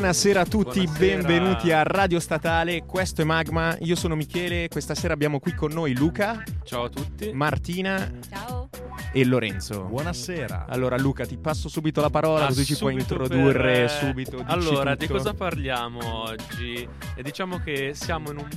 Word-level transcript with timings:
Buonasera 0.00 0.40
a 0.40 0.44
tutti, 0.46 0.80
Buonasera. 0.82 0.96
benvenuti 1.26 1.72
a 1.72 1.82
Radio 1.82 2.20
Statale. 2.20 2.86
Questo 2.86 3.20
è 3.20 3.24
Magma. 3.26 3.76
Io 3.80 3.94
sono 3.94 4.14
Michele. 4.16 4.66
Questa 4.68 4.94
sera 4.94 5.12
abbiamo 5.12 5.38
qui 5.40 5.52
con 5.54 5.72
noi 5.72 5.94
Luca, 5.94 6.42
Ciao 6.64 6.84
a 6.84 6.88
tutti. 6.88 7.30
Martina 7.34 8.10
Ciao. 8.30 8.70
e 9.12 9.24
Lorenzo. 9.26 9.82
Buonasera. 9.84 10.64
Allora, 10.70 10.96
Luca, 10.96 11.26
ti 11.26 11.36
passo 11.36 11.68
subito 11.68 12.00
la 12.00 12.08
parola, 12.08 12.44
Ah, 12.44 12.46
così 12.46 12.64
ci 12.64 12.78
puoi 12.78 12.92
subito 12.98 13.12
introdurre 13.24 13.72
per- 13.72 13.90
subito. 13.90 14.36
dici 14.38 14.44
Allora, 14.48 14.94
di 14.94 15.06
tutto. 15.06 15.18
cosa 15.18 15.34
parliamo 15.34 15.98
oggi? 16.22 16.88
E 17.14 17.22
diciamo 17.22 17.58
che 17.58 17.90
siamo 17.92 18.30
in 18.30 18.38
un 18.38 18.48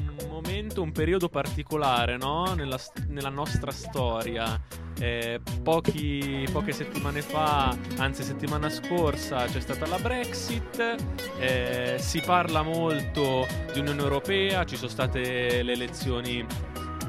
momento, 0.73 0.81
un 0.81 0.91
periodo 0.91 1.29
particolare, 1.29 2.17
no? 2.17 2.53
Nella, 2.55 2.79
nella 3.07 3.29
nostra 3.29 3.71
storia. 3.71 4.59
Eh, 4.99 5.39
pochi- 5.63 6.47
poche 6.51 6.71
settimane 6.71 7.21
fa, 7.21 7.75
anzi 7.97 8.23
settimana 8.23 8.69
scorsa, 8.69 9.45
c'è 9.45 9.59
stata 9.59 9.87
la 9.87 9.97
Brexit. 9.99 10.95
eh, 11.39 11.95
si 11.99 12.21
parla 12.21 12.61
molto 12.61 13.47
di 13.71 13.79
Unione 13.79 14.01
Europea, 14.01 14.65
ci 14.65 14.75
sono 14.75 14.89
state 14.89 15.61
le 15.61 15.71
elezioni 15.71 16.45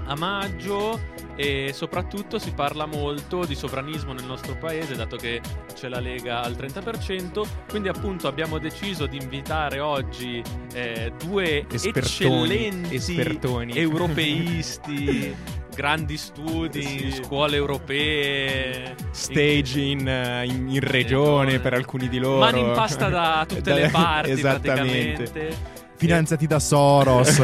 a 0.07 0.15
maggio 0.17 1.13
e 1.37 1.71
soprattutto 1.75 2.39
si 2.39 2.53
parla 2.53 2.87
molto 2.87 3.45
di 3.45 3.55
sovranismo 3.55 4.13
nel 4.13 4.25
nostro 4.25 4.57
paese 4.57 4.95
dato 4.95 5.17
che 5.17 5.41
c'è 5.75 5.89
la 5.89 5.99
Lega 6.01 6.43
al 6.43 6.53
30% 6.53 7.43
quindi 7.69 7.89
appunto 7.89 8.29
abbiamo 8.29 8.59
deciso 8.59 9.07
di 9.07 9.17
invitare 9.21 9.81
oggi 9.81 10.43
eh, 10.73 11.13
due 11.25 11.67
Espertoni, 11.71 12.67
eccellenti 12.67 12.95
espertoni. 12.95 13.77
europeisti 13.77 15.35
grandi 15.75 16.17
studi 16.17 16.83
Sì. 17.11 17.21
scuole 17.25 17.57
europee 17.57 18.95
Stage 19.11 19.81
in, 19.81 20.07
eh, 20.07 20.45
in- 20.47 20.69
in 20.69 20.81
regione 20.81 21.59
per 21.59 21.75
alcuni 21.75 22.09
di 22.09 22.19
loro. 22.19 22.39
mani 22.39 22.61
in 22.61 22.73
pasta 22.75 23.09
da 23.09 23.45
tutte 23.49 23.73
le 23.75 23.89
parti 23.89 24.31
Esattamente. 24.39 25.23
praticamente 25.25 25.83
Finanziati 25.97 26.47
da 26.49 26.59
Soros. 26.59 27.41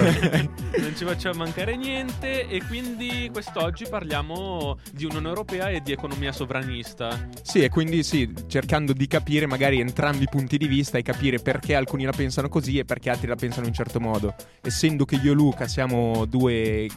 Non 0.90 0.98
ci 0.98 1.04
facciamo 1.04 1.44
mancare 1.44 1.76
niente 1.76 2.48
e 2.48 2.60
quindi 2.66 3.28
quest'oggi 3.32 3.86
parliamo 3.88 4.76
di 4.92 5.04
Unione 5.04 5.28
Europea 5.28 5.68
e 5.68 5.80
di 5.82 5.92
economia 5.92 6.32
sovranista. 6.32 7.28
Sì, 7.42 7.62
e 7.62 7.68
quindi 7.68 8.02
sì, 8.02 8.32
cercando 8.48 8.92
di 8.92 9.06
capire 9.06 9.46
magari 9.46 9.78
entrambi 9.78 10.24
i 10.24 10.28
punti 10.28 10.58
di 10.58 10.66
vista 10.66 10.98
e 10.98 11.02
capire 11.02 11.38
perché 11.38 11.76
alcuni 11.76 12.04
la 12.04 12.10
pensano 12.10 12.48
così 12.48 12.78
e 12.78 12.84
perché 12.84 13.08
altri 13.08 13.28
la 13.28 13.36
pensano 13.36 13.62
in 13.62 13.68
un 13.68 13.74
certo 13.74 14.00
modo. 14.00 14.34
Essendo 14.62 15.04
che 15.04 15.14
io 15.14 15.30
e 15.30 15.34
Luca 15.34 15.68
siamo 15.68 16.24
due 16.24 16.88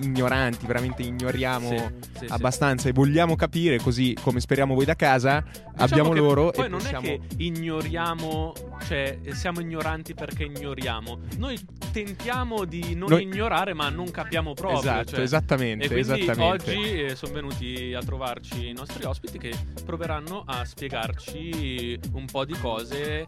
ignoranti, 0.00 0.64
veramente 0.64 1.02
ignoriamo 1.02 1.68
Sì, 1.68 1.76
sì, 1.76 2.26
sì. 2.26 2.32
abbastanza 2.32 2.88
e 2.88 2.92
vogliamo 2.92 3.36
capire, 3.36 3.78
così 3.80 4.16
come 4.22 4.40
speriamo 4.40 4.74
voi 4.74 4.86
da 4.86 4.96
casa, 4.96 5.44
Diciamo 5.44 5.70
abbiamo 5.76 6.14
loro 6.14 6.50
Poi 6.52 6.64
e 6.64 6.68
non 6.68 6.78
possiamo... 6.78 7.06
è 7.06 7.18
che 7.18 7.20
ignoriamo, 7.36 8.52
cioè 8.86 9.18
siamo 9.32 9.60
ignoranti 9.60 10.14
perché 10.14 10.44
ignoriamo. 10.44 11.18
Noi 11.36 11.58
tentiamo 11.92 12.64
di 12.64 12.94
non 12.94 13.10
Noi- 13.10 13.22
ignorare, 13.24 13.40
ma 13.74 13.88
non 13.88 14.10
capiamo 14.10 14.54
proprio. 14.54 14.78
Esatto, 14.80 15.10
cioè. 15.10 15.20
esattamente, 15.20 15.84
E 15.84 15.88
quindi 15.88 16.12
esattamente. 16.22 16.70
oggi 16.70 17.16
sono 17.16 17.32
venuti 17.32 17.94
a 17.94 18.00
trovarci 18.00 18.68
i 18.68 18.72
nostri 18.72 19.04
ospiti 19.04 19.38
che 19.38 19.52
proveranno 19.84 20.44
a 20.46 20.64
spiegarci 20.64 21.98
un 22.12 22.26
po' 22.26 22.44
di 22.44 22.54
cose 22.54 23.26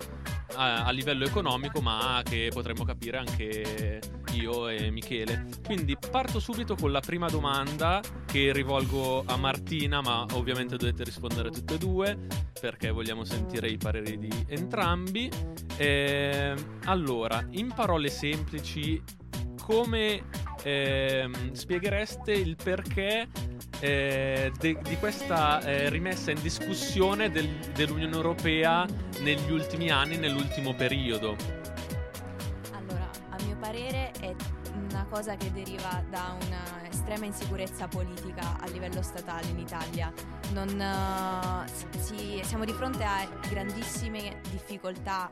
a, 0.54 0.84
a 0.84 0.91
livello 0.91 1.25
economico, 1.25 1.80
ma 1.80 2.22
che 2.25 2.50
potremmo 2.52 2.84
capire 2.84 3.19
anche 3.19 4.00
io 4.32 4.69
e 4.69 4.91
Michele. 4.91 5.47
Quindi 5.64 5.97
parto 6.10 6.41
subito 6.41 6.75
con 6.75 6.92
la 6.92 7.00
prima 7.00 7.28
domanda 7.28 8.00
che 8.26 8.52
rivolgo 8.52 9.25
a 9.26 9.36
Martina, 9.36 10.00
ma 10.00 10.26
ovviamente 10.32 10.76
dovete 10.76 11.04
rispondere 11.04 11.50
tutte 11.50 11.75
e 11.75 11.78
due 11.78 12.19
perché 12.60 12.91
vogliamo 12.91 13.25
sentire 13.25 13.69
i 13.69 13.76
pareri 13.76 14.19
di 14.19 14.31
entrambi. 14.48 15.31
Ehm, 15.76 16.78
allora, 16.84 17.46
in 17.50 17.72
parole 17.75 18.08
semplici, 18.08 19.02
come 19.64 20.22
ehm, 20.62 21.52
spieghereste 21.52 22.32
il 22.32 22.54
perché 22.54 23.26
eh, 23.80 24.52
de- 24.58 24.78
di 24.82 24.97
questa 24.98 25.60
eh, 25.62 25.88
rimessa 25.88 26.30
in 26.30 26.41
discussione 26.42 27.30
del- 27.30 27.48
dell'Unione 27.75 28.14
Europea 28.14 28.86
negli 29.20 29.50
ultimi 29.50 29.88
anni, 29.91 30.19
nell'ultimo 30.19 30.75
periodo? 30.75 31.34
Allora, 32.72 33.08
a 33.30 33.36
mio 33.47 33.56
parere 33.56 34.12
è 34.20 34.34
una 34.91 35.06
cosa 35.08 35.34
che 35.36 35.50
deriva 35.50 36.04
da 36.10 36.36
una 36.44 36.86
estrema 36.86 37.25
insicurezza 37.25 37.88
politica 37.88 38.58
a 38.60 38.66
livello 38.69 39.00
statale 39.00 39.46
in 39.48 39.58
Italia. 39.58 40.12
Non, 40.52 40.78
eh, 40.78 41.98
si- 42.00 42.41
siamo 42.42 42.66
di 42.66 42.72
fronte 42.72 43.02
a 43.02 43.26
grandissime 43.48 44.41
difficoltà 44.50 45.31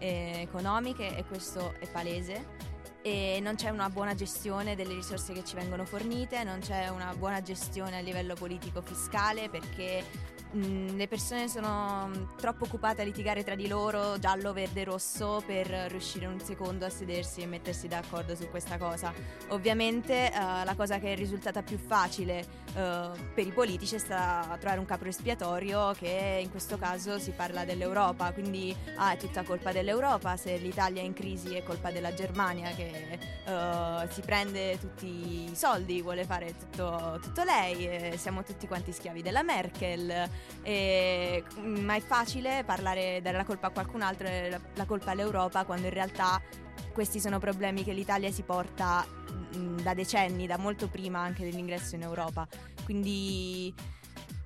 eh, 0.00 0.40
economiche 0.42 1.16
e 1.16 1.24
questo 1.24 1.74
è 1.78 1.86
palese. 1.86 2.66
E 3.02 3.38
non 3.40 3.54
c'è 3.54 3.70
una 3.70 3.88
buona 3.88 4.14
gestione 4.14 4.74
delle 4.74 4.94
risorse 4.94 5.32
che 5.32 5.44
ci 5.44 5.54
vengono 5.54 5.84
fornite, 5.84 6.42
non 6.42 6.58
c'è 6.60 6.88
una 6.88 7.14
buona 7.14 7.40
gestione 7.40 7.96
a 7.96 8.00
livello 8.00 8.34
politico-fiscale 8.34 9.48
perché 9.48 10.04
le 10.52 11.06
persone 11.08 11.46
sono 11.46 12.28
troppo 12.36 12.64
occupate 12.64 13.02
a 13.02 13.04
litigare 13.04 13.44
tra 13.44 13.54
di 13.54 13.68
loro, 13.68 14.18
giallo, 14.18 14.52
verde, 14.52 14.84
rosso, 14.84 15.42
per 15.44 15.66
riuscire 15.88 16.26
un 16.26 16.40
secondo 16.40 16.86
a 16.86 16.90
sedersi 16.90 17.42
e 17.42 17.46
mettersi 17.46 17.86
d'accordo 17.86 18.34
su 18.34 18.48
questa 18.48 18.78
cosa. 18.78 19.12
Ovviamente 19.48 20.32
eh, 20.32 20.32
la 20.32 20.74
cosa 20.74 20.98
che 20.98 21.12
è 21.12 21.16
risultata 21.16 21.62
più 21.62 21.76
facile 21.76 22.46
eh, 22.74 23.10
per 23.34 23.46
i 23.46 23.50
politici 23.50 23.94
è 23.94 23.98
stata 23.98 24.56
trovare 24.58 24.78
un 24.78 24.86
capro 24.86 25.08
espiatorio 25.08 25.92
che 25.92 26.40
in 26.42 26.50
questo 26.50 26.78
caso 26.78 27.18
si 27.18 27.30
parla 27.32 27.64
dell'Europa, 27.64 28.32
quindi 28.32 28.74
ah, 28.96 29.12
è 29.12 29.16
tutta 29.16 29.42
colpa 29.42 29.72
dell'Europa, 29.72 30.36
se 30.36 30.56
l'Italia 30.56 31.02
è 31.02 31.04
in 31.04 31.14
crisi 31.14 31.54
è 31.54 31.62
colpa 31.62 31.90
della 31.90 32.14
Germania 32.14 32.70
che 32.70 33.18
eh, 33.44 34.08
si 34.10 34.20
prende 34.20 34.78
tutti 34.78 35.50
i 35.50 35.54
soldi, 35.54 36.02
vuole 36.02 36.24
fare 36.24 36.54
tutto, 36.58 37.18
tutto 37.22 37.42
lei, 37.44 38.16
siamo 38.18 38.42
tutti 38.42 38.66
quanti 38.66 38.92
schiavi 38.92 39.22
della 39.22 39.42
Merkel, 39.42 40.28
e- 40.62 41.44
ma 41.56 41.94
è 41.94 42.00
facile 42.00 42.62
parlare, 42.64 43.20
dare 43.22 43.36
la 43.36 43.44
colpa 43.44 43.68
a 43.68 43.70
qualcun 43.70 44.02
altro 44.02 44.26
la, 44.28 44.60
la 44.74 44.84
colpa 44.84 45.12
all'Europa 45.12 45.64
quando 45.64 45.86
in 45.86 45.92
realtà 45.92 46.40
questi 46.92 47.20
sono 47.20 47.38
problemi 47.38 47.84
che 47.84 47.92
l'Italia 47.92 48.30
si 48.30 48.42
porta 48.42 49.04
mh, 49.54 49.82
da 49.82 49.94
decenni, 49.94 50.46
da 50.46 50.58
molto 50.58 50.88
prima 50.88 51.20
anche 51.20 51.44
dell'ingresso 51.44 51.94
in 51.94 52.02
Europa. 52.02 52.46
Quindi 52.84 53.72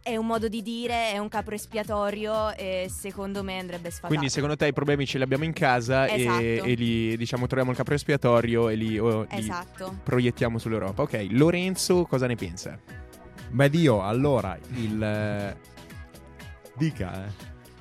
è 0.02 0.16
un 0.16 0.26
modo 0.26 0.48
di 0.48 0.62
dire, 0.62 1.12
è 1.12 1.18
un 1.18 1.28
capro 1.28 1.54
espiatorio 1.54 2.52
e 2.56 2.88
secondo 2.90 3.42
me 3.44 3.60
andrebbe 3.60 3.88
sfatato. 3.88 4.08
Quindi 4.08 4.28
secondo 4.30 4.56
te 4.56 4.66
i 4.66 4.72
problemi 4.72 5.06
ce 5.06 5.18
li 5.18 5.22
abbiamo 5.22 5.44
in 5.44 5.52
casa 5.52 6.06
e, 6.06 6.20
Esatto. 6.20 6.40
e 6.42 6.74
li 6.74 7.16
diciamo 7.16 7.46
troviamo 7.46 7.70
il 7.70 7.76
capro 7.76 7.94
espiatorio 7.94 8.68
e 8.68 8.74
li, 8.74 8.98
o, 8.98 9.22
li 9.22 9.28
Esatto. 9.30 9.98
proiettiamo 10.02 10.58
sull'Europa. 10.58 11.02
Ok, 11.02 11.26
Lorenzo 11.30 12.04
cosa 12.06 12.26
ne 12.26 12.34
pensa? 12.34 12.76
Beh, 13.50 13.70
Dio, 13.70 14.02
allora, 14.02 14.58
il... 14.74 15.56
Dica, 16.76 17.26
eh. 17.26 17.30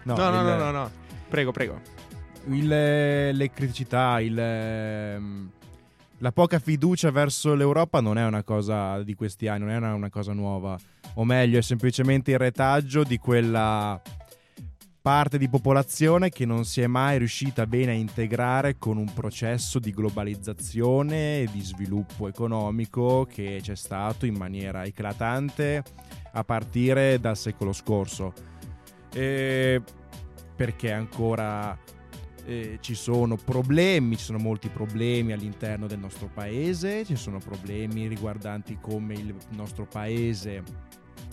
No, 0.04 0.16
no, 0.16 0.28
il- 0.28 0.46
no, 0.46 0.56
no, 0.58 0.72
no. 0.72 0.92
Prego, 1.30 1.52
prego. 1.52 1.80
Il, 2.48 2.68
le 2.68 3.52
criticità, 3.52 4.20
il, 4.20 4.38
ehm, 4.38 5.50
la 6.18 6.32
poca 6.32 6.60
fiducia 6.60 7.12
verso 7.12 7.54
l'Europa 7.56 8.00
non 8.00 8.18
è 8.18 8.26
una 8.26 8.44
cosa 8.44 9.02
di 9.04 9.16
questi 9.16 9.48
anni, 9.48 9.66
non 9.66 9.72
è 9.72 9.78
una, 9.78 9.94
una 9.94 10.10
cosa 10.10 10.34
nuova. 10.34 10.78
O 11.16 11.26
meglio, 11.26 11.58
è 11.58 11.62
semplicemente 11.62 12.32
il 12.32 12.38
retaggio 12.38 13.04
di 13.04 13.18
quella 13.18 14.02
parte 15.02 15.40
di 15.40 15.50
popolazione 15.50 16.30
che 16.30 16.46
non 16.46 16.64
si 16.64 16.82
è 16.82 16.86
mai 16.86 17.18
riuscita 17.18 17.66
bene 17.66 17.92
a 17.92 17.96
integrare 17.96 18.78
con 18.78 18.98
un 18.98 19.12
processo 19.12 19.80
di 19.80 19.92
globalizzazione 19.92 21.42
e 21.42 21.50
di 21.52 21.62
sviluppo 21.62 22.28
economico 22.28 23.26
che 23.26 23.60
c'è 23.64 23.76
stato 23.76 24.28
in 24.28 24.36
maniera 24.36 24.86
eclatante 24.86 25.84
a 26.34 26.44
partire 26.44 27.20
dal 27.20 27.36
secolo 27.36 27.74
scorso. 27.74 28.32
E 29.12 29.82
perché 30.56 30.92
ancora 30.92 31.76
eh, 32.46 32.78
ci 32.82 32.96
sono 32.96 33.36
problemi, 33.36 34.18
ci 34.18 34.26
sono 34.26 34.38
molti 34.38 34.70
problemi 34.70 35.32
all'interno 35.32 35.88
del 35.88 36.00
nostro 36.00 36.30
paese, 36.34 37.06
ci 37.06 37.16
sono 37.16 37.40
problemi 37.40 38.08
riguardanti 38.08 38.78
come 38.82 39.14
il 39.14 39.36
nostro 39.50 39.86
paese 39.86 40.64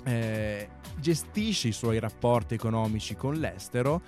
eh, 0.05 0.69
gestisce 0.99 1.69
i 1.69 1.72
suoi 1.72 1.99
rapporti 1.99 2.55
economici 2.55 3.14
con 3.14 3.34
l'estero, 3.34 4.02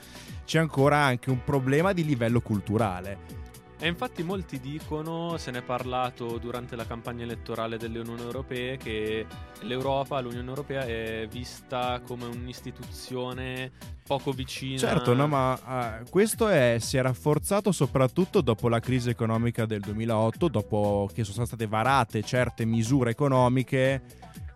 c'è 0.44 0.58
ancora 0.58 0.98
anche 0.98 1.30
un 1.30 1.44
problema 1.44 1.92
di 1.92 2.04
livello 2.04 2.40
culturale. 2.40 3.39
E 3.82 3.88
infatti 3.88 4.22
molti 4.22 4.60
dicono, 4.60 5.38
se 5.38 5.50
ne 5.50 5.60
è 5.60 5.62
parlato 5.62 6.36
durante 6.36 6.76
la 6.76 6.84
campagna 6.84 7.22
elettorale 7.24 7.78
delle 7.78 7.98
Unioni 7.98 8.20
Europee, 8.20 8.76
che 8.76 9.24
l'Europa, 9.62 10.20
l'Unione 10.20 10.48
Europea 10.48 10.84
è 10.84 11.26
vista 11.30 11.98
come 12.06 12.26
un'istituzione 12.26 13.72
poco 14.06 14.32
vicina. 14.32 14.76
Certo, 14.76 15.14
no, 15.14 15.26
ma 15.26 16.00
eh, 16.02 16.10
questo 16.10 16.48
è- 16.48 16.76
si 16.78 16.98
è 16.98 17.02
rafforzato 17.02 17.72
soprattutto 17.72 18.42
dopo 18.42 18.68
la 18.68 18.80
crisi 18.80 19.08
economica 19.08 19.64
del 19.64 19.80
2008, 19.80 20.48
dopo 20.48 21.08
che 21.14 21.24
sono 21.24 21.46
state 21.46 21.66
varate 21.66 22.22
certe 22.22 22.66
misure 22.66 23.12
economiche 23.12 24.02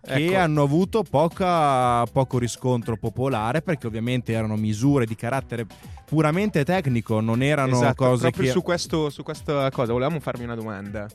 che 0.05 0.25
Ecco. 0.27 0.37
hanno 0.37 0.63
avuto 0.63 1.03
poca- 1.03 2.05
poco 2.11 2.37
riscontro 2.37 2.95
popolare 2.95 3.61
perché 3.61 3.87
ovviamente 3.87 4.33
erano 4.33 4.55
misure 4.55 5.05
di 5.05 5.15
carattere 5.15 5.65
puramente 6.05 6.63
tecnico, 6.63 7.19
non 7.19 7.41
erano 7.41 7.75
Esatto, 7.75 8.05
cose 8.05 8.21
proprio 8.29 8.45
che... 8.45 8.51
su, 8.51 8.61
questo, 8.61 9.09
su 9.09 9.23
questa 9.23 9.69
cosa 9.71 9.91
volevamo 9.91 10.19
farmi 10.19 10.43
una 10.43 10.55
domanda. 10.55 11.07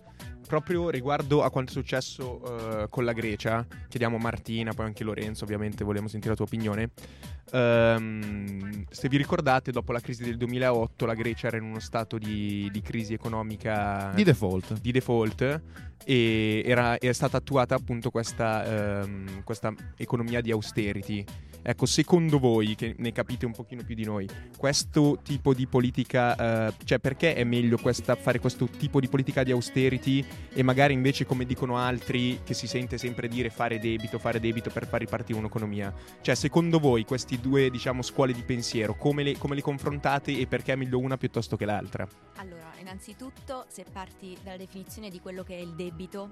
Proprio 0.50 0.90
riguardo 0.90 1.44
a 1.44 1.50
quanto 1.50 1.70
è 1.70 1.74
successo 1.74 2.82
eh, 2.82 2.88
con 2.88 3.04
la 3.04 3.12
Grecia, 3.12 3.64
chiediamo 3.88 4.16
a 4.16 4.18
Martina, 4.18 4.72
poi 4.72 4.86
anche 4.86 5.04
Lorenzo, 5.04 5.44
ovviamente 5.44 5.84
vogliamo 5.84 6.08
sentire 6.08 6.30
la 6.30 6.34
tua 6.34 6.46
opinione. 6.46 6.90
Ehm, 7.52 8.84
se 8.90 9.08
vi 9.08 9.16
ricordate, 9.16 9.70
dopo 9.70 9.92
la 9.92 10.00
crisi 10.00 10.24
del 10.24 10.36
2008, 10.36 11.06
la 11.06 11.14
Grecia 11.14 11.46
era 11.46 11.56
in 11.56 11.62
uno 11.62 11.78
stato 11.78 12.18
di, 12.18 12.68
di 12.72 12.80
crisi 12.80 13.14
economica 13.14 14.10
Di 14.12 14.24
default. 14.24 14.80
di 14.80 14.90
default 14.90 15.62
e 16.04 16.62
era, 16.66 16.98
è 16.98 17.12
stata 17.12 17.36
attuata 17.36 17.76
appunto 17.76 18.10
questa, 18.10 19.02
ehm, 19.02 19.44
questa 19.44 19.72
economia 19.96 20.40
di 20.40 20.50
austerity. 20.50 21.24
Ecco, 21.62 21.86
secondo 21.86 22.38
voi, 22.38 22.74
che 22.74 22.94
ne 22.98 23.12
capite 23.12 23.44
un 23.46 23.52
pochino 23.52 23.82
più 23.84 23.94
di 23.94 24.04
noi, 24.04 24.28
questo 24.56 25.18
tipo 25.22 25.52
di 25.52 25.66
politica, 25.66 26.68
eh, 26.68 26.74
cioè 26.84 26.98
perché 26.98 27.34
è 27.34 27.44
meglio 27.44 27.76
questa- 27.76 28.16
fare 28.16 28.38
questo 28.38 28.66
tipo 28.66 28.98
di 29.00 29.08
politica 29.08 29.42
di 29.42 29.50
austerity 29.50 30.24
e 30.52 30.62
magari 30.62 30.94
invece, 30.94 31.26
come 31.26 31.44
dicono 31.44 31.76
altri, 31.76 32.40
che 32.44 32.54
si 32.54 32.66
sente 32.66 32.96
sempre 32.98 33.28
dire 33.28 33.50
fare 33.50 33.78
debito, 33.78 34.18
fare 34.18 34.40
debito 34.40 34.70
per 34.70 34.86
far 34.86 35.00
ripartire 35.00 35.38
un'economia? 35.38 35.92
Cioè, 36.20 36.34
secondo 36.34 36.78
voi 36.78 37.04
questi 37.04 37.40
due, 37.40 37.70
diciamo, 37.70 38.02
scuole 38.02 38.32
di 38.32 38.42
pensiero, 38.42 38.94
come 38.94 39.22
le, 39.22 39.36
come 39.36 39.54
le 39.54 39.62
confrontate 39.62 40.38
e 40.38 40.46
perché 40.46 40.72
è 40.72 40.76
meglio 40.76 40.98
una 40.98 41.16
piuttosto 41.16 41.56
che 41.56 41.64
l'altra? 41.66 42.08
Allora, 42.36 42.72
innanzitutto, 42.80 43.66
se 43.68 43.84
parti 43.90 44.36
dalla 44.42 44.56
definizione 44.56 45.10
di 45.10 45.20
quello 45.20 45.42
che 45.42 45.56
è 45.56 45.60
il 45.60 45.74
debito, 45.74 46.30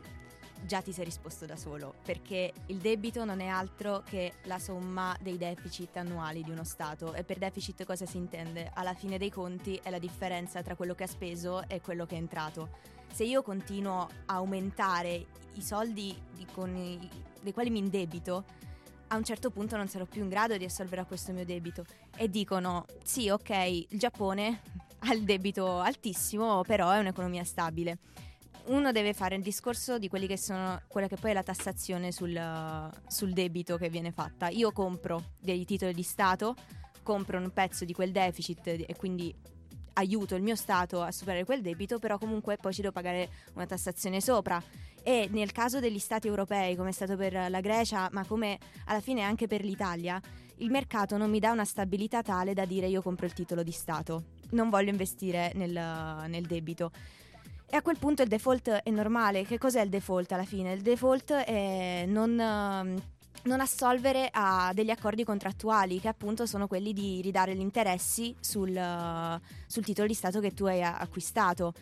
già 0.64 0.80
ti 0.82 0.92
sei 0.92 1.04
risposto 1.04 1.46
da 1.46 1.56
solo, 1.56 1.94
perché 2.04 2.52
il 2.66 2.76
debito 2.78 3.24
non 3.24 3.40
è 3.40 3.46
altro 3.46 4.02
che 4.04 4.34
la 4.44 4.58
somma 4.58 5.16
dei 5.20 5.36
deficit 5.38 5.96
annuali 5.96 6.42
di 6.42 6.50
uno 6.50 6.64
Stato. 6.64 7.14
E 7.14 7.24
per 7.24 7.38
deficit 7.38 7.84
cosa 7.84 8.06
si 8.06 8.16
intende? 8.16 8.70
Alla 8.74 8.94
fine 8.94 9.18
dei 9.18 9.30
conti 9.30 9.78
è 9.82 9.90
la 9.90 9.98
differenza 9.98 10.62
tra 10.62 10.74
quello 10.76 10.94
che 10.94 11.04
ha 11.04 11.08
speso 11.08 11.66
e 11.68 11.80
quello 11.80 12.06
che 12.06 12.14
è 12.16 12.18
entrato. 12.18 12.96
Se 13.12 13.24
io 13.24 13.42
continuo 13.42 14.08
a 14.26 14.34
aumentare 14.34 15.26
i 15.54 15.62
soldi 15.62 16.08
i- 16.36 17.08
dei 17.40 17.52
quali 17.52 17.70
mi 17.70 17.78
indebito, 17.78 18.44
a 19.08 19.16
un 19.16 19.24
certo 19.24 19.50
punto 19.50 19.76
non 19.76 19.88
sarò 19.88 20.04
più 20.04 20.22
in 20.22 20.28
grado 20.28 20.56
di 20.56 20.64
assolvere 20.64 21.00
a 21.00 21.04
questo 21.04 21.32
mio 21.32 21.44
debito. 21.44 21.84
E 22.16 22.28
dicono, 22.28 22.84
sì, 23.02 23.30
ok, 23.30 23.50
il 23.88 23.98
Giappone 23.98 24.60
ha 25.00 25.14
il 25.14 25.24
debito 25.24 25.78
altissimo, 25.78 26.62
però 26.62 26.90
è 26.90 26.98
un'economia 26.98 27.44
stabile. 27.44 27.98
Uno 28.68 28.92
deve 28.92 29.14
fare 29.14 29.34
il 29.34 29.42
discorso 29.42 29.98
di 29.98 30.08
quelli 30.08 30.26
che 30.26 30.36
sono 30.36 30.82
quella 30.88 31.08
che 31.08 31.16
poi 31.16 31.30
è 31.30 31.32
la 31.34 31.42
tassazione 31.42 32.12
sul, 32.12 32.38
sul 33.06 33.32
debito 33.32 33.78
che 33.78 33.88
viene 33.88 34.12
fatta. 34.12 34.48
Io 34.48 34.72
compro 34.72 35.32
dei 35.40 35.64
titoli 35.64 35.94
di 35.94 36.02
Stato, 36.02 36.54
compro 37.02 37.38
un 37.38 37.50
pezzo 37.50 37.86
di 37.86 37.94
quel 37.94 38.12
deficit 38.12 38.66
e 38.66 38.94
quindi 38.98 39.34
aiuto 39.94 40.34
il 40.34 40.42
mio 40.42 40.54
Stato 40.54 41.00
a 41.00 41.10
superare 41.10 41.46
quel 41.46 41.62
debito, 41.62 41.98
però 41.98 42.18
comunque 42.18 42.58
poi 42.58 42.74
ci 42.74 42.82
devo 42.82 42.92
pagare 42.92 43.30
una 43.54 43.64
tassazione 43.64 44.20
sopra. 44.20 44.62
E 45.02 45.28
nel 45.32 45.50
caso 45.52 45.80
degli 45.80 45.98
Stati 45.98 46.28
europei, 46.28 46.76
come 46.76 46.90
è 46.90 46.92
stato 46.92 47.16
per 47.16 47.32
la 47.48 47.60
Grecia, 47.60 48.10
ma 48.12 48.26
come 48.26 48.58
alla 48.84 49.00
fine 49.00 49.22
anche 49.22 49.46
per 49.46 49.64
l'Italia, 49.64 50.20
il 50.56 50.70
mercato 50.70 51.16
non 51.16 51.30
mi 51.30 51.38
dà 51.38 51.52
una 51.52 51.64
stabilità 51.64 52.20
tale 52.20 52.52
da 52.52 52.66
dire 52.66 52.86
io 52.86 53.00
compro 53.00 53.24
il 53.24 53.32
titolo 53.32 53.62
di 53.62 53.72
Stato, 53.72 54.24
non 54.50 54.68
voglio 54.68 54.90
investire 54.90 55.52
nel, 55.54 55.72
nel 56.28 56.46
debito. 56.46 56.92
E 57.70 57.76
a 57.76 57.82
quel 57.82 57.98
punto 57.98 58.22
il 58.22 58.28
default 58.28 58.68
è 58.70 58.90
normale. 58.90 59.44
Che 59.44 59.58
cos'è 59.58 59.82
il 59.82 59.90
default 59.90 60.32
alla 60.32 60.44
fine? 60.44 60.72
Il 60.72 60.80
default 60.80 61.32
è 61.32 62.06
non, 62.06 62.40
ehm, 62.40 63.02
non 63.42 63.60
assolvere 63.60 64.30
a 64.32 64.72
degli 64.72 64.88
accordi 64.88 65.22
contrattuali, 65.22 66.00
che 66.00 66.08
appunto 66.08 66.46
sono 66.46 66.66
quelli 66.66 66.94
di 66.94 67.20
ridare 67.20 67.54
gli 67.54 67.60
interessi 67.60 68.34
sul, 68.40 68.72
sul 69.66 69.84
titolo 69.84 70.06
di 70.06 70.14
Stato 70.14 70.40
che 70.40 70.54
tu 70.54 70.64
hai 70.64 70.82
acquistato. 70.82 71.74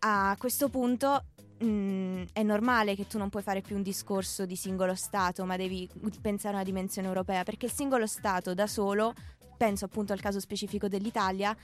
A 0.00 0.34
questo 0.36 0.68
punto 0.68 1.26
mh, 1.60 2.22
è 2.32 2.42
normale 2.42 2.96
che 2.96 3.06
tu 3.06 3.16
non 3.16 3.28
puoi 3.28 3.44
fare 3.44 3.60
più 3.60 3.76
un 3.76 3.82
discorso 3.82 4.44
di 4.46 4.56
singolo 4.56 4.96
Stato, 4.96 5.44
ma 5.44 5.56
devi 5.56 5.88
pensare 6.20 6.54
a 6.54 6.56
una 6.56 6.64
dimensione 6.64 7.06
europea, 7.06 7.44
perché 7.44 7.66
il 7.66 7.72
singolo 7.72 8.08
Stato 8.08 8.52
da 8.52 8.66
solo, 8.66 9.14
penso 9.56 9.84
appunto 9.84 10.12
al 10.12 10.20
caso 10.20 10.40
specifico 10.40 10.88
dell'Italia, 10.88 11.56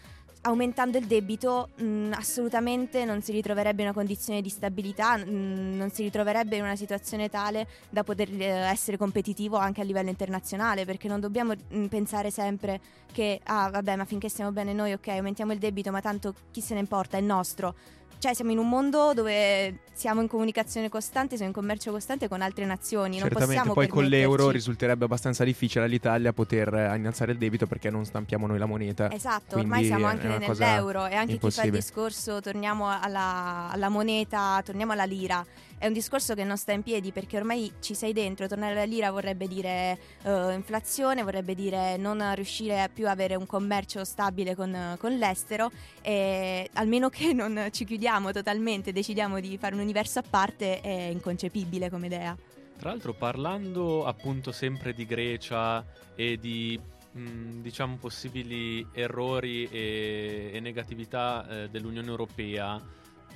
aumentando 0.46 0.96
il 0.96 1.06
debito 1.06 1.70
mh, 1.76 2.12
assolutamente 2.14 3.04
non 3.04 3.20
si 3.20 3.32
ritroverebbe 3.32 3.82
in 3.82 3.88
una 3.88 3.96
condizione 3.96 4.40
di 4.40 4.48
stabilità, 4.48 5.16
mh, 5.16 5.76
non 5.76 5.90
si 5.90 6.02
ritroverebbe 6.02 6.56
in 6.56 6.62
una 6.62 6.76
situazione 6.76 7.28
tale 7.28 7.66
da 7.90 8.04
poter 8.04 8.28
eh, 8.32 8.44
essere 8.44 8.96
competitivo 8.96 9.56
anche 9.56 9.80
a 9.80 9.84
livello 9.84 10.08
internazionale, 10.08 10.84
perché 10.84 11.08
non 11.08 11.20
dobbiamo 11.20 11.52
mh, 11.52 11.86
pensare 11.86 12.30
sempre 12.30 12.80
che, 13.12 13.40
ah 13.44 13.70
vabbè, 13.70 13.96
ma 13.96 14.04
finché 14.04 14.28
stiamo 14.28 14.52
bene 14.52 14.72
noi, 14.72 14.92
ok, 14.92 15.08
aumentiamo 15.08 15.52
il 15.52 15.58
debito, 15.58 15.90
ma 15.90 16.00
tanto 16.00 16.34
chi 16.52 16.60
se 16.60 16.74
ne 16.74 16.80
importa, 16.80 17.16
è 17.16 17.20
nostro. 17.20 17.74
Cioè 18.18 18.34
siamo 18.34 18.50
in 18.50 18.58
un 18.58 18.68
mondo 18.68 19.12
dove 19.14 19.80
siamo 19.92 20.20
in 20.20 20.28
comunicazione 20.28 20.88
costante, 20.88 21.36
siamo 21.36 21.50
in 21.50 21.56
commercio 21.56 21.90
costante 21.90 22.28
con 22.28 22.42
altre 22.42 22.64
nazioni, 22.64 23.18
non 23.18 23.28
Certamente, 23.28 23.54
possiamo 23.54 23.72
poi 23.72 23.88
con 23.88 24.04
l'euro 24.04 24.50
risulterebbe 24.50 25.04
abbastanza 25.04 25.44
difficile 25.44 25.84
all'Italia 25.84 26.32
poter 26.32 26.72
eh, 26.72 26.96
innalzare 26.96 27.32
il 27.32 27.38
debito 27.38 27.66
perché 27.66 27.90
non 27.90 28.04
stampiamo 28.04 28.46
noi 28.46 28.58
la 28.58 28.66
moneta. 28.66 29.10
Esatto, 29.12 29.58
ormai 29.58 29.84
siamo 29.84 30.06
anche 30.06 30.26
nell'euro 30.28 31.06
e 31.06 31.14
anche 31.14 31.38
chi 31.38 31.50
fa 31.50 31.62
il 31.62 31.68
impossibile. 31.68 31.78
discorso 31.78 32.40
torniamo 32.40 32.88
alla, 32.88 33.68
alla 33.70 33.88
moneta, 33.88 34.60
torniamo 34.64 34.92
alla 34.92 35.04
lira. 35.04 35.44
È 35.78 35.86
un 35.86 35.92
discorso 35.92 36.34
che 36.34 36.42
non 36.42 36.56
sta 36.56 36.72
in 36.72 36.82
piedi 36.82 37.12
perché 37.12 37.36
ormai 37.36 37.70
ci 37.80 37.94
sei 37.94 38.14
dentro, 38.14 38.46
tornare 38.46 38.72
alla 38.72 38.84
lira 38.84 39.10
vorrebbe 39.10 39.46
dire 39.46 39.98
eh, 40.22 40.54
inflazione, 40.54 41.22
vorrebbe 41.22 41.54
dire 41.54 41.98
non 41.98 42.34
riuscire 42.34 42.88
più 42.92 43.06
a 43.06 43.10
avere 43.10 43.34
un 43.34 43.44
commercio 43.44 44.02
stabile 44.04 44.54
con, 44.54 44.96
con 44.98 45.16
l'estero 45.18 45.70
e 46.00 46.70
almeno 46.74 47.10
che 47.10 47.34
non 47.34 47.68
ci 47.72 47.84
chiudiamo 47.84 48.32
totalmente, 48.32 48.90
decidiamo 48.92 49.38
di 49.38 49.58
fare 49.58 49.74
un 49.74 49.80
universo 49.80 50.20
a 50.20 50.24
parte 50.28 50.80
è 50.80 51.08
inconcepibile 51.08 51.90
come 51.90 52.06
idea. 52.06 52.34
Tra 52.78 52.90
l'altro, 52.90 53.12
parlando 53.12 54.04
appunto 54.06 54.52
sempre 54.52 54.94
di 54.94 55.04
Grecia 55.04 55.84
e 56.14 56.38
di 56.38 56.80
mh, 57.12 57.60
diciamo 57.60 57.96
possibili 57.96 58.86
errori 58.92 59.64
e, 59.64 60.50
e 60.52 60.60
negatività 60.60 61.46
eh, 61.48 61.68
dell'Unione 61.68 62.08
Europea, 62.08 62.80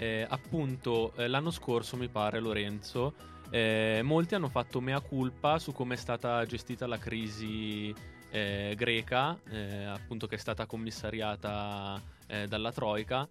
eh, 0.01 0.25
appunto 0.27 1.13
eh, 1.17 1.29
l'anno 1.29 1.51
scorso 1.51 1.95
mi 1.99 2.09
pare 2.09 2.41
Lorenzo, 2.41 3.13
eh, 3.51 4.01
molti 4.03 4.35
hanno 4.35 4.49
fatto 4.49 4.81
mea 4.81 4.99
culpa 5.01 5.59
su 5.59 5.73
come 5.73 5.93
è 5.93 5.97
stata 5.99 6.47
gestita 6.47 6.87
la 6.87 6.97
crisi 6.97 7.95
eh, 8.31 8.75
greca, 8.79 9.39
eh, 9.51 9.85
appunto 9.85 10.27
che 10.27 10.37
è 10.37 10.39
stata 10.39 10.65
commissariata 10.65 12.01
eh, 12.29 12.47
dalla 12.49 12.73
Troica, 12.73 13.29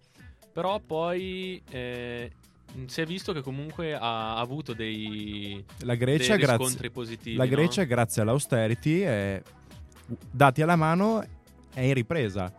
però 0.52 0.78
poi 0.78 1.60
si 1.66 3.00
è 3.00 3.04
visto 3.04 3.32
che 3.32 3.40
comunque 3.40 3.96
ha 3.96 4.36
avuto 4.36 4.72
dei, 4.72 5.64
La 5.80 5.96
Grecia, 5.96 6.36
dei 6.36 6.44
grazie, 6.44 6.56
riscontri 6.56 6.90
positivi. 6.90 7.36
la 7.36 7.46
no? 7.46 7.50
Grecia 7.50 7.82
grazie 7.82 8.22
all'austerity, 8.22 9.00
è, 9.00 9.42
dati 10.30 10.62
alla 10.62 10.76
mano, 10.76 11.20
è 11.74 11.80
in 11.80 11.94
ripresa. 11.94 12.52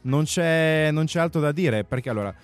Non 0.00 0.24
c'è, 0.24 0.88
non 0.90 1.04
c'è 1.04 1.20
altro 1.20 1.42
da 1.42 1.52
dire, 1.52 1.84
perché 1.84 2.08
allora... 2.08 2.34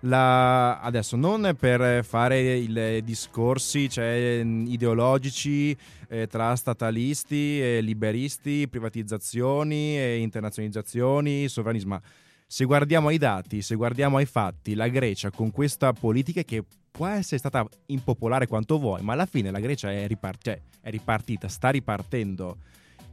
la- 0.00 0.80
adesso 0.80 1.16
non 1.16 1.54
per 1.58 2.04
fare 2.04 2.54
i 2.56 3.02
discorsi 3.02 3.88
cioè, 3.88 4.42
ideologici 4.44 5.76
eh, 6.08 6.26
tra 6.26 6.54
statalisti 6.56 7.60
e 7.60 7.80
liberisti, 7.80 8.68
privatizzazioni 8.68 9.98
e 9.98 10.18
internazionalizzazioni, 10.18 11.48
sovranismo, 11.48 12.00
se 12.46 12.64
guardiamo 12.64 13.08
ai 13.08 13.18
dati, 13.18 13.62
se 13.62 13.76
guardiamo 13.76 14.16
ai 14.16 14.26
fatti, 14.26 14.74
la 14.74 14.88
Grecia 14.88 15.30
con 15.30 15.50
questa 15.50 15.92
politica 15.92 16.42
che 16.42 16.64
può 16.90 17.06
essere 17.06 17.38
stata 17.38 17.64
impopolare 17.86 18.46
quanto 18.48 18.78
vuoi, 18.78 19.02
ma 19.02 19.12
alla 19.12 19.26
fine 19.26 19.50
la 19.50 19.60
Grecia 19.60 19.92
è, 19.92 20.06
ripart- 20.08 20.42
cioè, 20.42 20.60
è 20.80 20.90
ripartita, 20.90 21.46
sta 21.46 21.70
ripartendo. 21.70 22.56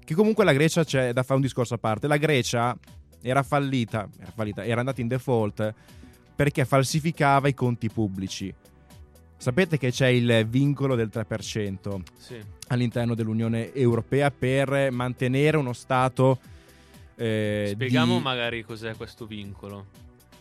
Che 0.03 0.15
comunque 0.15 0.43
la 0.43 0.53
Grecia 0.53 0.83
c'è 0.83 1.13
da 1.13 1.21
fare 1.21 1.35
un 1.35 1.41
discorso 1.41 1.75
a 1.75 1.77
parte. 1.77 2.07
La 2.07 2.17
Grecia 2.17 2.75
era 3.21 3.43
fallita, 3.43 4.09
era, 4.17 4.31
fallita, 4.33 4.63
era 4.65 4.79
andata 4.79 5.01
in 5.01 5.07
default 5.07 5.73
perché 6.37 6.65
falsificava 6.65 7.47
i 7.47 7.55
conti 7.55 7.89
pubblici. 7.89 8.53
Sapete 9.39 9.77
che 9.79 9.89
c'è 9.91 10.07
il 10.07 10.45
vincolo 10.47 10.93
del 10.95 11.09
3% 11.11 12.01
Sì. 12.15 12.35
all'interno 12.67 13.15
dell'Unione 13.15 13.73
Europea 13.73 14.29
per 14.29 14.91
mantenere 14.91 15.57
uno 15.57 15.73
Stato. 15.73 16.37
eh, 17.15 17.71
Spieghiamo 17.73 18.17
di- 18.17 18.23
magari 18.23 18.63
cos'è 18.63 18.95
questo 18.95 19.25
vincolo. 19.25 19.85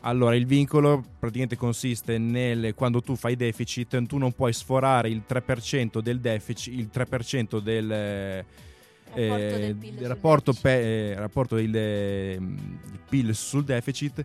allora, 0.01 0.37
il 0.37 0.45
vincolo 0.45 1.03
praticamente 1.19 1.57
consiste 1.57 2.19
nel 2.19 2.75
quando 2.75 3.01
tu 3.01 3.17
fai 3.17 3.35
deficit, 3.37 4.05
tu 4.07 4.19
non 4.19 4.33
puoi 4.33 4.53
sforare 4.53 5.09
il 5.09 5.23
3% 5.27 6.03
del 6.03 6.21
deficit, 6.21 6.75
il 6.79 6.91
3% 6.93 7.59
del, 7.61 7.91
eh, 7.91 8.45
Rapporto 9.15 9.57
del 9.57 9.63
eh, 9.71 9.75
PIL 9.75 9.95
del 9.95 10.09
rapporto, 10.09 10.53
pe- 10.53 11.13
eh, 11.13 11.15
rapporto 11.15 11.57
il, 11.57 11.75
eh, 11.75 12.33
il 12.35 12.99
PIL 13.09 13.35
sul 13.35 13.65
deficit 13.65 14.23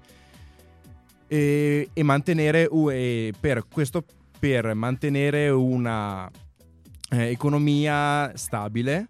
e, 1.32 1.90
e 1.94 2.04
mantenere 2.04 2.68
e 2.68 3.34
per 3.40 3.66
questo 3.72 4.04
per 4.38 4.74
mantenere 4.74 5.48
una 5.48 6.30
eh, 7.10 7.30
economia 7.30 8.36
stabile 8.36 9.08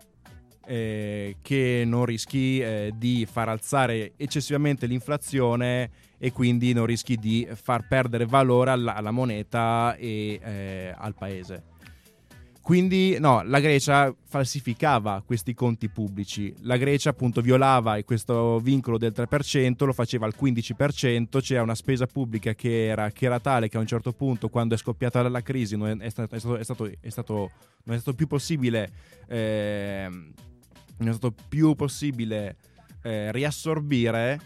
eh, 0.68 1.38
che 1.42 1.82
non 1.84 2.06
rischi 2.06 2.60
eh, 2.60 2.92
di 2.96 3.26
far 3.26 3.50
alzare 3.50 4.14
eccessivamente 4.18 4.86
l'inflazione 4.86 5.90
e 6.20 6.32
quindi 6.32 6.74
non 6.74 6.86
rischi 6.86 7.16
di 7.16 7.48
far 7.56 7.88
perdere 7.88 8.28
valore 8.28 8.70
alla, 8.70 8.94
alla 8.94 9.10
moneta 9.10 9.96
e 9.96 10.40
eh, 10.44 10.94
al 10.96 11.16
paese. 11.16 11.71
Quindi 12.62 13.18
no, 13.20 13.42
la 13.42 13.60
Grecia 13.60 14.16
falsificava 14.24 15.24
questi 15.26 15.56
conti 15.56 15.90
pubblici, 15.90 16.54
la 16.62 16.78
Grecia 16.78 17.10
appunto 17.10 17.42
violava 17.42 18.02
questo 18.04 18.60
vincolo 18.60 19.00
del 19.00 19.14
3%, 19.16 19.84
lo 19.84 19.94
faceva 19.94 20.28
al 20.28 20.36
15%, 20.40 21.42
c'era 21.42 21.64
una 21.64 21.74
spesa 21.74 22.06
pubblica 22.06 22.54
che 22.54 22.86
era, 22.86 23.10
che 23.10 23.26
era 23.26 23.40
tale 23.40 23.68
che 23.68 23.78
a 23.78 23.80
un 23.80 23.88
certo 23.88 24.14
punto 24.14 24.50
quando 24.50 24.76
è 24.76 24.78
scoppiata 24.78 25.28
la 25.28 25.42
crisi 25.42 25.76
non 25.76 25.90
è, 25.90 25.98
è, 25.98 26.10
stato, 26.10 26.36
è, 26.36 26.40
stato, 26.64 26.92
è 27.00 27.10
stato, 27.10 27.52
non 27.86 27.96
è 27.96 28.00
stato 28.00 28.16
più 28.16 28.28
possibile, 28.28 28.92
eh, 29.28 30.08
non 30.08 31.08
è 31.08 31.12
stato 31.12 31.34
più 31.50 31.74
possibile 31.74 32.58
eh, 33.02 33.32
riassorbire 33.32 34.40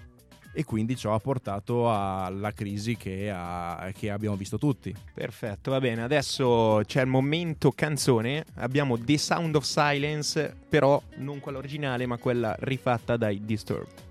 e 0.55 0.63
quindi 0.63 0.95
ciò 0.95 1.13
ha 1.13 1.19
portato 1.19 1.91
alla 1.91 2.53
crisi 2.53 2.95
che, 2.95 3.29
ha, 3.29 3.91
che, 3.93 4.09
abbiamo 4.09 4.37
visto 4.37 4.57
tutti. 4.57 4.95
Perfetto, 5.13 5.71
va 5.71 5.79
bene. 5.81 6.01
Adesso 6.01 6.81
c'è 6.85 7.01
il 7.01 7.07
momento 7.07 7.71
canzone. 7.71 8.45
Abbiamo 8.55 8.97
The 8.97 9.17
Sound 9.17 9.55
of 9.55 9.65
Silence, 9.65 10.55
però 10.69 11.01
non 11.17 11.41
quella 11.41 11.57
originale, 11.57 12.05
ma 12.05 12.17
quella 12.17 12.55
rifatta 12.59 13.17
dai 13.17 13.43
Disturbed. 13.43 14.03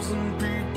Thousand 0.00 0.40
people, 0.40 0.69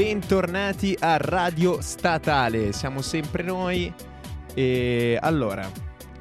Bentornati 0.00 0.96
a 0.98 1.18
Radio 1.18 1.82
Statale, 1.82 2.72
siamo 2.72 3.02
sempre 3.02 3.42
noi 3.42 3.92
E 4.54 5.18
allora, 5.20 5.70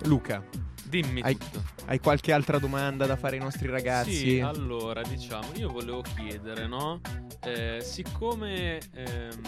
Luca, 0.04 0.44
Dimmi 0.84 1.22
Hai- 1.22 1.38
hai 1.86 2.00
qualche 2.02 2.34
altra 2.34 2.60
domanda 2.60 3.06
da 3.06 3.16
fare 3.16 3.38
ai 3.38 3.42
nostri 3.42 3.70
ragazzi? 3.70 4.12
Sì, 4.12 4.40
allora 4.42 5.02
diciamo, 5.02 5.48
io 5.56 5.70
volevo 5.70 6.02
chiedere, 6.02 6.68
no? 6.68 7.00
Eh, 7.42 7.80
siccome 7.80 8.80
ehm, 8.96 9.42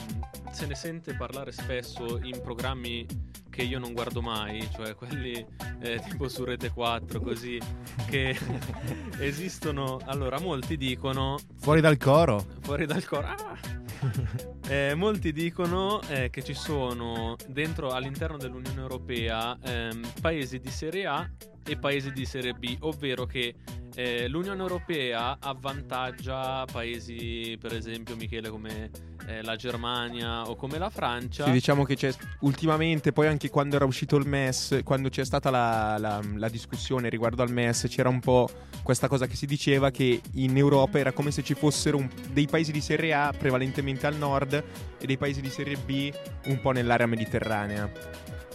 se 0.50 0.66
ne 0.66 0.76
sente 0.76 1.14
parlare 1.14 1.52
spesso 1.52 2.18
in 2.24 2.40
programmi 2.42 3.06
che 3.52 3.62
io 3.62 3.78
non 3.78 3.94
guardo 3.94 4.22
mai, 4.22 4.68
cioè 4.74 4.96
quelli 4.98 5.46
eh, 5.82 6.02
tipo 6.10 6.28
su 6.28 6.44
Rete 6.44 6.72
4, 6.72 7.22
così, 7.22 7.60
che 8.08 8.36
esistono, 9.20 10.00
allora 10.06 10.40
molti 10.40 10.78
dicono, 10.78 11.38
Fuori 11.60 11.82
dal 11.82 11.98
coro. 11.98 12.44
fuori 12.62 12.88
dal 12.88 13.06
coro, 13.06 13.28
ah! 13.28 13.60
Eh, 14.72 14.94
molti 14.96 15.34
dicono 15.34 16.00
eh, 16.08 16.30
che 16.30 16.42
ci 16.44 16.54
sono 16.54 17.36
dentro 17.50 17.90
all'interno 17.90 18.38
dell'Unione 18.38 18.80
Europea 18.80 19.58
ehm, 19.62 20.14
paesi 20.22 20.60
di 20.60 20.70
serie 20.70 21.06
A 21.08 21.30
e 21.64 21.78
paesi 21.78 22.12
di 22.14 22.26
serie 22.26 22.54
B, 22.54 22.78
ovvero 22.80 23.26
che 23.26 23.54
eh, 23.96 24.28
l'Unione 24.30 24.62
Europea 24.62 25.38
avvantaggia 25.40 26.64
paesi, 26.72 27.58
per 27.60 27.76
esempio, 27.76 28.16
Michele, 28.16 28.50
come 28.50 28.90
eh, 29.38 29.44
la 29.44 29.56
Germania 29.56 30.48
o 30.50 30.56
come 30.56 30.78
la 30.78 30.90
Francia. 30.90 31.46
Sì, 31.46 31.52
diciamo 31.52 31.84
che 31.84 31.96
c'è 31.96 32.12
ultimamente, 32.40 33.12
poi 33.12 33.28
anche 33.28 33.50
quando 33.50 33.76
era 33.76 33.86
uscito 33.86 34.16
il 34.18 34.28
MES, 34.28 34.82
quando 34.84 35.10
c'è 35.10 35.24
stata 35.26 35.50
la, 35.50 35.98
la- 36.00 36.22
la 36.36 36.50
discussione 36.50 37.10
riguardo 37.10 37.42
al 37.42 37.52
MES, 37.52 37.86
c'era 37.90 38.10
un 38.10 38.20
po' 38.20 38.50
questa 38.84 39.08
cosa 39.08 39.28
che 39.28 39.36
si 39.36 39.46
diceva 39.46 39.92
che 39.92 40.22
in 40.34 40.58
Europa 40.58 40.98
era 41.00 41.12
come 41.12 41.32
se 41.32 41.44
ci 41.44 41.54
fossero 41.54 41.98
un- 41.98 42.10
dei 42.32 42.48
paesi 42.48 42.72
di 42.72 42.82
serie 42.82 43.14
A 43.14 43.34
prevalentemente 43.38 44.08
al 44.08 44.16
nord 44.16 44.54
e 45.00 45.06
dei 45.06 45.18
paesi 45.18 45.42
di 45.42 45.50
serie 45.50 45.78
B 45.78 46.12
un 46.46 46.60
po' 46.62 46.72
nell'area 46.72 47.06
mediterranea. 47.08 47.90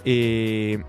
E, 0.02 0.84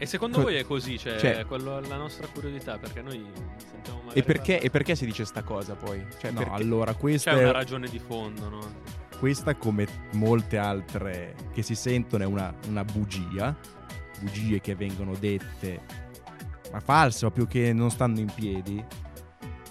E 0.00 0.06
secondo 0.06 0.36
Co- 0.38 0.42
voi 0.44 0.54
è 0.56 0.64
così? 0.64 0.96
Cioè, 0.98 1.18
cioè- 1.18 1.44
quello 1.46 1.80
la 1.80 1.96
nostra 1.96 2.26
curiosità, 2.28 2.78
perché 2.78 3.02
noi 3.02 3.24
sentiamo 3.56 4.02
magari 4.02 4.20
e 4.20 4.60
e 4.62 4.70
perché 4.70 4.94
si 4.94 5.04
dice 5.06 5.24
sta 5.24 5.42
cosa 5.42 5.74
poi? 5.74 6.04
Cioè, 6.20 6.30
No, 6.30 6.38
perché- 6.40 6.54
allora, 6.54 6.94
questa 6.94 7.32
C'è 7.32 7.38
è 7.38 7.42
una 7.42 7.52
ragione 7.52 7.88
di 7.88 7.98
fondo, 7.98 8.48
no? 8.48 8.60
Questa, 9.18 9.56
come 9.56 9.86
molte 10.12 10.58
altre 10.58 11.34
che 11.52 11.62
si 11.62 11.74
sentono, 11.74 12.22
è 12.22 12.26
una, 12.26 12.54
una 12.68 12.84
bugia. 12.84 13.56
Bugie 14.20 14.60
che 14.60 14.74
vengono 14.74 15.14
dette, 15.14 15.80
ma 16.72 16.80
false 16.80 17.26
o 17.26 17.30
più 17.30 17.46
che 17.46 17.72
non 17.72 17.90
stanno 17.90 18.18
in 18.18 18.30
piedi. 18.34 18.84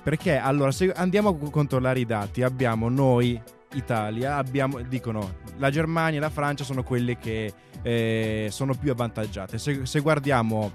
Perché 0.03 0.37
allora, 0.37 0.71
se 0.71 0.91
andiamo 0.91 1.29
a 1.29 1.49
controllare 1.49 1.99
i 1.99 2.05
dati, 2.05 2.41
abbiamo 2.43 2.87
noi, 2.87 3.41
Italia, 3.73 4.37
abbiamo, 4.37 4.81
dicono 4.81 5.39
la 5.57 5.69
Germania 5.69 6.19
e 6.19 6.21
la 6.21 6.29
Francia 6.29 6.63
sono 6.63 6.83
quelle 6.83 7.17
che 7.17 7.53
eh, 7.81 8.47
sono 8.49 8.73
più 8.73 8.91
avvantaggiate. 8.91 9.57
Se, 9.57 9.85
se 9.85 9.99
guardiamo, 9.99 10.71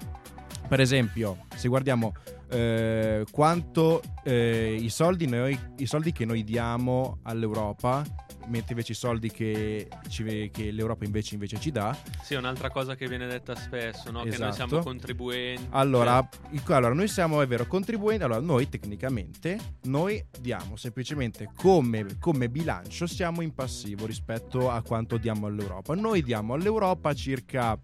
per 0.67 0.79
esempio, 0.79 1.45
se 1.55 1.67
guardiamo 1.67 2.13
eh, 2.53 3.25
quanto 3.31 4.01
eh, 4.23 4.77
i, 4.79 4.89
soldi 4.89 5.27
noi- 5.27 5.57
i 5.77 5.85
soldi 5.85 6.11
che 6.11 6.25
noi 6.25 6.43
diamo 6.43 7.19
all'Europa, 7.23 8.03
mentre 8.47 8.71
invece 8.71 8.91
i 8.91 8.95
soldi 8.95 9.31
che, 9.31 9.87
ci- 10.09 10.49
che 10.51 10.71
l'Europa 10.71 11.05
invece, 11.05 11.33
invece 11.33 11.59
ci 11.59 11.71
dà, 11.71 11.97
Sì, 12.21 12.33
è 12.33 12.37
un'altra 12.37 12.69
cosa 12.69 12.95
che 12.95 13.07
viene 13.07 13.25
detta 13.27 13.55
spesso, 13.55 14.11
no? 14.11 14.23
Che 14.23 14.37
noi 14.37 14.49
Esatto. 14.49 14.67
siamo 14.67 14.83
contribuenti. 14.83 15.67
Allora, 15.71 16.27
il- 16.51 16.61
allora, 16.67 16.93
noi 16.93 17.07
siamo, 17.07 17.41
è 17.41 17.47
vero, 17.47 17.65
contribuenti. 17.65 18.23
Allora, 18.23 18.39
noi 18.39 18.69
tecnicamente, 18.69 19.57
noi 19.83 20.23
diamo 20.39 20.75
semplicemente 20.75 21.49
come, 21.55 22.17
come 22.19 22.49
bilancio, 22.49 23.07
siamo 23.07 23.41
in 23.41 23.53
passivo 23.53 24.05
rispetto 24.05 24.69
a 24.69 24.81
quanto 24.81 25.17
diamo 25.17 25.47
all'Europa. 25.47 25.95
Noi 25.95 26.21
diamo 26.21 26.53
all'Europa 26.53 27.13
circa... 27.13 27.79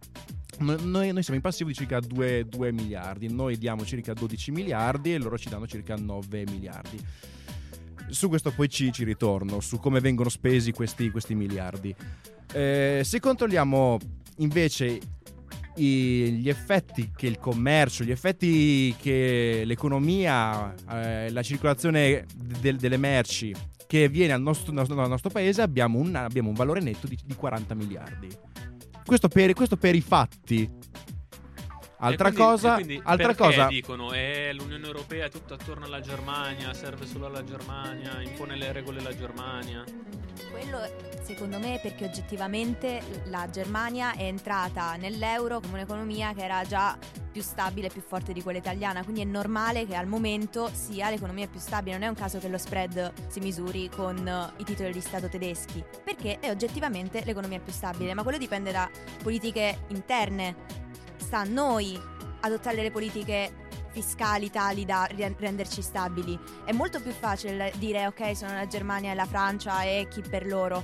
no- 0.60 0.76
Noi, 0.82 1.12
noi 1.13 1.22
siamo 1.24 1.36
in 1.36 1.41
passivo 1.41 1.69
di 1.69 1.76
circa 1.76 2.00
2, 2.00 2.45
2 2.48 2.72
miliardi, 2.72 3.32
noi 3.32 3.58
diamo 3.58 3.86
circa 3.86 4.13
12 4.13 4.52
miliardi 4.52 5.13
e 5.13 5.17
loro 5.17 5.38
ci 5.38 5.50
danno 5.50 5.67
circa 5.67 5.95
9 5.95 6.43
miliardi. 6.50 6.98
Su 8.10 8.28
questo 8.28 8.52
poi 8.52 8.69
ci, 8.69 8.91
ci 8.91 9.04
ritorno, 9.04 9.60
su 9.60 9.80
come 9.80 10.00
vengono 10.00 10.30
spesi 10.30 10.72
questi, 10.72 11.10
questi 11.12 11.36
miliardi. 11.36 11.93
Eh, 12.54 13.02
se 13.04 13.19
controlliamo 13.19 13.98
invece 14.38 15.00
i- 15.76 16.32
gli 16.41 16.50
effetti 16.50 17.12
che 17.15 17.28
il 17.28 17.38
commercio, 17.38 18.04
gli 18.04 18.12
effetti 18.12 18.95
che 19.00 19.62
l'economia, 19.65 20.74
eh, 20.91 21.30
la 21.32 21.41
circolazione 21.43 22.26
del- 22.60 22.78
delle 22.78 22.98
merci 22.98 23.54
che 23.86 24.10
viene 24.10 24.34
al 24.34 24.41
nostro, 24.41 24.74
nostro- 24.74 25.08
nostro 25.08 25.30
paese, 25.30 25.62
abbiamo 25.62 26.00
un, 26.00 26.15
abbiamo 26.15 26.50
un 26.50 26.56
valore 26.56 26.80
netto 26.82 27.08
di, 27.08 27.17
di 27.24 27.36
40 27.36 27.76
miliardi. 27.76 28.28
Questo 29.10 29.28
per, 29.28 29.54
questo 29.54 29.76
per 29.76 29.95
i 29.95 30.02
fatti. 30.02 30.69
Altra 31.98 32.32
quindi- 32.32 32.45
cosa, 32.45 32.80
altra 33.02 33.34
cosa 33.34 33.65
dicono 33.65 34.13
eh, 34.13 34.54
l'Unione 34.54 34.86
Europea 34.86 35.26
è 35.26 35.30
tutta 35.32 35.56
attorno 35.56 35.86
alla 35.86 36.00
Germania, 36.00 36.76
serve 36.76 37.08
solo 37.08 37.26
alla 37.26 37.43
Germania, 37.43 38.22
impone 38.22 38.56
le 38.56 38.72
regole 38.72 39.00
alla 39.00 39.15
Germania. 39.17 39.84
Quello 40.52 40.80
secondo 41.21 41.60
me 41.60 41.75
è 41.75 41.82
perché 41.82 42.06
oggettivamente 42.06 43.02
la 43.25 43.47
Germania 43.49 44.13
è 44.13 44.23
entrata 44.23 44.95
nell'euro 44.95 45.60
come 45.60 45.73
un'economia 45.73 46.34
che 46.34 46.43
era 46.43 46.63
già 46.63 46.97
più 47.32 47.43
stabile 47.43 47.88
e 47.88 47.89
più 47.91 48.02
forte 48.02 48.34
di 48.34 48.41
quella 48.41 48.58
italiana, 48.58 49.04
quindi 49.04 49.21
è 49.21 49.25
normale 49.25 49.86
che 49.86 49.95
al 49.95 50.08
momento 50.08 50.69
sia 50.73 51.10
l'economia 51.10 51.47
più 51.47 51.60
stabile, 51.60 51.97
non 51.97 52.04
è 52.04 52.08
un 52.08 52.15
caso 52.15 52.39
che 52.39 52.47
lo 52.47 52.58
spread 52.58 53.13
si 53.28 53.39
misuri 53.39 53.89
con 53.89 54.52
i 54.58 54.63
titoli 54.63 54.91
di 54.91 55.02
Stato 55.02 55.30
tedeschi, 55.30 55.84
perché 56.04 56.39
è 56.39 56.49
oggettivamente 56.49 57.23
l'economia 57.23 57.60
più 57.60 57.71
stabile, 57.71 58.13
ma 58.15 58.23
quello 58.23 58.39
dipende 58.39 58.71
da 58.71 58.89
politiche 59.21 59.82
interne. 59.89 60.56
Sta 61.17 61.39
a 61.39 61.43
noi 61.43 61.99
adottare 62.41 62.82
le 62.82 62.91
politiche 62.91 63.67
fiscali 63.89 64.49
tali 64.49 64.86
da 64.86 65.08
renderci 65.12 65.82
stabili. 65.82 66.38
È 66.63 66.71
molto 66.71 67.02
più 67.02 67.12
facile 67.12 67.71
dire 67.78 68.08
ok, 68.08 68.36
sono 68.36 68.54
la 68.54 68.67
Germania 68.67 69.12
e 69.12 69.15
la 69.15 69.25
Francia 69.25 69.84
e 69.84 70.08
chi 70.10 70.21
per 70.21 70.45
loro, 70.45 70.84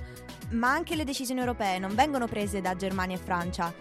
ma 0.52 0.72
anche 0.72 0.96
le 0.96 1.04
decisioni 1.04 1.40
europee 1.40 1.80
non 1.80 1.96
vengono 1.96 2.28
prese 2.28 2.62
da 2.62 2.76
Germania 2.76 3.16
e 3.16 3.20
Francia. 3.20 3.74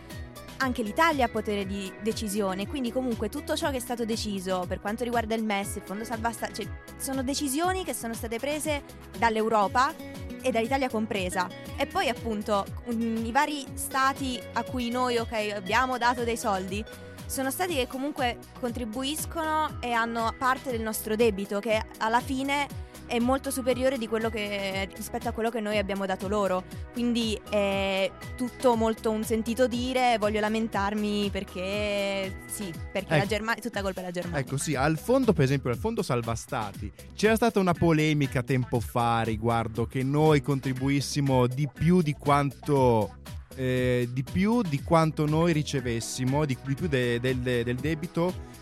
Anche 0.58 0.82
l'Italia 0.82 1.26
ha 1.26 1.28
potere 1.28 1.66
di 1.66 1.92
decisione, 2.00 2.66
quindi 2.68 2.92
comunque 2.92 3.28
tutto 3.28 3.56
ciò 3.56 3.70
che 3.70 3.76
è 3.76 3.80
stato 3.80 4.04
deciso 4.04 4.64
per 4.68 4.80
quanto 4.80 5.02
riguarda 5.02 5.34
il 5.34 5.44
MES, 5.44 5.76
il 5.76 5.82
Fondo 5.84 6.04
Salva 6.04 6.32
cioè 6.32 6.66
sono 6.96 7.22
decisioni 7.22 7.84
che 7.84 7.92
sono 7.92 8.14
state 8.14 8.38
prese 8.38 8.82
dall'Europa 9.18 9.92
e 10.40 10.50
dall'Italia 10.50 10.88
compresa. 10.88 11.48
E 11.76 11.86
poi 11.86 12.08
appunto 12.08 12.64
i 12.86 13.32
vari 13.32 13.66
stati 13.74 14.40
a 14.52 14.62
cui 14.62 14.90
noi 14.90 15.16
ok 15.16 15.52
abbiamo 15.54 15.98
dato 15.98 16.22
dei 16.22 16.36
soldi 16.36 16.84
sono 17.26 17.50
stati 17.50 17.74
che 17.74 17.86
comunque 17.86 18.38
contribuiscono 18.60 19.80
e 19.80 19.92
hanno 19.92 20.34
parte 20.38 20.70
del 20.70 20.80
nostro 20.80 21.16
debito 21.16 21.60
che 21.60 21.82
alla 21.98 22.20
fine 22.20 22.82
è 23.06 23.18
molto 23.18 23.50
superiore 23.50 23.98
di 23.98 24.08
quello 24.08 24.30
che, 24.30 24.88
rispetto 24.94 25.28
a 25.28 25.32
quello 25.32 25.50
che 25.50 25.60
noi 25.60 25.78
abbiamo 25.78 26.06
dato 26.06 26.28
loro. 26.28 26.64
Quindi 26.92 27.38
è 27.50 28.10
tutto 28.36 28.76
molto 28.76 29.10
un 29.10 29.24
sentito 29.24 29.66
dire, 29.66 30.16
voglio 30.18 30.40
lamentarmi 30.40 31.28
perché 31.30 32.42
sì, 32.46 32.72
perché 32.92 33.10
la 33.10 33.16
Ecco. 33.18 33.26
Germania 33.26 33.60
è 33.60 33.62
tutta 33.62 33.82
colpa 33.82 34.00
della 34.00 34.12
Germania. 34.12 34.40
Ecco, 34.40 34.56
sì, 34.56 34.74
al 34.74 34.98
fondo, 34.98 35.32
per 35.32 35.44
esempio, 35.44 35.70
al 35.70 35.76
fondo 35.76 36.02
salva 36.02 36.34
stati, 36.34 36.90
c'era 37.14 37.36
stata 37.36 37.60
una 37.60 37.74
polemica 37.74 38.42
tempo 38.42 38.80
fa 38.80 39.22
riguardo 39.22 39.86
che 39.86 40.02
noi 40.02 40.40
contribuissimo 40.40 41.46
di 41.46 41.68
più 41.72 42.00
di 42.00 42.14
quanto. 42.14 43.16
Eh, 43.56 44.08
di 44.12 44.22
più 44.22 44.62
di 44.62 44.82
quanto 44.82 45.26
noi 45.26 45.52
ricevessimo, 45.52 46.44
di, 46.44 46.56
di 46.64 46.74
più 46.74 46.88
de- 46.88 47.20
del, 47.20 47.38
del 47.38 47.76
debito 47.76 48.52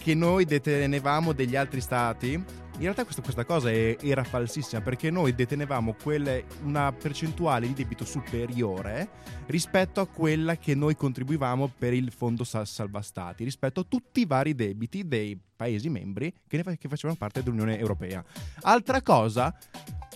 che 0.00 0.14
noi 0.14 0.44
detenevamo 0.44 1.32
degli 1.32 1.56
altri 1.56 1.80
stati. 1.80 2.32
In 2.32 2.84
realtà 2.84 3.02
questa, 3.02 3.22
questa 3.22 3.44
cosa 3.44 3.70
è- 3.70 3.96
era 4.00 4.22
falsissima 4.22 4.80
perché 4.80 5.10
noi 5.10 5.34
detenevamo 5.34 5.96
quelle- 6.00 6.44
una 6.62 6.92
percentuale 6.92 7.66
di 7.66 7.74
debito 7.74 8.04
superiore 8.04 9.08
rispetto 9.46 10.00
a 10.00 10.06
quella 10.06 10.56
che 10.56 10.76
noi 10.76 10.94
contribuivamo 10.94 11.72
per 11.76 11.92
il 11.92 12.12
fondo 12.12 12.44
sa- 12.44 12.64
salva 12.64 13.02
stati, 13.02 13.42
rispetto 13.42 13.80
a 13.80 13.84
tutti 13.88 14.20
i 14.20 14.26
vari 14.26 14.54
debiti 14.54 15.08
dei 15.08 15.36
paesi 15.56 15.88
membri 15.88 16.32
che, 16.46 16.62
ne 16.64 16.78
che 16.78 16.88
facevano 16.88 17.18
parte 17.18 17.42
dell'Unione 17.42 17.76
Europea. 17.78 18.24
Altra 18.62 19.02
cosa, 19.02 19.52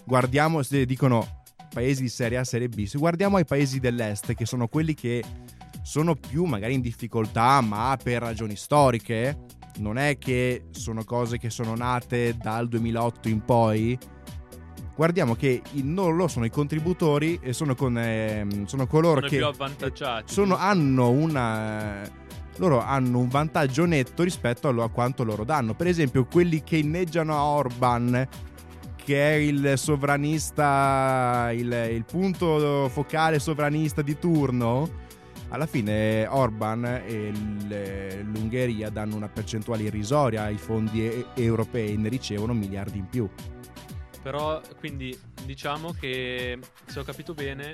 guardiamo 0.04 0.62
se 0.62 0.86
dicono 0.86 1.41
paesi 1.72 2.02
di 2.02 2.08
serie 2.08 2.38
A, 2.38 2.44
serie 2.44 2.68
B, 2.68 2.84
se 2.84 2.98
guardiamo 2.98 3.36
ai 3.36 3.44
paesi 3.44 3.80
dell'est 3.80 4.34
che 4.34 4.46
sono 4.46 4.68
quelli 4.68 4.94
che 4.94 5.22
sono 5.82 6.14
più 6.14 6.44
magari 6.44 6.74
in 6.74 6.80
difficoltà 6.80 7.60
ma 7.60 7.96
per 8.02 8.22
ragioni 8.22 8.56
storiche, 8.56 9.38
non 9.78 9.98
è 9.98 10.18
che 10.18 10.66
sono 10.70 11.04
cose 11.04 11.38
che 11.38 11.50
sono 11.50 11.74
nate 11.74 12.36
dal 12.36 12.68
2008 12.68 13.28
in 13.28 13.44
poi. 13.44 13.98
Guardiamo 14.94 15.34
che 15.34 15.62
non 15.72 16.14
loro 16.14 16.28
sono 16.28 16.44
i 16.44 16.50
contributori 16.50 17.38
e 17.42 17.52
sono, 17.54 17.74
con, 17.74 17.96
ehm, 17.96 18.66
sono 18.66 18.86
coloro 18.86 19.16
Sono 19.16 19.28
che 19.28 19.36
più 19.38 19.46
avvantaggiati. 19.46 20.32
sono- 20.32 20.56
hanno 20.56 21.08
una 21.10 22.20
loro 22.56 22.80
hanno 22.80 23.18
un 23.18 23.28
vantaggio 23.28 23.86
netto 23.86 24.22
rispetto 24.22 24.68
a 24.68 24.90
quanto 24.90 25.24
loro 25.24 25.42
danno. 25.42 25.74
Per 25.74 25.86
esempio, 25.86 26.26
quelli 26.26 26.62
che 26.62 26.76
inneggiano 26.76 27.34
a 27.34 27.44
Orban, 27.44 28.28
che 29.04 29.32
è 29.32 29.34
il 29.34 29.74
sovranista, 29.76 31.50
il, 31.52 31.72
il 31.90 32.04
punto 32.04 32.88
focale 32.88 33.38
sovranista 33.38 34.02
di 34.02 34.18
turno, 34.18 35.00
alla 35.48 35.66
fine 35.66 36.26
Orban 36.26 36.84
e 36.84 37.30
l'Ungheria 38.22 38.88
danno 38.90 39.16
una 39.16 39.28
percentuale 39.28 39.82
irrisoria 39.84 40.44
ai 40.44 40.56
fondi 40.56 41.06
e- 41.06 41.26
europei, 41.34 41.96
ne 41.96 42.08
ricevono 42.08 42.54
miliardi 42.54 42.98
in 42.98 43.06
più. 43.06 43.28
Però, 44.22 44.60
quindi, 44.78 45.18
diciamo 45.44 45.92
che, 45.92 46.58
se 46.86 46.98
ho 47.00 47.02
capito 47.02 47.34
bene, 47.34 47.72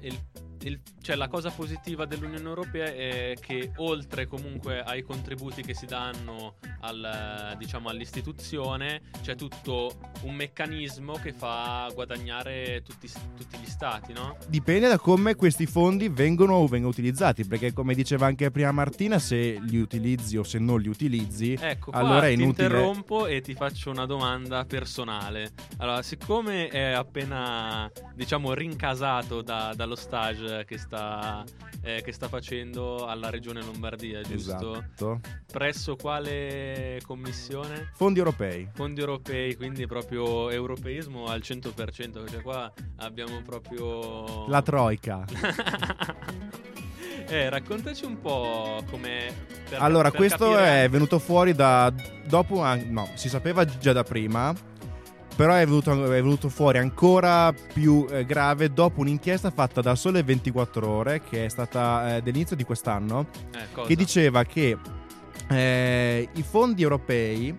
il- 0.00 0.18
il- 0.64 0.80
cioè, 1.02 1.16
la 1.16 1.28
cosa 1.28 1.50
positiva 1.50 2.04
dell'Unione 2.06 2.46
Europea 2.48 2.86
è 2.86 3.34
che 3.40 3.70
oltre 3.76 4.26
comunque 4.26 4.80
ai 4.82 5.02
contributi 5.02 5.62
che 5.62 5.74
si 5.74 5.86
danno 5.86 6.56
al, 6.80 7.54
diciamo, 7.58 7.88
all'istituzione, 7.88 9.02
c'è 9.22 9.34
tutto 9.36 9.92
un 10.22 10.34
meccanismo 10.34 11.14
che 11.14 11.32
fa 11.32 11.90
guadagnare 11.94 12.82
tutti, 12.82 13.10
tutti 13.36 13.56
gli 13.58 13.66
stati, 13.68 14.12
no? 14.12 14.36
Dipende 14.48 14.88
da 14.88 14.98
come 14.98 15.34
questi 15.34 15.66
fondi 15.66 16.08
vengono, 16.08 16.66
vengono 16.66 16.90
utilizzati, 16.92 17.44
perché 17.46 17.72
come 17.72 17.94
diceva 17.94 18.26
anche 18.26 18.50
prima 18.50 18.72
Martina, 18.72 19.18
se 19.18 19.58
li 19.60 19.78
utilizzi 19.80 20.36
o 20.36 20.42
se 20.42 20.58
non 20.58 20.80
li 20.80 20.88
utilizzi, 20.88 21.56
Ecco, 21.60 21.90
allora 21.92 22.26
è 22.28 22.34
ti 22.34 22.42
inutile. 22.42 22.66
interrompo 22.66 23.26
e 23.26 23.40
ti 23.42 23.54
faccio 23.54 23.90
una 23.90 24.06
domanda 24.06 24.64
personale. 24.64 25.52
Allora, 25.78 26.02
siccome 26.02 26.68
è 26.68 26.92
appena, 26.92 27.90
diciamo, 28.14 28.54
rincasato 28.54 29.42
da- 29.42 29.72
dallo 29.76 29.94
stage 29.94 30.53
che 30.64 30.78
sta, 30.78 31.44
eh, 31.82 32.02
che 32.02 32.12
sta 32.12 32.28
facendo 32.28 33.06
alla 33.06 33.30
regione 33.30 33.62
Lombardia, 33.62 34.20
giusto? 34.22 34.72
Esatto. 34.76 35.20
Presso 35.50 35.96
quale 35.96 37.00
commissione? 37.04 37.90
Fondi 37.94 38.18
europei. 38.20 38.68
Fondi 38.72 39.00
europei, 39.00 39.56
quindi 39.56 39.86
proprio 39.86 40.50
europeismo 40.50 41.26
al 41.26 41.40
100%, 41.42 42.28
cioè 42.30 42.42
qua 42.42 42.72
abbiamo 42.96 43.40
proprio... 43.42 44.46
La 44.48 44.62
troika. 44.62 45.24
eh, 47.26 47.48
raccontaci 47.48 48.04
un 48.04 48.20
po' 48.20 48.82
come... 48.90 49.32
per- 49.68 49.80
Allora, 49.82 50.10
per 50.10 50.18
questo 50.18 50.50
capire- 50.50 50.84
è 50.84 50.88
venuto 50.88 51.18
fuori 51.18 51.54
da 51.54 51.92
dopo 52.26 52.62
an- 52.62 52.86
no, 52.90 53.08
si 53.14 53.28
sapeva 53.28 53.64
già 53.64 53.92
da 53.92 54.04
prima, 54.04 54.54
però 55.36 55.54
è 55.54 55.64
venuto, 55.64 56.04
è 56.04 56.08
venuto 56.08 56.48
fuori 56.48 56.78
ancora 56.78 57.52
più 57.52 58.06
eh, 58.08 58.24
grave 58.24 58.72
dopo 58.72 59.00
un'inchiesta 59.00 59.50
fatta 59.50 59.80
da 59.80 59.94
Sole 59.94 60.22
24 60.22 60.88
Ore, 60.88 61.22
che 61.22 61.46
è 61.46 61.48
stata 61.48 62.16
eh, 62.16 62.22
dell'inizio 62.22 62.56
di 62.56 62.64
quest'anno, 62.64 63.26
Eh, 63.52 63.86
che 63.86 63.96
diceva 63.96 64.44
che 64.44 64.76
eh, 65.48 66.28
i 66.32 66.42
fondi 66.42 66.82
europei 66.82 67.56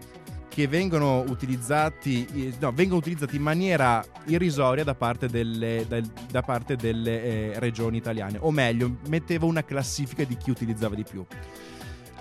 che 0.55 0.69
vengono 0.69 1.19
utilizzati, 1.27 2.55
no, 2.59 2.71
vengono 2.71 2.99
utilizzati 2.99 3.35
in 3.35 3.41
maniera 3.41 4.01
irrisoria 4.27 4.85
da 4.85 4.95
parte 4.95 5.27
delle, 5.27 5.83
dal- 5.85 6.09
da 6.31 6.41
parte 6.43 6.77
delle 6.77 7.23
eh, 7.23 7.59
regioni 7.59 7.97
italiane, 7.97 8.37
o 8.39 8.51
meglio, 8.51 8.99
metteva 9.09 9.45
una 9.45 9.65
classifica 9.65 10.23
di 10.23 10.37
chi 10.37 10.51
utilizzava 10.51 10.95
di 10.95 11.03
più. 11.03 11.25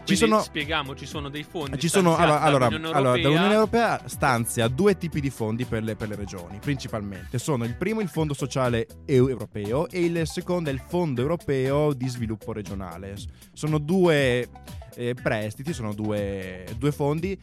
Ci 0.04 0.16
sono, 0.16 0.40
spieghiamo, 0.40 0.94
ci 0.94 1.06
sono 1.06 1.30
dei 1.30 1.44
fondi 1.44 1.78
ci 1.78 1.88
sono 1.88 2.14
allora, 2.16 2.40
allora, 2.42 2.68
dall'Unione 2.68 2.94
allora, 2.94 3.16
Europea. 3.16 3.30
l'Unione 3.30 3.54
Europea 3.54 4.02
stanzia 4.04 4.68
due 4.68 4.98
tipi 4.98 5.20
di 5.20 5.30
fondi 5.30 5.64
per 5.64 5.82
le, 5.82 5.96
per 5.96 6.08
le 6.08 6.16
regioni, 6.16 6.58
principalmente. 6.58 7.38
Sono 7.38 7.64
il 7.64 7.74
primo 7.74 8.00
il 8.00 8.08
Fondo 8.08 8.34
Sociale 8.34 8.86
EU- 9.06 9.28
Europeo 9.28 9.88
e 9.88 10.04
il 10.04 10.26
secondo 10.26 10.68
è 10.68 10.72
il 10.72 10.82
Fondo 10.86 11.22
Europeo 11.22 11.94
di 11.94 12.06
Sviluppo 12.08 12.52
Regionale. 12.52 13.16
Sono 13.54 13.78
due 13.78 14.46
eh, 14.94 15.14
prestiti, 15.14 15.72
sono 15.72 15.94
due, 15.94 16.66
due 16.76 16.92
fondi 16.92 17.38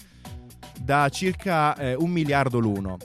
da 0.80 1.10
circa 1.10 1.76
eh, 1.76 1.96
un 1.96 2.12
miliardo 2.12 2.60
l'uno. 2.60 2.98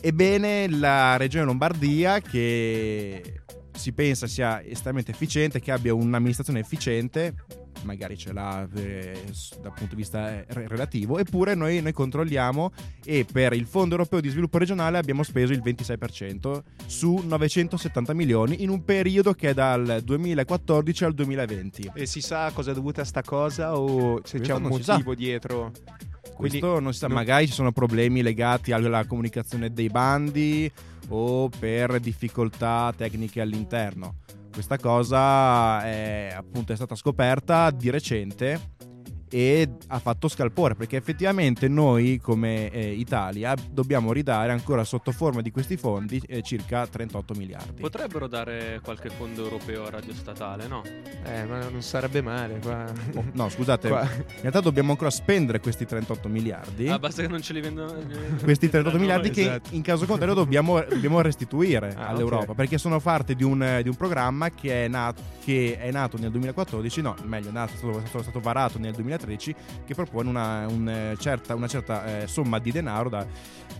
Ebbene, 0.00 0.68
la 0.68 1.16
regione 1.16 1.44
Lombardia, 1.44 2.20
che 2.20 3.40
si 3.72 3.92
pensa 3.92 4.26
sia 4.26 4.62
estremamente 4.62 5.12
efficiente, 5.12 5.60
che 5.60 5.72
abbia 5.72 5.94
un'amministrazione 5.94 6.60
efficiente, 6.60 7.34
magari 7.82 8.16
ce 8.16 8.32
l'ha 8.32 8.66
eh, 8.74 9.22
dal 9.60 9.72
punto 9.72 9.94
di 9.94 9.96
vista 9.96 10.30
eh, 10.32 10.44
re- 10.48 10.68
relativo, 10.68 11.18
eppure 11.18 11.54
noi, 11.54 11.80
noi 11.82 11.92
controlliamo 11.92 12.72
e 13.04 13.24
per 13.30 13.52
il 13.52 13.66
Fondo 13.66 13.94
Europeo 13.94 14.20
di 14.20 14.28
Sviluppo 14.28 14.58
Regionale 14.58 14.98
abbiamo 14.98 15.22
speso 15.22 15.52
il 15.52 15.62
26% 15.64 16.62
su 16.86 17.20
970 17.24 18.14
milioni 18.14 18.62
in 18.62 18.68
un 18.70 18.84
periodo 18.84 19.32
che 19.34 19.50
è 19.50 19.54
dal 19.54 20.00
2014 20.04 21.04
al 21.04 21.14
2020. 21.14 21.90
E 21.94 22.06
si 22.06 22.20
sa 22.20 22.50
cosa 22.52 22.70
è 22.70 22.74
dovuta 22.74 23.02
a 23.02 23.04
sta 23.04 23.22
cosa 23.22 23.76
o 23.78 24.20
se 24.24 24.40
c'è 24.40 24.52
Questo 24.52 24.68
un 24.68 24.76
si 24.76 24.82
sa. 24.82 24.92
motivo 24.92 25.14
dietro? 25.14 25.72
Quindi 26.34 26.60
Questo 26.60 26.78
non 26.80 26.92
si 26.92 26.98
sa, 27.00 27.06
non- 27.08 27.16
magari 27.16 27.46
ci 27.46 27.52
sono 27.52 27.72
problemi 27.72 28.22
legati 28.22 28.72
alla 28.72 29.04
comunicazione 29.06 29.72
dei 29.72 29.88
bandi 29.88 30.70
o 31.08 31.48
per 31.48 31.98
difficoltà 32.00 32.92
tecniche 32.96 33.40
all'interno. 33.40 34.16
Questa 34.58 34.76
cosa 34.76 35.84
è, 35.84 36.34
appunto 36.34 36.72
è 36.72 36.74
stata 36.74 36.96
scoperta 36.96 37.70
di 37.70 37.90
recente 37.90 38.74
e 39.30 39.68
ha 39.88 39.98
fatto 39.98 40.28
scalpore 40.28 40.74
perché 40.74 40.96
effettivamente 40.96 41.68
noi 41.68 42.18
come 42.20 42.70
eh, 42.70 42.92
Italia 42.92 43.54
dobbiamo 43.70 44.12
ridare 44.12 44.52
ancora 44.52 44.84
sotto 44.84 45.12
forma 45.12 45.40
di 45.42 45.50
questi 45.50 45.76
fondi 45.76 46.20
eh, 46.26 46.42
circa 46.42 46.86
38 46.86 47.34
miliardi. 47.34 47.80
Potrebbero 47.80 48.26
dare 48.26 48.80
qualche 48.82 49.10
fondo 49.10 49.44
europeo 49.44 49.84
a 49.86 49.90
radio 49.90 50.12
statale, 50.14 50.66
no? 50.66 50.82
Eh, 51.24 51.44
ma 51.44 51.68
non 51.68 51.82
sarebbe 51.82 52.22
male 52.22 52.58
qua. 52.60 52.84
Oh, 53.14 53.24
no, 53.32 53.48
scusate, 53.48 53.88
Qua- 53.88 54.02
in 54.02 54.40
realtà 54.40 54.60
dobbiamo 54.60 54.90
ancora 54.92 55.10
spendere 55.10 55.60
questi 55.60 55.84
38 55.86 56.28
miliardi. 56.28 56.88
Ah, 56.88 56.98
basta 56.98 57.22
che 57.22 57.28
non 57.28 57.42
ce 57.42 57.52
li 57.52 57.60
vendono. 57.60 57.92
questi 58.42 58.68
38 58.68 58.90
Noi, 58.90 59.00
miliardi 59.00 59.30
che 59.30 59.40
esatto. 59.42 59.74
in 59.74 59.82
caso 59.82 60.06
contrario 60.06 60.34
dobbiamo, 60.34 60.80
dobbiamo 60.80 61.20
restituire 61.20 61.94
Ah, 61.98 62.08
all'Europa 62.08 62.50
ok. 62.52 62.56
perché 62.56 62.78
sono 62.78 63.00
parte 63.00 63.34
di 63.34 63.42
un, 63.44 63.80
di 63.82 63.88
un 63.88 63.94
programma 63.96 64.50
che 64.50 64.84
è, 64.84 64.88
nato, 64.88 65.22
che 65.44 65.76
è 65.78 65.90
nato 65.90 66.16
nel 66.18 66.30
2014 66.30 67.00
no 67.02 67.14
meglio 67.24 67.48
è 67.48 67.52
nato, 67.52 67.72
è 67.72 67.76
stato, 67.76 67.98
è 67.98 68.06
stato- 68.06 68.18
è 68.18 68.22
stato 68.22 68.40
varato 68.40 68.78
nel 68.78 68.92
2013 69.18 69.54
che 69.84 69.94
propone 69.94 70.28
una, 70.28 70.66
un, 70.68 70.88
eh, 70.88 71.16
certa, 71.18 71.54
una 71.54 71.66
certa 71.66 72.22
eh, 72.22 72.26
somma 72.26 72.58
di 72.58 72.70
denaro 72.70 73.08
da 73.08 73.26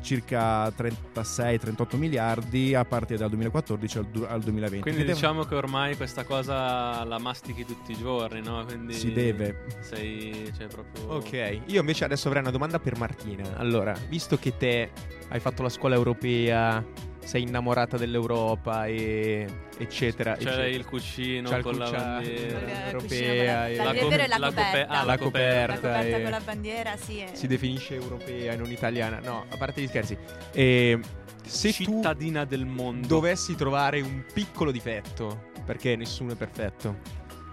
circa 0.01 0.69
36-38 0.69 1.97
miliardi 1.97 2.75
a 2.75 2.85
partire 2.85 3.19
dal 3.19 3.29
2014 3.31 3.99
al, 3.99 4.05
du- 4.07 4.27
al 4.29 4.41
2020 4.41 4.83
Quindi 4.83 5.01
Che 5.01 5.07
deve- 5.07 5.13
diciamo 5.19 5.45
che 5.45 5.55
ormai 5.55 5.97
questa 5.97 6.25
cosa 6.25 7.05
la 7.05 7.19
mastichi 7.19 7.65
tutti 7.65 7.93
i 7.93 7.97
giorni, 7.97 8.41
no? 8.43 8.65
Quindi 8.65 8.95
si 8.95 9.13
deve 9.13 9.65
Sei, 9.81 10.51
cioè, 10.57 10.67
proprio. 10.67 11.15
Ok, 11.15 11.61
io 11.67 11.81
invece 11.81 12.05
adesso 12.05 12.27
avrei 12.29 12.43
una 12.43 12.51
domanda 12.51 12.79
per 12.79 12.97
Martina. 12.99 13.57
Allora, 13.57 13.95
visto 14.09 14.37
che 14.39 14.57
te 14.57 14.91
hai 15.29 15.41
fatto 15.41 15.63
la 15.63 15.69
scuola 15.69 15.95
europea, 15.95 16.85
sei 17.29 17.43
innamorata 17.43 17.99
dell'Europa 17.99 18.87
e 18.87 19.47
eccetera, 19.77 20.33
C'è 20.33 20.41
eccetera. 20.41 20.67
il 20.67 20.85
cucino 20.87 21.51
C'è 21.51 21.57
il 21.59 21.63
con 21.63 21.77
la 21.77 21.85
cuccia- 21.85 22.03
bandiera. 22.03 22.59
Il 22.59 22.69
europea 22.87 22.99
cuscino 23.01 23.33
e- 23.33 23.45
la, 23.77 23.85
La 23.85 23.93
la, 23.93 23.99
co- 24.01 24.09
vero 24.09 24.23
è 24.23 24.27
la 24.29 24.39
la 24.39 24.49
cope- 24.49 24.63
coperta. 24.63 24.89
ah, 24.89 24.97
la 25.01 25.05
La 25.05 25.19
coperta, 25.19 25.75
coperta 25.75 26.07
e- 26.17 26.23
con 26.23 26.31
la 26.31 26.41
bandiera, 26.41 26.97
sì. 26.97 27.19
è- 27.19 27.31
si 27.35 27.47
definisce 27.47 27.95
europea 27.97 28.53
e 28.55 28.57
non 28.57 28.71
italiana. 28.71 29.21
No, 29.23 29.45
a 29.47 29.57
parte 29.59 29.83
gli 29.83 29.87
scherzi. 29.89 30.17
E 30.53 30.99
se 31.45 31.69
tu 31.69 31.75
Cittadina 31.85 32.47
del 32.47 32.65
mondo. 32.65 33.07
dovessi 33.07 33.55
trovare 33.57 34.01
un 34.01 34.25
piccolo 34.33 34.71
difetto, 34.71 35.51
perché 35.67 35.97
nessuno 35.97 36.33
è 36.33 36.35
perfetto, 36.35 36.97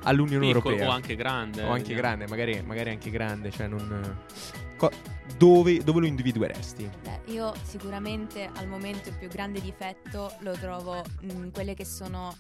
all'Unione 0.04 0.46
Piccolo 0.54 0.70
Europea 0.76 0.88
o 0.88 0.92
anche 0.96 1.16
grande. 1.18 1.64
o 1.64 1.72
anche 1.72 1.92
eh, 1.92 1.96
grande, 1.96 2.28
magari, 2.30 2.62
magari 2.66 2.92
anche 2.92 3.10
grande, 3.10 3.52
cioè 3.52 3.68
non... 3.68 4.18
co- 4.90 5.14
dove, 5.38 5.84
dove 5.84 6.00
lo 6.02 6.06
individueresti? 6.06 6.90
Beh, 7.02 7.32
io 7.32 7.54
sicuramente 7.64 8.50
al 8.56 8.68
momento 8.68 9.10
il 9.10 9.16
più 9.16 9.28
grande 9.28 9.60
difetto 9.62 10.34
lo 10.40 10.54
trovo 10.54 11.04
in 11.22 11.52
quelle 11.52 11.74
che 11.74 11.86
sono 11.86 12.36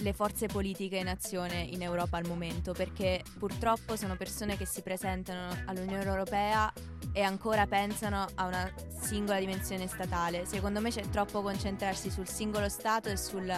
le 0.00 0.12
forze 0.12 0.46
politiche 0.46 0.96
in 0.96 1.08
azione 1.08 1.60
in 1.60 1.82
Europa 1.82 2.18
al 2.18 2.26
momento, 2.26 2.72
perché 2.72 3.22
purtroppo 3.38 3.96
sono 3.96 4.16
persone 4.16 4.56
che 4.56 4.66
si 4.66 4.82
presentano 4.82 5.56
all'Unione 5.66 6.04
Europea 6.04 6.72
e 7.12 7.22
ancora 7.22 7.66
pensano 7.66 8.26
a 8.34 8.46
una 8.46 8.70
singola 9.00 9.38
dimensione 9.40 9.88
statale. 9.88 10.44
Secondo 10.46 10.80
me 10.80 10.90
c'è 10.90 11.08
troppo 11.08 11.42
concentrarsi 11.42 12.10
sul 12.10 12.28
singolo 12.28 12.68
Stato 12.68 13.08
e 13.08 13.16
sul, 13.16 13.52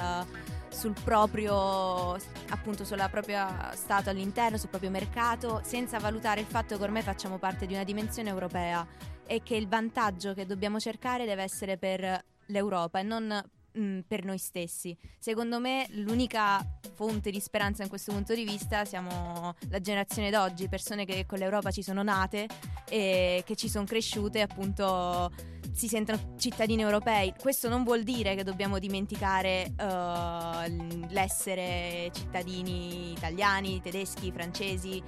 sul 0.70 0.94
proprio 1.02 2.14
appunto 2.48 2.85
sulla 2.85 3.09
propria 3.09 3.72
Stato 3.74 4.11
all'interno, 4.11 4.56
sul 4.56 4.68
proprio 4.68 4.90
mercato, 4.90 5.61
senza 5.64 5.98
valutare 5.98 6.40
il 6.40 6.46
fatto 6.46 6.76
che 6.76 6.83
ormai 6.83 7.02
facciamo 7.02 7.38
parte 7.38 7.66
di 7.66 7.74
una 7.74 7.85
dimensione 7.85 8.28
europea 8.28 8.87
e 9.26 9.42
che 9.42 9.56
il 9.56 9.68
vantaggio 9.68 10.35
che 10.35 10.46
dobbiamo 10.46 10.80
cercare 10.80 11.24
deve 11.24 11.42
essere 11.42 11.76
per 11.76 12.24
l'Europa 12.46 12.98
e 12.98 13.02
non 13.02 13.42
mm, 13.78 14.00
per 14.06 14.24
noi 14.24 14.38
stessi. 14.38 14.96
Secondo 15.18 15.61
me 15.61 15.87
l'unica 15.90 16.64
fonte 16.94 17.30
di 17.30 17.40
speranza 17.40 17.83
in 17.83 17.88
questo 17.88 18.12
punto 18.12 18.35
di 18.35 18.44
vista 18.44 18.85
siamo 18.85 19.54
la 19.68 19.80
generazione 19.80 20.30
d'oggi, 20.30 20.68
persone 20.68 21.04
che 21.04 21.26
con 21.26 21.38
l'Europa 21.38 21.70
ci 21.70 21.83
sono 21.83 22.02
nate 22.02 22.48
e 22.88 23.42
che 23.46 23.56
ci 23.56 23.68
sono 23.68 23.85
cresciute 23.85 24.40
appunto 24.40 25.30
si 25.72 25.88
sentono 25.88 26.35
cittadini 26.38 26.83
europei. 26.83 27.35
Questo 27.38 27.68
non 27.68 27.85
vuol 27.85 28.02
dire 28.02 28.35
che 28.35 28.44
dobbiamo 28.44 28.78
dimenticare 28.78 29.72
eh, 29.76 31.06
l'essere 31.09 32.11
cittadini 32.12 33.12
italiani, 33.12 33.80
tedeschi, 33.80 34.30
francesi. 34.33 35.02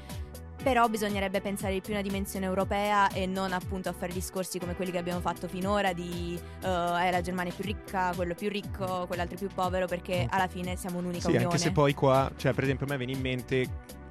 Però 0.62 0.88
bisognerebbe 0.88 1.40
pensare 1.40 1.72
di 1.72 1.80
più 1.80 1.92
a 1.92 1.98
una 1.98 2.06
dimensione 2.06 2.46
europea 2.46 3.08
e 3.08 3.26
non 3.26 3.52
appunto 3.52 3.88
a 3.88 3.92
fare 3.92 4.12
discorsi 4.12 4.60
come 4.60 4.76
quelli 4.76 4.92
che 4.92 4.98
abbiamo 4.98 5.18
fatto 5.18 5.48
finora 5.48 5.92
di 5.92 6.38
eh, 6.62 6.66
è 6.68 7.10
la 7.10 7.20
Germania 7.20 7.52
più 7.52 7.64
ricca, 7.64 8.12
quello 8.14 8.34
più 8.36 8.48
ricco, 8.48 9.06
quell'altro 9.08 9.36
più 9.36 9.48
povero, 9.52 9.86
perché 9.86 10.24
alla 10.30 10.46
fine 10.46 10.76
siamo 10.76 10.98
un'unica 10.98 11.22
Sì, 11.22 11.30
unione. 11.30 11.44
anche 11.46 11.58
se 11.58 11.72
poi 11.72 11.94
qua, 11.94 12.30
cioè 12.36 12.52
per 12.52 12.62
esempio 12.62 12.86
a 12.86 12.90
me 12.90 12.96
viene 12.96 13.10
in 13.10 13.20
mente, 13.20 13.66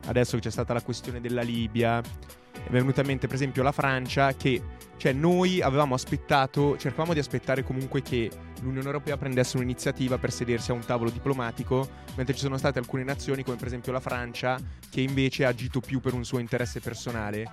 adesso 0.07 0.35
che 0.35 0.41
c'è 0.41 0.51
stata 0.51 0.73
la 0.73 0.81
questione 0.81 1.21
della 1.21 1.41
Libia, 1.41 2.01
è 2.01 2.69
venuta 2.69 2.99
in 2.99 3.07
mente 3.07 3.27
per 3.27 3.35
esempio 3.37 3.63
la 3.63 3.71
Francia 3.71 4.33
che, 4.33 4.61
cioè 5.01 5.13
noi 5.13 5.63
avevamo 5.63 5.95
aspettato, 5.95 6.77
cercavamo 6.77 7.13
di 7.13 7.19
aspettare 7.19 7.63
comunque 7.63 8.03
che 8.03 8.29
l'Unione 8.61 8.85
Europea 8.85 9.17
prendesse 9.17 9.57
un'iniziativa 9.57 10.19
per 10.19 10.31
sedersi 10.31 10.69
a 10.69 10.75
un 10.75 10.85
tavolo 10.85 11.09
diplomatico, 11.09 11.89
mentre 12.17 12.35
ci 12.35 12.41
sono 12.41 12.55
state 12.55 12.77
alcune 12.77 13.03
nazioni 13.03 13.43
come 13.43 13.57
per 13.57 13.65
esempio 13.65 13.91
la 13.91 13.99
Francia 13.99 14.59
che 14.91 15.01
invece 15.01 15.43
ha 15.43 15.47
agito 15.47 15.79
più 15.79 16.01
per 16.01 16.13
un 16.13 16.23
suo 16.23 16.37
interesse 16.37 16.81
personale. 16.81 17.45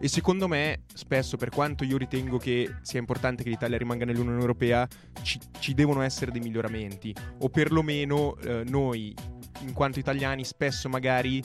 E 0.00 0.08
secondo 0.08 0.48
me, 0.48 0.80
spesso, 0.92 1.36
per 1.36 1.50
quanto 1.50 1.84
io 1.84 1.96
ritengo 1.96 2.38
che 2.38 2.74
sia 2.82 2.98
importante 2.98 3.44
che 3.44 3.50
l'Italia 3.50 3.78
rimanga 3.78 4.04
nell'Unione 4.04 4.40
Europea, 4.40 4.84
ci, 5.22 5.38
ci 5.60 5.74
devono 5.74 6.00
essere 6.00 6.32
dei 6.32 6.40
miglioramenti. 6.40 7.14
O 7.38 7.48
perlomeno 7.50 8.36
eh, 8.38 8.64
noi, 8.66 9.14
in 9.60 9.72
quanto 9.72 10.00
italiani, 10.00 10.44
spesso 10.44 10.88
magari 10.88 11.40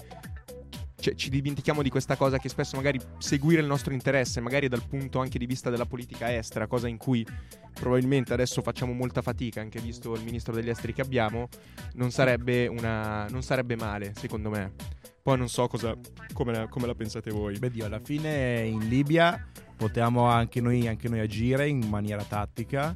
cioè, 1.02 1.16
ci 1.16 1.30
dimentichiamo 1.30 1.82
di 1.82 1.90
questa 1.90 2.16
cosa 2.16 2.38
che 2.38 2.48
spesso 2.48 2.78
magari 2.78 3.00
seguire 3.18 3.60
il 3.60 3.68
nostro 3.68 3.92
interesse, 3.92 4.40
magari 4.40 4.70
dal 4.70 4.88
punto 4.88 5.20
anche 5.20 5.38
di 5.40 5.46
vista 5.46 5.70
della 5.70 5.86
politica 5.86 6.34
estera, 6.34 6.68
cosa 6.68 6.88
in 6.88 6.98
cui 6.98 7.26
probabilmente 7.74 8.32
adesso 8.34 8.62
facciamo 8.62 8.94
molta 8.94 9.22
fatica, 9.22 9.60
anche 9.60 9.80
visto 9.80 10.14
il 10.14 10.24
ministro 10.24 10.54
degli 10.54 10.70
esteri 10.70 10.94
che 10.94 11.02
abbiamo, 11.02 11.50
non 11.96 12.12
sarebbe, 12.12 12.68
una, 12.68 13.28
non 13.30 13.42
sarebbe 13.42 13.76
male, 13.76 14.14
secondo 14.16 14.50
me. 14.50 14.74
Poi 15.22 15.38
non 15.38 15.50
so 15.50 15.68
cosa, 15.68 15.96
come, 16.34 16.52
la, 16.54 16.68
come 16.68 16.88
la 16.88 16.96
pensate 16.96 17.32
voi. 17.32 17.58
Beh, 17.58 17.70
Dio, 17.70 17.86
alla 17.86 18.00
fine 18.00 18.62
in 18.64 18.88
Libia 18.88 19.48
potevamo 19.76 20.26
anche 20.26 20.62
noi, 20.62 20.88
anche 20.88 21.10
noi 21.10 21.20
agire 21.20 21.68
in 21.68 21.88
maniera 21.88 22.24
tattica, 22.24 22.96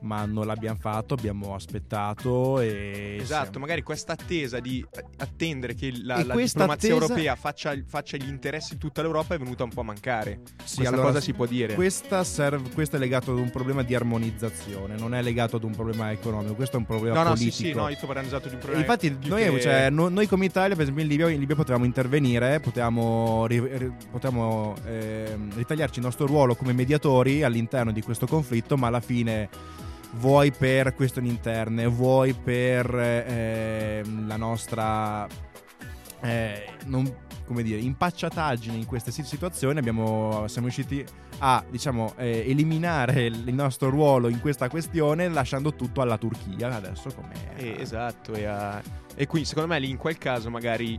ma 0.00 0.24
non 0.24 0.46
l'abbiamo 0.46 0.78
fatto, 0.80 1.14
abbiamo 1.14 1.54
aspettato 1.54 2.60
e... 2.60 3.18
Esatto, 3.20 3.44
siamo- 3.44 3.60
magari 3.60 3.82
questa 3.82 4.12
attesa 4.12 4.60
di 4.60 4.84
attendere 5.18 5.74
che 5.74 5.92
la, 6.02 6.16
la 6.24 6.34
diplomazia 6.34 6.64
attesa- 6.72 6.92
europea 6.92 7.34
faccia, 7.36 7.74
faccia 7.86 8.16
gli 8.16 8.28
interessi 8.28 8.74
di 8.74 8.78
tutta 8.80 9.02
l'Europa 9.02 9.34
è 9.34 9.38
venuta 9.38 9.64
un 9.64 9.70
po' 9.70 9.80
a 9.80 9.84
mancare. 9.84 10.40
Sì, 10.64 10.76
questa 10.76 10.92
allora, 10.94 11.08
cosa 11.08 11.20
si 11.20 11.32
può 11.32 11.46
dire. 11.46 11.74
Questa 11.74 12.22
serve- 12.24 12.70
questo 12.70 12.96
è 12.96 12.98
legato 12.98 13.32
ad 13.32 13.38
un 13.38 13.50
problema 13.50 13.82
di 13.82 13.94
armonizzazione, 13.94 14.96
non 14.98 15.14
è 15.14 15.22
legato 15.22 15.56
ad 15.56 15.64
un 15.64 15.72
problema 15.74 16.12
economico, 16.12 16.54
questo 16.54 16.76
è 16.76 16.78
un 16.78 16.86
problema 16.86 17.14
No, 17.22 17.28
no, 17.30 17.36
sì, 17.36 17.44
politico. 17.48 17.68
sì, 17.68 17.74
no, 17.74 17.88
io 17.88 17.96
sto 17.96 18.06
parlando 18.06 18.28
esatto 18.30 18.48
di 18.48 18.54
un 18.54 18.60
E 18.60 18.62
problema. 18.64 18.84
infatti 18.86 19.28
noi, 19.28 19.50
che- 19.54 19.60
cioè, 19.60 19.90
no- 19.90 20.08
noi 20.08 20.26
come 20.26 20.44
Italia, 20.44 20.74
per 20.74 20.82
esempio 20.82 21.02
in 21.02 21.08
Libia, 21.10 21.28
in 21.30 21.38
Libia 21.40 21.56
potevamo 21.56 21.84
intervenire, 21.84 22.60
potevamo, 22.60 23.46
ri- 23.46 23.76
ri- 23.78 23.92
potevamo, 24.10 24.74
ehm, 24.86 25.54
ritagliarci 25.54 25.98
il 25.98 26.04
nostro 26.04 26.26
ruolo 26.26 26.54
come 26.54 26.72
mediatori 26.72 27.42
all'interno 27.42 27.92
di 27.92 28.02
questo 28.02 28.26
conflitto, 28.26 28.76
ma 28.76 28.88
alla 28.88 29.00
fine 29.00 29.48
vuoi 30.18 30.50
per 30.52 30.94
questioni 30.94 31.28
interne, 31.28 31.86
vuoi 31.86 32.32
per 32.34 32.92
ehm, 32.94 34.26
la 34.26 34.36
nostra 34.36 35.26
eh, 36.22 36.64
non- 36.86 37.24
come 37.44 37.62
dire, 37.62 37.78
impacciataggine 37.78 38.76
in 38.76 38.86
queste 38.86 39.12
si- 39.12 39.22
situazioni, 39.22 39.78
abbiamo, 39.78 40.48
siamo 40.48 40.66
riusciti 40.66 41.04
a 41.38 41.62
diciamo, 41.70 42.14
eh, 42.16 42.44
eliminare 42.48 43.26
il 43.26 43.54
nostro 43.54 43.88
ruolo 43.88 44.28
in 44.28 44.40
questa 44.40 44.68
questione 44.68 45.28
lasciando 45.28 45.72
tutto 45.74 46.00
alla 46.00 46.18
Turchia 46.18 46.74
adesso 46.74 47.08
Eh, 47.56 47.76
esatto, 47.78 48.32
e, 48.32 48.46
a- 48.46 48.82
e 49.14 49.26
quindi 49.26 49.46
secondo 49.46 49.68
me 49.72 49.78
lì 49.78 49.90
in 49.90 49.96
quel 49.96 50.18
caso 50.18 50.50
magari 50.50 50.98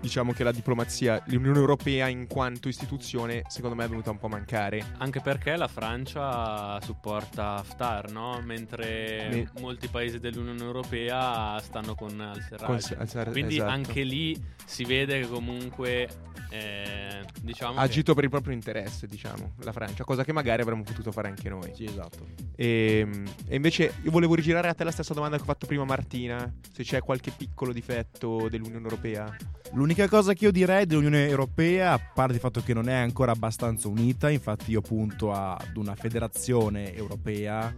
diciamo 0.00 0.32
che 0.32 0.44
la 0.44 0.52
diplomazia, 0.52 1.22
l'Unione 1.26 1.58
Europea 1.58 2.08
in 2.08 2.26
quanto 2.26 2.68
istituzione, 2.68 3.42
secondo 3.48 3.76
me 3.76 3.84
è 3.84 3.88
venuta 3.88 4.10
un 4.10 4.18
po' 4.18 4.26
a 4.26 4.30
mancare. 4.30 4.84
Anche 4.98 5.20
perché 5.20 5.56
la 5.56 5.68
Francia 5.68 6.80
supporta 6.80 7.54
Haftar, 7.56 8.10
no? 8.10 8.40
Mentre 8.44 9.28
Me- 9.30 9.50
molti 9.60 9.88
paesi 9.88 10.18
dell'Unione 10.18 10.62
Europea 10.62 11.58
stanno 11.60 11.94
con 11.94 12.18
al-Serraj. 12.20 12.94
Col- 12.96 13.08
al- 13.18 13.30
Quindi 13.32 13.54
esatto. 13.56 13.70
anche 13.70 14.02
lì 14.02 14.40
si 14.64 14.84
vede 14.84 15.20
che 15.20 15.28
comunque 15.28 16.08
eh, 16.50 17.24
diciamo 17.42 17.72
ha 17.72 17.82
che- 17.82 17.88
agito 17.88 18.14
per 18.14 18.24
il 18.24 18.30
proprio 18.30 18.54
interesse, 18.54 19.06
diciamo, 19.06 19.54
la 19.60 19.72
Francia, 19.72 20.04
cosa 20.04 20.24
che 20.24 20.32
magari 20.32 20.62
avremmo 20.62 20.82
potuto 20.82 21.12
fare 21.12 21.28
anche 21.28 21.48
noi. 21.48 21.70
Sì, 21.74 21.84
esatto. 21.84 22.26
E, 22.56 23.06
e 23.46 23.54
invece 23.56 23.94
io 24.02 24.10
volevo 24.10 24.34
rigirare 24.34 24.68
a 24.68 24.74
te 24.74 24.84
la 24.84 24.90
stessa 24.90 25.12
domanda 25.12 25.36
che 25.36 25.42
ho 25.42 25.46
fatto 25.46 25.66
prima 25.66 25.84
Martina, 25.84 26.50
se 26.72 26.82
c'è 26.84 27.00
qualche 27.00 27.32
piccolo 27.36 27.72
difetto 27.72 28.48
dell'Unione 28.48 28.82
Europea. 28.84 29.36
L'unica 29.72 30.08
cosa 30.08 30.32
che 30.32 30.44
io 30.46 30.50
direi 30.50 30.86
dell'Unione 30.86 31.28
Europea, 31.28 31.92
a 31.92 31.98
parte 31.98 32.34
il 32.34 32.40
fatto 32.40 32.62
che 32.62 32.72
non 32.74 32.88
è 32.88 32.94
ancora 32.94 33.32
abbastanza 33.32 33.86
unita, 33.88 34.30
infatti 34.30 34.70
io 34.70 34.80
punto 34.80 35.32
ad 35.32 35.76
una 35.76 35.94
federazione 35.94 36.94
europea. 36.94 37.74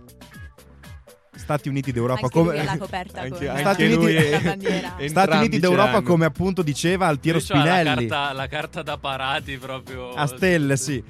Stati 1.35 1.69
Uniti 1.69 1.91
d'Europa 1.91 2.23
Anche 2.25 2.39
come 2.39 2.65
la 2.65 2.77
coperta 2.77 3.21
Anche- 3.23 3.47
con 3.47 3.57
Stati 3.59 3.89
la 3.89 3.97
Uniti- 3.99 4.43
bandiera. 4.45 4.97
E- 4.99 5.09
Stati 5.09 5.37
Uniti 5.37 5.59
d'Europa 5.59 6.03
come 6.03 6.27
appunto 6.27 6.63
diceva 6.63 7.07
Altiero 7.07 7.39
Lui 7.39 7.47
c'ha 7.47 7.55
la 7.55 7.61
Spinelli. 7.77 8.07
carta, 8.07 8.33
la 8.35 8.47
carta 8.47 8.83
da 8.83 8.99
parati 8.99 9.57
proprio 9.57 10.11
A 10.11 10.27
stelle, 10.27 10.77
sì. 10.77 11.03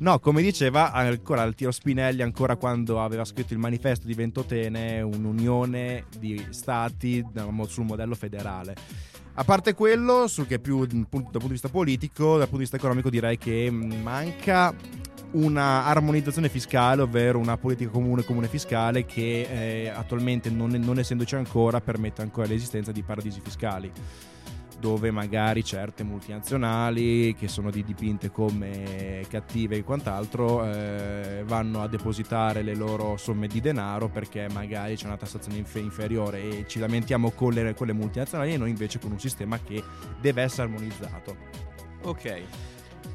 No, 0.00 0.18
come 0.20 0.42
diceva 0.42 0.92
ancora 0.92 1.40
Altiero 1.42 1.72
Spinelli, 1.72 2.22
ancora 2.22 2.56
quando 2.56 3.02
aveva 3.02 3.24
scritto 3.24 3.54
il 3.54 3.58
manifesto 3.58 4.06
di 4.06 4.14
Ventotene, 4.14 5.00
un'unione 5.00 6.04
di 6.18 6.46
stati 6.50 7.24
da- 7.32 7.48
sul 7.66 7.84
modello 7.84 8.14
federale. 8.14 8.74
A 9.38 9.44
parte 9.44 9.72
quello, 9.74 10.26
su 10.26 10.48
che 10.48 10.58
più 10.58 10.84
dal 10.84 11.06
punto, 11.08 11.30
dal 11.30 11.30
punto 11.30 11.46
di 11.46 11.52
vista 11.52 11.68
politico, 11.68 12.30
dal 12.30 12.48
punto 12.48 12.56
di 12.56 12.62
vista 12.62 12.74
economico, 12.74 13.08
direi 13.08 13.38
che 13.38 13.70
mh, 13.70 13.94
manca 14.02 14.74
una 15.32 15.84
armonizzazione 15.84 16.48
fiscale, 16.48 17.02
ovvero 17.02 17.38
una 17.38 17.56
politica 17.56 17.88
comune 17.88 18.24
comune 18.24 18.48
fiscale 18.48 19.04
che 19.04 19.42
eh, 19.42 19.88
attualmente 19.90 20.50
non, 20.50 20.70
non 20.70 20.98
essendoci 20.98 21.36
ancora 21.36 21.80
permette 21.80 22.20
ancora 22.20 22.48
l'esistenza 22.48 22.90
di 22.90 23.02
paradisi 23.02 23.40
fiscali 23.40 23.92
dove 24.78 25.10
magari 25.10 25.64
certe 25.64 26.04
multinazionali 26.04 27.34
che 27.36 27.48
sono 27.48 27.70
di- 27.70 27.82
dipinte 27.82 28.30
come 28.30 29.24
cattive 29.28 29.76
e 29.76 29.82
quant'altro 29.84 30.64
eh, 30.64 31.42
vanno 31.44 31.82
a 31.82 31.88
depositare 31.88 32.62
le 32.62 32.74
loro 32.76 33.16
somme 33.16 33.48
di 33.48 33.60
denaro 33.60 34.08
perché 34.08 34.46
magari 34.52 34.94
c'è 34.96 35.06
una 35.06 35.16
tassazione 35.16 35.58
inf- 35.58 35.76
inferiore 35.76 36.40
e 36.42 36.64
ci 36.68 36.78
lamentiamo 36.78 37.30
con 37.32 37.52
le, 37.52 37.74
con 37.74 37.86
le 37.88 37.92
multinazionali 37.92 38.52
e 38.54 38.56
noi 38.56 38.70
invece 38.70 38.98
con 39.00 39.10
un 39.10 39.18
sistema 39.18 39.58
che 39.58 39.82
deve 40.20 40.42
essere 40.42 40.62
armonizzato. 40.62 41.36
Ok. 42.02 42.42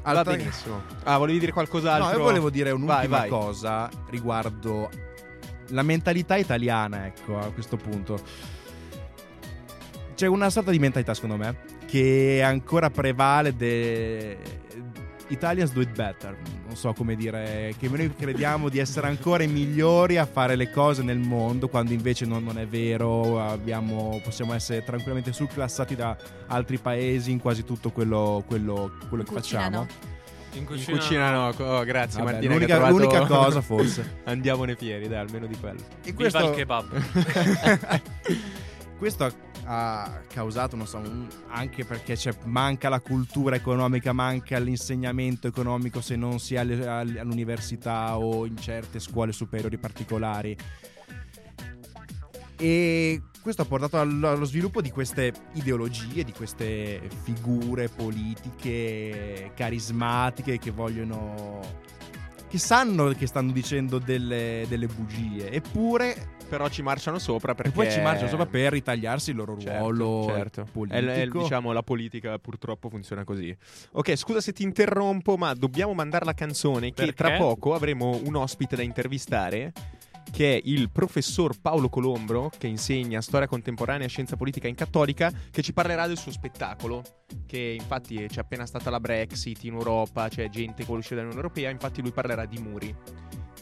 Altra- 0.02 0.22
Va 0.32 0.36
benissimo. 0.36 0.82
Ah, 1.04 1.16
volevi 1.16 1.38
dire 1.38 1.48
No, 1.50 1.54
qualcos'altro? 1.54 2.18
io 2.18 2.22
volevo 2.24 2.50
dire 2.50 2.70
un'ultima 2.72 3.00
Vai, 3.06 3.08
vai. 3.08 3.28
cosa 3.30 3.88
riguardo 4.10 4.90
la 5.68 5.82
mentalità 5.82 6.36
italiana, 6.36 7.06
ecco, 7.06 7.38
a 7.38 7.50
questo 7.52 7.76
punto. 7.78 8.18
C'è 10.14 10.26
una 10.26 10.48
sorta 10.50 10.70
di 10.70 10.78
mentalità, 10.78 11.12
secondo 11.14 11.36
me, 11.36 11.56
che 11.86 12.40
ancora 12.44 12.90
prevale 12.90 13.54
de... 13.56 14.38
Italians 15.28 15.72
do 15.72 15.80
it 15.80 15.88
better, 15.90 16.36
non 16.66 16.76
so 16.76 16.92
come 16.92 17.16
dire, 17.16 17.74
che 17.78 17.88
noi 17.88 18.14
crediamo 18.14 18.68
di 18.68 18.78
essere 18.78 19.06
ancora 19.06 19.42
i 19.42 19.46
migliori 19.48 20.18
a 20.18 20.26
fare 20.26 20.54
le 20.54 20.70
cose 20.70 21.02
nel 21.02 21.18
mondo, 21.18 21.68
quando 21.68 21.94
invece 21.94 22.26
non, 22.26 22.44
non 22.44 22.58
è 22.58 22.66
vero, 22.66 23.40
abbiamo- 23.42 24.20
possiamo 24.22 24.52
essere 24.52 24.84
tranquillamente 24.84 25.32
surclassati 25.32 25.96
da 25.96 26.14
altri 26.48 26.76
paesi 26.76 27.30
in 27.30 27.40
quasi 27.40 27.64
tutto 27.64 27.90
quello, 27.90 28.44
quello- 28.46 28.92
quello 29.08 29.24
che 29.24 29.32
Cucina 29.32 29.60
facciamo. 29.62 29.76
no. 29.78 29.86
In 30.52 30.58
In 30.60 30.66
cucina, 30.66 30.98
cucina 30.98 31.30
no, 31.32 31.48
oh, 31.56 31.84
grazie 31.84 32.18
Vabbè, 32.20 32.32
Martina. 32.32 32.52
l'unica, 32.54 32.74
trovato- 32.76 32.96
l'unica 32.98 33.26
cosa 33.26 33.60
forse. 33.62 34.16
Andiamone 34.24 34.76
fieri, 34.76 35.08
dai, 35.08 35.18
almeno 35.20 35.46
di 35.46 35.56
quello. 35.58 35.80
E 36.04 36.12
Viva 36.12 36.42
il 36.42 36.50
kebab. 36.50 37.02
questo 38.98 39.32
ha- 39.64 40.20
causato, 40.28 40.76
non 40.76 40.86
so, 40.86 40.98
un- 40.98 41.26
anche 41.48 41.84
perché 41.84 42.16
manca 42.44 42.88
la 42.88 43.00
cultura 43.00 43.56
economica, 43.56 44.12
manca 44.12 44.58
l'insegnamento 44.58 45.46
economico 45.46 46.00
se 46.00 46.16
non 46.16 46.38
si 46.38 46.54
è 46.54 46.58
all'università 46.58 48.18
o 48.18 48.46
in 48.46 48.56
certe 48.56 49.00
scuole 49.00 49.32
superiori 49.32 49.76
particolari. 49.78 50.56
E 52.56 53.22
questo 53.42 53.62
ha 53.62 53.64
portato 53.64 53.98
allo, 53.98 54.30
allo 54.30 54.44
sviluppo 54.44 54.80
di 54.80 54.90
queste 54.90 55.32
ideologie, 55.54 56.24
di 56.24 56.32
queste 56.32 57.10
figure 57.24 57.88
politiche 57.88 59.50
carismatiche 59.54 60.58
che 60.58 60.70
vogliono. 60.70 61.60
che 62.48 62.58
sanno 62.58 63.08
che 63.10 63.26
stanno 63.26 63.50
dicendo 63.50 63.98
delle, 63.98 64.64
delle 64.68 64.86
bugie, 64.86 65.50
eppure 65.50 66.33
Però 66.48 66.68
ci 66.68 66.82
marciano 66.82 67.18
sopra 67.18 67.54
perché... 67.54 67.70
e 67.70 67.74
poi 67.74 67.90
ci 67.90 68.00
marciano 68.00 68.28
sopra 68.28 68.46
per 68.46 68.72
ritagliarsi 68.72 69.30
il 69.30 69.36
loro 69.36 69.58
Certo, 69.58 69.78
ruolo 69.78 70.26
certo. 70.26 70.66
politico. 70.70 71.00
È 71.10 71.22
è- 71.22 71.28
diciamo, 71.28 71.72
la 71.72 71.82
politica 71.82 72.38
purtroppo 72.38 72.88
funziona 72.88 73.24
così. 73.24 73.56
Ok, 73.92 74.16
scusa 74.16 74.40
se 74.40 74.52
ti 74.52 74.62
interrompo, 74.62 75.36
ma 75.36 75.52
dobbiamo 75.54 75.94
mandare 75.94 76.24
la 76.24 76.34
canzone 76.34 76.88
che 76.88 77.06
Perché? 77.06 77.14
tra 77.14 77.36
poco 77.36 77.74
avremo 77.74 78.20
un 78.24 78.36
ospite 78.36 78.76
da 78.76 78.82
intervistare 78.82 79.72
che 80.30 80.56
è 80.56 80.60
il 80.64 80.90
professor 80.90 81.60
Paolo 81.60 81.88
Colombro, 81.88 82.50
che 82.56 82.66
insegna 82.66 83.20
storia 83.20 83.46
contemporanea 83.46 84.06
e 84.06 84.08
scienza 84.08 84.36
politica 84.36 84.66
in 84.66 84.74
cattolica, 84.74 85.32
che 85.50 85.62
ci 85.62 85.72
parlerà 85.72 86.06
del 86.06 86.18
suo 86.18 86.32
spettacolo, 86.32 87.02
che 87.46 87.76
infatti 87.78 88.26
c'è 88.26 88.40
appena 88.40 88.66
stata 88.66 88.90
la 88.90 88.98
Brexit 88.98 89.62
in 89.64 89.74
Europa, 89.74 90.28
c'è 90.28 90.48
gente 90.48 90.78
che 90.78 90.84
vuole 90.84 91.00
uscire 91.00 91.20
dall'Unione 91.20 91.42
Europea, 91.46 91.70
infatti 91.70 92.00
lui 92.00 92.10
parlerà 92.10 92.46
di 92.46 92.58
muri. 92.58 92.94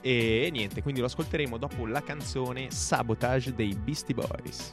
E 0.03 0.49
niente, 0.53 0.83
quindi 0.83 1.01
lo 1.01 1.07
ascolteremo 1.07 1.57
dopo 1.57 1.87
la 1.87 2.03
canzone 2.03 2.71
Sabotage 2.71 3.55
dei 3.55 3.73
Beastie 3.75 4.15
Boys. 4.15 4.71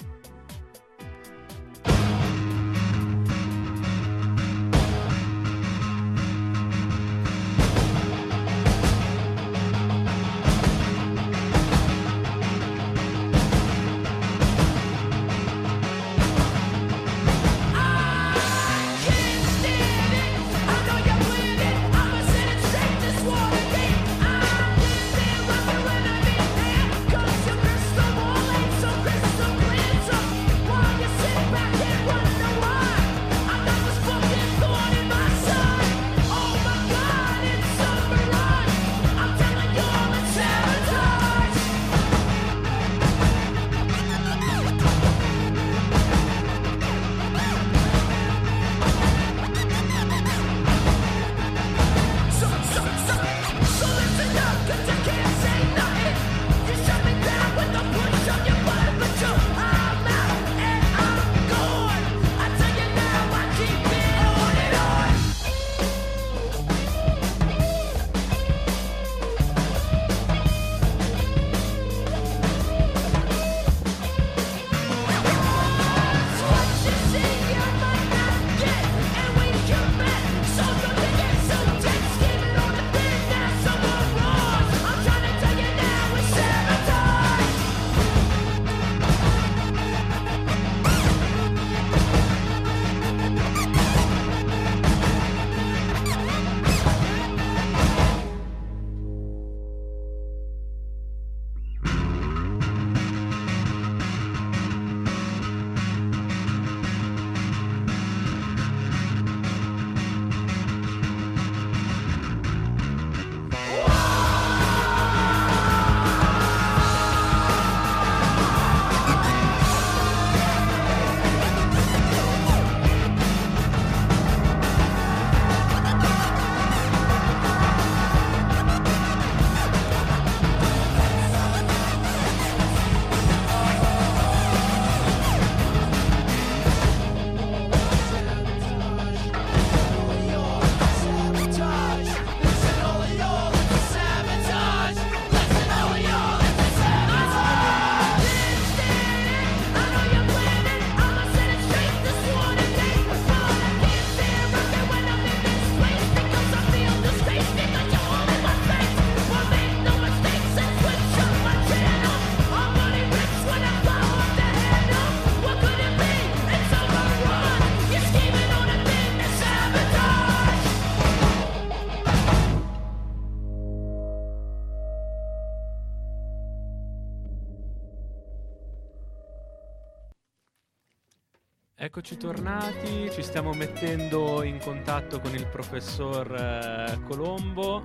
Eccoci 182.00 182.16
tornati, 182.16 183.12
ci 183.12 183.22
stiamo 183.22 183.52
mettendo 183.52 184.42
in 184.44 184.58
contatto 184.60 185.20
con 185.20 185.34
il 185.34 185.46
professor 185.48 186.34
eh, 186.34 186.98
Colombo 187.06 187.84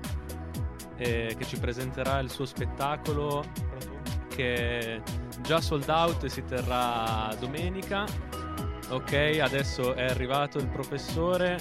eh, 0.95 1.35
che 1.37 1.43
ci 1.43 1.59
presenterà 1.59 2.19
il 2.19 2.29
suo 2.29 2.45
spettacolo 2.45 3.43
che 4.33 5.01
già 5.41 5.59
sold 5.59 5.89
out 5.89 6.27
si 6.27 6.45
terrà 6.45 7.29
domenica. 7.37 8.05
Ok, 8.91 9.37
adesso 9.41 9.93
è 9.95 10.05
arrivato 10.05 10.59
il 10.59 10.69
professore 10.69 11.57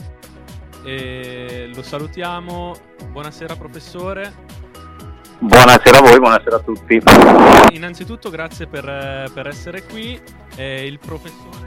e 0.84 1.68
lo 1.74 1.82
salutiamo. 1.82 2.72
Buonasera 3.10 3.56
professore. 3.56 4.32
Buonasera 5.40 5.98
a 5.98 6.00
voi, 6.00 6.18
buonasera 6.20 6.54
a 6.54 6.60
tutti. 6.60 7.02
Innanzitutto 7.72 8.30
grazie 8.30 8.68
per, 8.68 8.88
eh, 8.88 9.28
per 9.34 9.48
essere 9.48 9.82
qui. 9.82 10.22
Eh, 10.54 10.86
il 10.86 11.00
professore, 11.00 11.63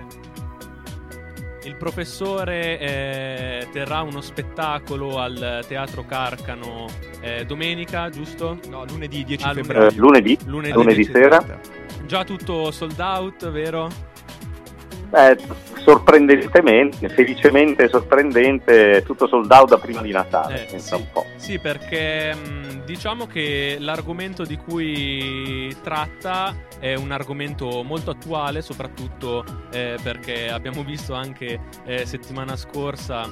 il 1.68 1.76
professore 1.76 2.80
eh, 2.80 3.68
terrà 3.72 4.02
uno 4.02 4.22
spettacolo 4.22 5.20
al 5.20 5.66
Teatro 5.68 6.06
Carcano 6.06 6.86
eh, 7.20 7.46
domenica, 7.46 8.10
giusto? 8.10 8.58
No, 8.70 8.86
lunedì 8.86 9.24
10 9.26 9.44
Ah, 9.44 9.48
lunedì. 9.50 9.68
febbraio. 9.68 9.90
Eh, 9.90 9.96
lunedì, 9.96 10.38
Lunedì, 10.46 10.74
lunedì 10.74 10.96
10 11.04 11.12
sera. 11.12 11.60
Già 12.06 12.24
tutto 12.24 12.72
sold 12.72 12.98
out, 13.00 13.50
vero? 13.52 13.90
Eh, 15.10 15.38
sorprendentemente, 15.84 17.08
felicemente 17.10 17.88
sorprendente, 17.88 19.04
tutto 19.06 19.26
sold 19.28 19.50
out 19.52 19.70
da 19.70 19.78
prima 19.78 20.02
di 20.02 20.12
Natale, 20.12 20.64
Eh, 20.64 20.72
pensa 20.72 20.96
sì. 20.98 21.02
un 21.02 21.08
po'. 21.14 21.26
Sì, 21.38 21.60
perché 21.60 22.34
mh, 22.36 22.84
diciamo 22.86 23.26
che 23.26 23.78
l'argomento 23.80 24.44
di 24.44 24.58
cui 24.58 25.74
tratta 25.82 26.54
è 26.80 26.94
un 26.96 27.12
argomento 27.12 27.84
molto 27.84 28.12
attuale, 28.12 28.62
soprattutto 28.62 29.46
eh, 29.72 29.96
perché 30.04 30.50
abbiamo 30.50 30.84
visto 30.84 31.14
anche 31.14 31.60
eh, 31.86 32.06
settimana 32.06 32.56
scorsa 32.58 33.30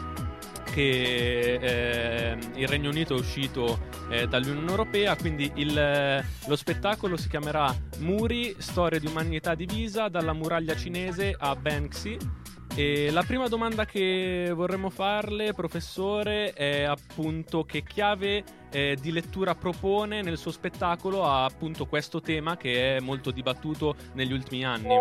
che 0.72 1.54
eh, 1.54 2.38
il 2.56 2.68
Regno 2.68 2.90
Unito 2.90 3.16
è 3.16 3.20
uscito 3.20 3.80
eh, 4.10 4.28
dall'Unione 4.28 4.70
Europea, 4.70 5.16
quindi 5.16 5.52
il- 5.56 6.24
lo 6.48 6.56
spettacolo 6.56 7.18
si 7.18 7.30
chiamerà 7.30 7.74
Muri, 8.00 8.56
storia 8.58 9.00
di 9.00 9.08
umanità 9.08 9.56
divisa 9.56 10.08
dalla 10.10 10.34
muraglia 10.34 10.76
cinese 10.76 11.36
a 11.38 11.56
Banksy. 11.56 12.18
E 12.78 13.10
la 13.10 13.24
prima 13.24 13.48
domanda 13.48 13.86
che 13.86 14.52
vorremmo 14.54 14.90
farle, 14.90 15.54
professore, 15.54 16.52
è 16.52 16.84
appunto 16.84 17.64
che 17.64 17.84
chiave 17.84 18.44
eh, 18.70 18.98
di 19.00 19.14
lettura 19.14 19.56
propone 19.56 20.22
nel 20.22 20.38
suo 20.38 20.52
spettacolo 20.52 21.24
a 21.24 21.46
appunto 21.46 21.86
questo 21.86 22.20
tema 22.20 22.58
che 22.58 22.98
è 22.98 23.00
molto 23.00 23.32
dibattuto 23.32 23.96
negli 24.16 24.34
ultimi 24.34 24.66
anni. 24.66 24.94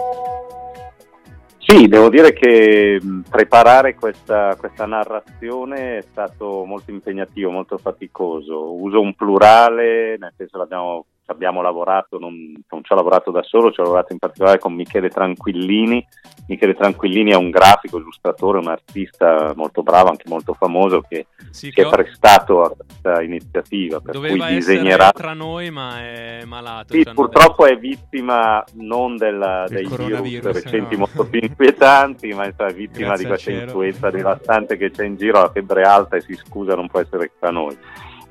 Sì, 1.66 1.88
devo 1.88 2.10
dire 2.10 2.34
che 2.34 3.00
preparare 3.28 3.94
questa, 3.94 4.54
questa 4.56 4.84
narrazione 4.84 5.96
è 5.96 6.02
stato 6.02 6.64
molto 6.66 6.90
impegnativo, 6.90 7.50
molto 7.50 7.78
faticoso. 7.78 8.74
Uso 8.74 9.00
un 9.00 9.14
plurale, 9.14 10.18
nel 10.18 10.34
senso 10.36 10.58
l'abbiamo 10.58 11.06
abbiamo 11.26 11.62
lavorato, 11.62 12.18
non, 12.18 12.34
non 12.68 12.84
ci 12.84 12.92
ho 12.92 12.96
lavorato 12.96 13.30
da 13.30 13.42
solo, 13.42 13.70
ci 13.72 13.80
ho 13.80 13.84
lavorato 13.84 14.12
in 14.12 14.18
particolare 14.18 14.58
con 14.58 14.74
Michele 14.74 15.08
Tranquillini. 15.08 16.06
Michele 16.48 16.74
Tranquillini 16.74 17.30
è 17.30 17.36
un 17.36 17.50
grafico, 17.50 17.98
illustratore, 17.98 18.58
un 18.58 18.68
artista 18.68 19.52
molto 19.56 19.82
bravo, 19.82 20.10
anche 20.10 20.24
molto 20.28 20.52
famoso, 20.54 21.00
che 21.00 21.26
Sì, 21.50 21.70
si 21.72 21.80
è 21.80 21.88
prestato 21.88 22.62
a 22.62 22.74
questa 22.76 23.22
iniziativa, 23.22 24.00
per 24.00 24.14
doveva 24.14 24.44
cui 24.46 24.54
disegnerà 24.54 25.10
tra 25.12 25.32
noi, 25.32 25.70
ma 25.70 26.00
è 26.00 26.42
malato. 26.44 26.92
sì, 26.92 27.02
ci 27.02 27.08
hanno 27.08 27.16
purtroppo 27.20 27.66
è 27.66 27.76
vittima 27.78 28.62
non 28.74 29.16
della- 29.16 29.64
Del 29.68 29.88
dei 29.88 30.20
virus 30.22 30.52
recenti 30.52 30.94
no. 30.94 31.00
molto 31.00 31.24
più 31.26 31.40
inquietanti, 31.42 32.28
ma 32.34 32.44
è 32.44 32.52
stata 32.52 32.72
vittima 32.72 33.08
Grazie 33.16 33.22
di 33.24 33.30
questa 33.30 33.50
influenza 33.50 34.10
devastante 34.10 34.76
che 34.76 34.90
c'è 34.90 35.04
in 35.04 35.16
giro, 35.16 35.40
la 35.40 35.50
febbre 35.50 35.82
alta 35.82 36.16
e 36.16 36.20
si 36.20 36.34
scusa 36.34 36.74
non 36.74 36.88
può 36.88 37.00
essere 37.00 37.30
tra 37.38 37.50
noi. 37.50 37.76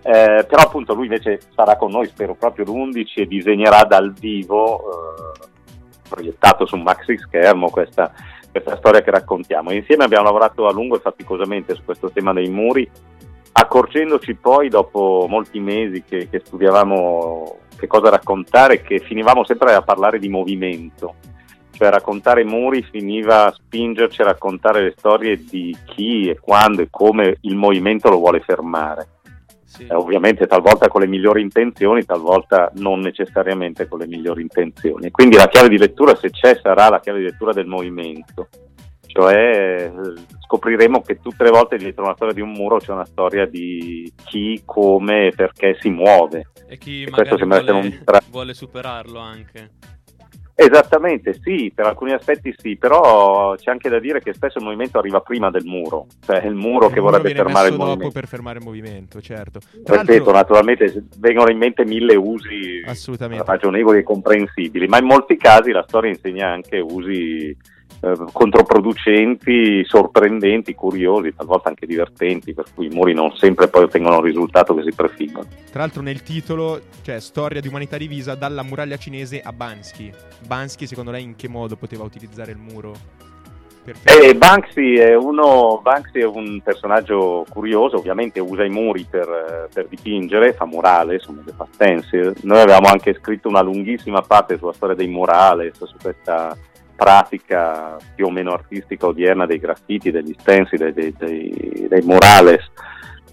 Eh, 0.05 0.45
però 0.47 0.63
appunto 0.63 0.93
lui 0.93 1.05
invece 1.05 1.39
sarà 1.55 1.77
con 1.77 1.89
noi, 1.89 2.07
spero 2.07 2.35
proprio 2.35 2.65
l'11 2.65 3.05
e 3.15 3.25
disegnerà 3.25 3.83
dal 3.83 4.11
vivo, 4.11 4.79
eh, 4.79 5.47
proiettato 6.09 6.65
su 6.65 6.75
un 6.75 6.83
maxi 6.83 7.17
schermo, 7.17 7.69
questa, 7.69 8.11
questa 8.51 8.75
storia 8.75 9.01
che 9.01 9.11
raccontiamo. 9.11 9.71
Insieme 9.71 10.03
abbiamo 10.03 10.25
lavorato 10.25 10.67
a 10.67 10.73
lungo 10.73 10.97
e 10.97 11.01
faticosamente 11.01 11.73
su 11.73 11.83
questo 11.85 12.11
tema 12.11 12.33
dei 12.33 12.49
muri, 12.49 12.89
accorgendoci 13.53 14.35
poi 14.35 14.67
dopo 14.67 15.25
molti 15.29 15.59
mesi 15.59 16.03
che, 16.03 16.27
che 16.29 16.41
studiavamo 16.43 17.59
che 17.77 17.87
cosa 17.87 18.09
raccontare, 18.09 18.81
che 18.81 18.99
finivamo 18.99 19.43
sempre 19.45 19.73
a 19.73 19.81
parlare 19.81 20.19
di 20.19 20.29
movimento, 20.29 21.15
cioè 21.71 21.89
raccontare 21.89 22.43
muri 22.43 22.83
finiva 22.83 23.45
a 23.45 23.51
spingerci 23.51 24.21
a 24.21 24.25
raccontare 24.25 24.81
le 24.81 24.93
storie 24.97 25.43
di 25.43 25.75
chi 25.85 26.29
e 26.29 26.39
quando 26.39 26.81
e 26.81 26.87
come 26.89 27.37
il 27.41 27.55
movimento 27.55 28.09
lo 28.09 28.17
vuole 28.17 28.41
fermare. 28.41 29.07
Sì. 29.73 29.87
Eh, 29.87 29.95
ovviamente 29.95 30.45
talvolta 30.45 30.87
con 30.87 31.01
le 31.01 31.07
migliori 31.07 31.41
intenzioni, 31.41 32.05
talvolta 32.05 32.71
non 32.75 32.99
necessariamente 32.99 33.87
con 33.87 33.97
le 33.97 34.05
migliori 34.05 34.43
intenzioni. 34.43 35.09
Quindi 35.09 35.35
la 35.35 35.47
chiave 35.47 35.67
di 35.67 35.79
lettura, 35.79 36.15
se 36.15 36.29
c'è, 36.29 36.59
sarà 36.61 36.89
la 36.89 36.99
chiave 36.99 37.19
di 37.19 37.25
lettura 37.25 37.53
del 37.53 37.65
movimento. 37.65 38.49
Cioè 39.07 39.91
scopriremo 40.45 41.01
che 41.01 41.19
tutte 41.19 41.43
le 41.43 41.49
volte 41.49 41.77
dietro 41.77 42.03
una 42.03 42.13
storia 42.15 42.33
di 42.33 42.41
un 42.41 42.51
muro 42.51 42.77
c'è 42.77 42.91
una 42.91 43.05
storia 43.05 43.47
di 43.47 44.11
chi, 44.25 44.61
come 44.63 45.27
e 45.27 45.33
perché 45.35 45.75
si 45.79 45.89
muove. 45.89 46.49
E 46.67 46.77
chi 46.77 47.03
E 47.03 47.09
questo 47.09 47.35
essere 47.35 47.45
vuole, 47.45 47.71
un 47.71 48.01
tra- 48.03 48.21
vuole 48.29 48.53
superarlo 48.53 49.17
anche. 49.17 49.71
Esattamente, 50.55 51.33
sì, 51.41 51.71
per 51.73 51.87
alcuni 51.87 52.11
aspetti 52.13 52.53
sì, 52.55 52.75
però 52.77 53.55
c'è 53.55 53.71
anche 53.71 53.89
da 53.89 53.99
dire 53.99 54.21
che 54.21 54.33
spesso 54.33 54.59
il 54.59 54.63
movimento 54.63 54.99
arriva 54.99 55.19
prima 55.19 55.49
del 55.49 55.63
muro, 55.65 56.05
cioè 56.23 56.41
è 56.41 56.45
il 56.47 56.53
muro 56.53 56.87
che 56.89 56.95
Il 56.95 56.99
muro 56.99 57.09
vorrebbe 57.09 57.33
viene 57.33 57.43
fermare 57.43 57.69
il 57.69 57.75
movimento. 57.75 58.11
per 58.13 58.27
fermare 58.27 58.59
il 58.59 58.63
movimento, 58.63 59.19
certo. 59.19 59.59
Tra 59.83 60.01
Ripeto, 60.01 60.31
naturalmente 60.31 61.05
vengono 61.17 61.49
in 61.49 61.57
mente 61.57 61.85
mille 61.85 62.15
usi 62.15 62.83
assolutamente. 62.85 63.43
ragionevoli 63.45 63.99
e 63.99 64.03
comprensibili, 64.03 64.85
ma 64.87 64.99
in 64.99 65.05
molti 65.05 65.37
casi 65.37 65.71
la 65.71 65.83
storia 65.87 66.11
insegna 66.11 66.49
anche 66.49 66.79
usi 66.79 67.57
eh, 68.03 68.17
controproducenti, 68.33 69.85
sorprendenti, 69.85 70.75
curiosi, 70.75 71.33
talvolta 71.33 71.69
anche 71.69 71.85
divertenti, 71.85 72.53
per 72.53 72.65
cui 72.75 72.87
i 72.87 72.89
muri 72.89 73.13
non 73.13 73.33
sempre 73.37 73.69
poi 73.69 73.83
ottengono 73.83 74.17
il 74.17 74.23
risultato 74.23 74.75
che 74.75 74.83
si 74.83 74.93
prefiggono. 74.93 75.47
Tra 75.71 75.79
l'altro 75.79 76.01
nel 76.01 76.21
titolo 76.21 76.81
c'è 77.01 77.21
storia 77.21 77.61
di 77.61 77.69
umanità 77.69 77.97
divisa 77.97 78.35
dalla 78.35 78.61
muraglia 78.61 78.97
cinese 78.97 79.39
a 79.41 79.53
Bansky. 79.53 80.11
Bansky 80.45 80.85
secondo 80.85 81.11
lei 81.11 81.23
in 81.23 81.37
che 81.37 81.47
modo 81.47 81.77
poteva 81.77 82.03
utilizzare 82.03 82.51
il 82.51 82.57
muro? 82.57 83.21
Eh, 84.03 84.33
Banksy, 84.33 84.95
è 84.95 85.15
uno, 85.15 85.79
Banksy 85.81 86.19
è 86.19 86.25
un 86.25 86.61
personaggio 86.61 87.45
curioso, 87.49 87.97
ovviamente 87.97 88.39
usa 88.39 88.63
i 88.63 88.69
muri 88.69 89.05
per, 89.09 89.27
eh, 89.27 89.67
per 89.73 89.87
dipingere, 89.87 90.53
fa 90.53 90.65
murales, 90.65 91.25
fa 91.55 91.67
stencil. 91.71 92.33
Noi 92.43 92.59
avevamo 92.61 92.87
anche 92.87 93.13
scritto 93.13 93.49
una 93.49 93.61
lunghissima 93.61 94.21
parte 94.21 94.57
sulla 94.57 94.71
storia 94.73 94.95
dei 94.95 95.07
murales, 95.07 95.83
su 95.83 95.95
questa 96.01 96.55
pratica 97.03 97.97
più 98.15 98.27
o 98.27 98.29
meno 98.29 98.53
artistica 98.53 99.07
odierna 99.07 99.45
dei 99.45 99.59
graffiti, 99.59 100.09
degli 100.09 100.33
stencil, 100.39 100.79
dei, 100.79 100.93
dei, 100.93 101.13
dei- 101.17 101.87
dei 101.89 102.01
murales. 102.01 102.63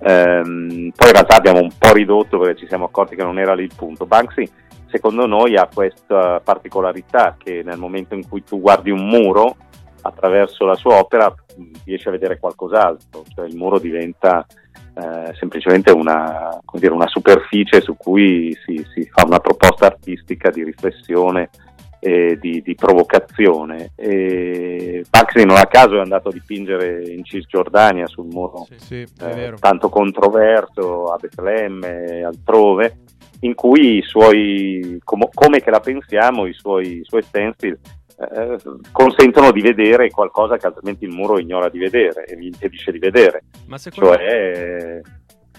Ehm, 0.00 0.90
poi 0.96 1.06
in 1.06 1.12
realtà 1.12 1.36
abbiamo 1.36 1.60
un 1.60 1.70
po' 1.78 1.92
ridotto 1.92 2.38
perché 2.40 2.58
ci 2.58 2.66
siamo 2.66 2.86
accorti 2.86 3.14
che 3.14 3.22
non 3.22 3.38
era 3.38 3.54
lì 3.54 3.62
il 3.62 3.72
punto. 3.76 4.06
Banksy 4.06 4.50
secondo 4.88 5.24
noi 5.26 5.56
ha 5.56 5.68
questa 5.72 6.40
particolarità 6.40 7.36
che 7.38 7.62
nel 7.64 7.78
momento 7.78 8.16
in 8.16 8.28
cui 8.28 8.42
tu 8.42 8.60
guardi 8.60 8.90
un 8.90 9.06
muro 9.06 9.54
attraverso 10.02 10.64
la 10.64 10.74
sua 10.74 10.98
opera 10.98 11.32
riesci 11.84 12.08
a 12.08 12.10
vedere 12.10 12.40
qualcos'altro, 12.40 13.22
cioè 13.32 13.46
il 13.46 13.54
muro 13.54 13.78
diventa 13.78 14.44
eh, 14.94 15.32
semplicemente 15.38 15.92
una, 15.92 16.58
dire, 16.72 16.92
una 16.92 17.06
superficie 17.06 17.80
su 17.80 17.96
cui 17.96 18.56
si, 18.64 18.84
si 18.92 19.08
fa 19.12 19.24
una 19.26 19.38
proposta 19.38 19.86
artistica 19.86 20.50
di 20.50 20.64
riflessione 20.64 21.50
e 22.00 22.38
di, 22.40 22.62
di 22.62 22.74
provocazione. 22.74 23.92
E 23.94 25.04
Baxi 25.08 25.44
non 25.44 25.56
a 25.56 25.66
caso 25.66 25.96
è 25.96 26.00
andato 26.00 26.30
a 26.30 26.32
dipingere 26.32 27.04
in 27.04 27.24
Cisgiordania 27.24 28.06
sul 28.06 28.26
muro 28.26 28.66
Sì. 28.70 28.78
Sì, 28.78 29.06
eh, 29.20 29.54
tanto 29.60 29.88
controverso 29.88 31.04
a 31.04 31.16
Betlemme 31.16 32.04
e 32.06 32.24
altrove, 32.24 33.02
in 33.40 33.54
cui 33.54 33.98
i 33.98 34.02
suoi, 34.02 34.98
com- 35.04 35.28
come 35.32 35.60
che 35.60 35.70
la 35.70 35.80
pensiamo, 35.80 36.46
i 36.46 36.54
suoi, 36.54 36.98
i 36.98 37.04
suoi 37.04 37.22
stencil 37.22 37.78
eh, 38.20 38.56
consentono 38.92 39.50
di 39.50 39.60
vedere 39.60 40.10
qualcosa 40.10 40.56
che 40.56 40.66
altrimenti 40.66 41.04
il 41.04 41.12
muro 41.12 41.38
ignora 41.38 41.68
di 41.68 41.78
vedere 41.78 42.24
e 42.24 42.36
vi 42.36 42.46
impedisce 42.46 42.92
di 42.92 42.98
vedere, 42.98 43.44
Ma 43.66 43.78
secondo, 43.78 44.14
cioè 44.14 45.00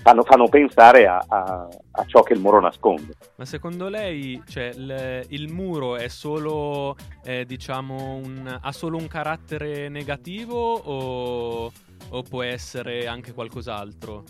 fanno, 0.01 0.23
fanno 0.23 0.47
pensare 0.47 1.07
a, 1.07 1.23
a- 1.27 1.67
a 1.91 2.05
ciò 2.05 2.23
che 2.23 2.33
il 2.33 2.39
muro 2.39 2.59
nasconde. 2.59 3.15
ma 3.35 3.45
secondo 3.45 3.87
lei 3.89 4.41
cioè, 4.47 4.71
il, 4.75 5.25
il 5.29 5.51
muro 5.51 5.97
solo, 6.09 6.95
eh, 7.23 7.45
diciamo, 7.45 8.15
un, 8.15 8.59
ha 8.61 8.71
solo 8.71 8.97
un 8.97 9.07
carattere 9.07 9.89
negativo 9.89 10.73
o, 10.73 11.71
o 12.09 12.21
può 12.23 12.43
essere 12.43 13.07
anche 13.07 13.33
qualcos'altro? 13.33 14.23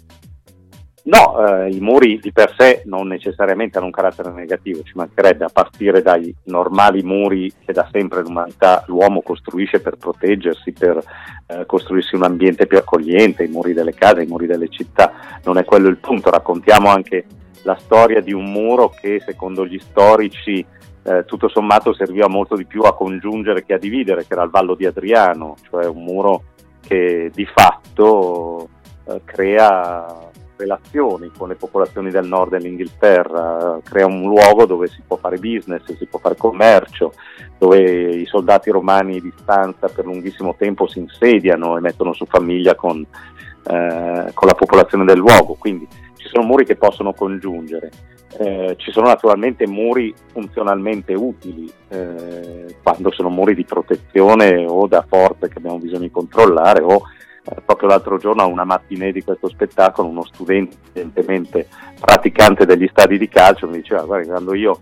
No, 1.03 1.63
eh, 1.63 1.71
i 1.71 1.79
muri 1.79 2.19
di 2.19 2.31
per 2.31 2.53
sé 2.55 2.83
non 2.85 3.07
necessariamente 3.07 3.77
hanno 3.77 3.87
un 3.87 3.91
carattere 3.91 4.29
negativo, 4.31 4.83
ci 4.83 4.93
mancherebbe 4.93 5.45
a 5.45 5.49
partire 5.51 6.03
dai 6.03 6.33
normali 6.43 7.01
muri 7.01 7.51
che 7.65 7.73
da 7.73 7.87
sempre 7.91 8.21
l'umanità, 8.21 8.83
l'uomo 8.85 9.21
costruisce 9.21 9.79
per 9.79 9.97
proteggersi, 9.97 10.71
per 10.73 11.03
eh, 11.47 11.65
costruirsi 11.65 12.15
un 12.15 12.23
ambiente 12.23 12.67
più 12.67 12.77
accogliente, 12.77 13.43
i 13.43 13.47
muri 13.47 13.73
delle 13.73 13.95
case, 13.95 14.21
i 14.21 14.27
muri 14.27 14.45
delle 14.45 14.69
città, 14.69 15.11
non 15.43 15.57
è 15.57 15.65
quello 15.65 15.87
il 15.87 15.97
punto, 15.97 16.29
raccontiamo 16.29 16.89
anche 16.89 17.25
la 17.63 17.77
storia 17.77 18.21
di 18.21 18.33
un 18.33 18.51
muro 18.51 18.89
che 18.89 19.19
secondo 19.25 19.65
gli 19.65 19.79
storici 19.79 20.63
eh, 21.03 21.25
tutto 21.25 21.47
sommato 21.49 21.95
serviva 21.95 22.27
molto 22.27 22.55
di 22.55 22.65
più 22.65 22.81
a 22.83 22.95
congiungere 22.95 23.65
che 23.65 23.73
a 23.73 23.79
dividere, 23.79 24.27
che 24.27 24.33
era 24.33 24.43
il 24.43 24.51
Vallo 24.51 24.75
di 24.75 24.85
Adriano, 24.85 25.55
cioè 25.67 25.87
un 25.87 26.03
muro 26.03 26.43
che 26.79 27.31
di 27.33 27.45
fatto 27.45 28.69
eh, 29.07 29.21
crea 29.25 30.29
relazioni 30.61 31.31
con 31.35 31.49
le 31.49 31.55
popolazioni 31.55 32.11
del 32.11 32.27
nord 32.27 32.51
dell'Inghilterra, 32.51 33.79
crea 33.83 34.05
un 34.05 34.21
luogo 34.21 34.65
dove 34.65 34.87
si 34.87 35.01
può 35.05 35.17
fare 35.17 35.37
business, 35.37 35.91
si 35.95 36.05
può 36.05 36.19
fare 36.19 36.35
commercio, 36.35 37.13
dove 37.57 37.79
i 38.15 38.25
soldati 38.25 38.69
romani 38.69 39.19
di 39.19 39.33
stanza 39.41 39.87
per 39.87 40.05
lunghissimo 40.05 40.55
tempo 40.57 40.87
si 40.87 40.99
insediano 40.99 41.77
e 41.77 41.81
mettono 41.81 42.13
su 42.13 42.25
famiglia 42.25 42.75
con, 42.75 42.99
eh, 43.01 44.31
con 44.33 44.47
la 44.47 44.55
popolazione 44.55 45.05
del 45.05 45.17
luogo. 45.17 45.55
Quindi 45.59 45.87
ci 46.15 46.27
sono 46.27 46.45
muri 46.45 46.65
che 46.65 46.75
possono 46.75 47.13
congiungere. 47.13 47.89
Eh, 48.37 48.75
ci 48.77 48.91
sono 48.91 49.07
naturalmente 49.07 49.67
muri 49.67 50.13
funzionalmente 50.31 51.13
utili 51.13 51.69
eh, 51.89 52.77
quando 52.81 53.11
sono 53.11 53.27
muri 53.27 53.53
di 53.53 53.65
protezione 53.65 54.65
o 54.65 54.87
da 54.87 55.03
forze 55.05 55.49
che 55.49 55.57
abbiamo 55.57 55.79
bisogno 55.79 56.03
di 56.03 56.11
controllare 56.11 56.81
o 56.81 57.01
eh, 57.43 57.61
proprio 57.65 57.89
l'altro 57.89 58.17
giorno 58.17 58.43
a 58.43 58.45
una 58.45 58.63
mattinée 58.63 59.11
di 59.11 59.23
questo 59.23 59.49
spettacolo 59.49 60.07
uno 60.07 60.23
studente 60.25 60.77
evidentemente 60.93 61.67
praticante 61.99 62.65
degli 62.65 62.87
stadi 62.87 63.17
di 63.17 63.27
calcio 63.27 63.67
mi 63.67 63.77
diceva 63.77 64.03
guarda 64.03 64.31
quando 64.31 64.53
io 64.53 64.79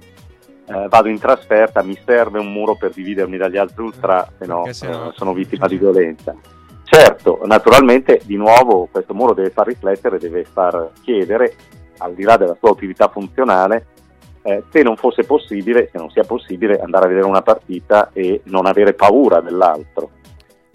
eh, 0.66 0.88
vado 0.90 1.08
in 1.08 1.20
trasferta 1.20 1.82
mi 1.84 1.98
serve 2.06 2.38
un 2.40 2.52
muro 2.52 2.76
per 2.76 2.92
dividermi 2.92 3.38
dagli 3.38 3.58
altri 3.58 3.82
ultra 3.84 4.28
se 4.38 4.46
no 4.46 4.66
eh, 4.66 4.74
sono 4.74 5.34
vittima 5.34 5.68
di 5.68 5.78
violenza. 5.78 6.36
Certo 6.84 7.40
naturalmente 7.46 8.20
di 8.26 8.36
nuovo 8.36 8.90
questo 8.92 9.14
muro 9.14 9.34
deve 9.34 9.52
far 9.52 9.68
riflettere 9.68 10.18
deve 10.18 10.44
far 10.44 10.92
chiedere 11.02 11.56
al 12.00 12.14
di 12.14 12.24
là 12.24 12.36
della 12.36 12.58
sua 12.60 12.72
utilità 12.72 13.08
funzionale 13.08 13.86
eh, 14.42 14.64
se 14.72 14.82
non 14.82 14.96
fosse 14.96 15.24
possibile, 15.24 15.90
se 15.92 15.98
non 15.98 16.10
sia 16.10 16.24
possibile 16.24 16.80
andare 16.80 17.06
a 17.06 17.08
vedere 17.10 17.26
una 17.26 17.42
partita 17.42 18.10
e 18.14 18.42
non 18.46 18.66
avere 18.66 18.94
paura 18.94 19.42
dell'altro 19.42 20.12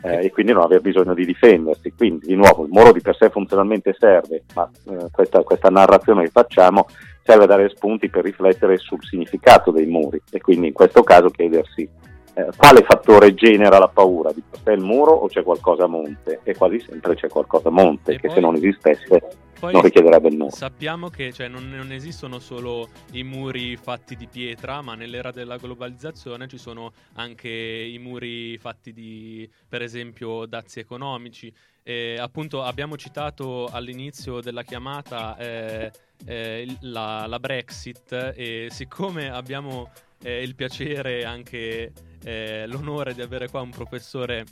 eh, 0.04 0.26
e 0.26 0.30
quindi 0.30 0.52
non 0.52 0.62
aver 0.62 0.82
bisogno 0.82 1.14
di 1.14 1.24
difendersi. 1.24 1.92
Quindi 1.96 2.26
di 2.26 2.34
nuovo 2.34 2.64
il 2.64 2.70
muro 2.70 2.92
di 2.92 3.00
per 3.00 3.16
sé 3.16 3.30
funzionalmente 3.30 3.96
serve, 3.98 4.44
ma 4.54 4.70
eh, 4.90 5.08
questa, 5.10 5.42
questa 5.42 5.70
narrazione 5.70 6.24
che 6.24 6.30
facciamo 6.30 6.86
serve 7.22 7.44
a 7.44 7.46
dare 7.46 7.70
spunti 7.70 8.10
per 8.10 8.22
riflettere 8.22 8.76
sul 8.76 9.02
significato 9.02 9.70
dei 9.70 9.86
muri 9.86 10.20
e 10.30 10.40
quindi 10.40 10.66
in 10.68 10.72
questo 10.74 11.02
caso 11.02 11.30
chiedersi 11.30 11.88
eh, 12.34 12.48
quale 12.56 12.82
fattore 12.82 13.34
genera 13.34 13.78
la 13.78 13.88
paura, 13.88 14.32
di 14.32 14.42
sé 14.62 14.72
il 14.72 14.82
muro 14.82 15.12
o 15.12 15.28
c'è 15.28 15.42
qualcosa 15.42 15.84
a 15.84 15.88
monte? 15.88 16.40
E 16.42 16.54
quasi 16.54 16.80
sempre 16.80 17.14
c'è 17.14 17.28
qualcosa 17.28 17.68
a 17.68 17.72
monte 17.72 18.12
E 18.12 18.20
che 18.20 18.26
poi- 18.26 18.36
se 18.36 18.40
non 18.40 18.54
esistesse 18.56 19.42
non 19.72 19.80
richiederebbe 19.82 20.28
il 20.28 20.36
muro. 20.36 20.50
sappiamo 20.50 21.08
che 21.08 21.32
cioè, 21.32 21.48
non, 21.48 21.70
non 21.70 21.90
esistono 21.92 22.38
solo 22.38 22.88
i 23.12 23.22
muri 23.22 23.76
fatti 23.76 24.16
di 24.16 24.26
pietra, 24.26 24.82
ma 24.82 24.94
nell'era 24.94 25.30
della 25.30 25.56
globalizzazione 25.56 26.48
ci 26.48 26.58
sono 26.58 26.92
anche 27.14 27.48
i 27.48 27.98
muri 27.98 28.58
fatti 28.58 28.92
di, 28.92 29.48
per 29.66 29.80
esempio, 29.80 30.44
dazi 30.46 30.80
economici. 30.80 31.52
E, 31.82 32.16
appunto 32.18 32.62
abbiamo 32.62 32.96
citato 32.96 33.68
all'inizio 33.70 34.40
della 34.40 34.62
chiamata 34.62 35.36
eh, 35.36 35.90
eh, 36.26 36.76
la, 36.80 37.26
la 37.26 37.38
Brexit 37.38 38.32
e 38.34 38.68
siccome 38.70 39.30
abbiamo 39.30 39.90
eh, 40.24 40.42
il 40.42 40.56
piacere 40.56 41.20
e 41.20 41.24
anche 41.24 41.92
eh, 42.24 42.66
l'onore 42.66 43.14
di 43.14 43.22
avere 43.22 43.48
qua 43.48 43.60
un 43.60 43.70
professore 43.70 44.44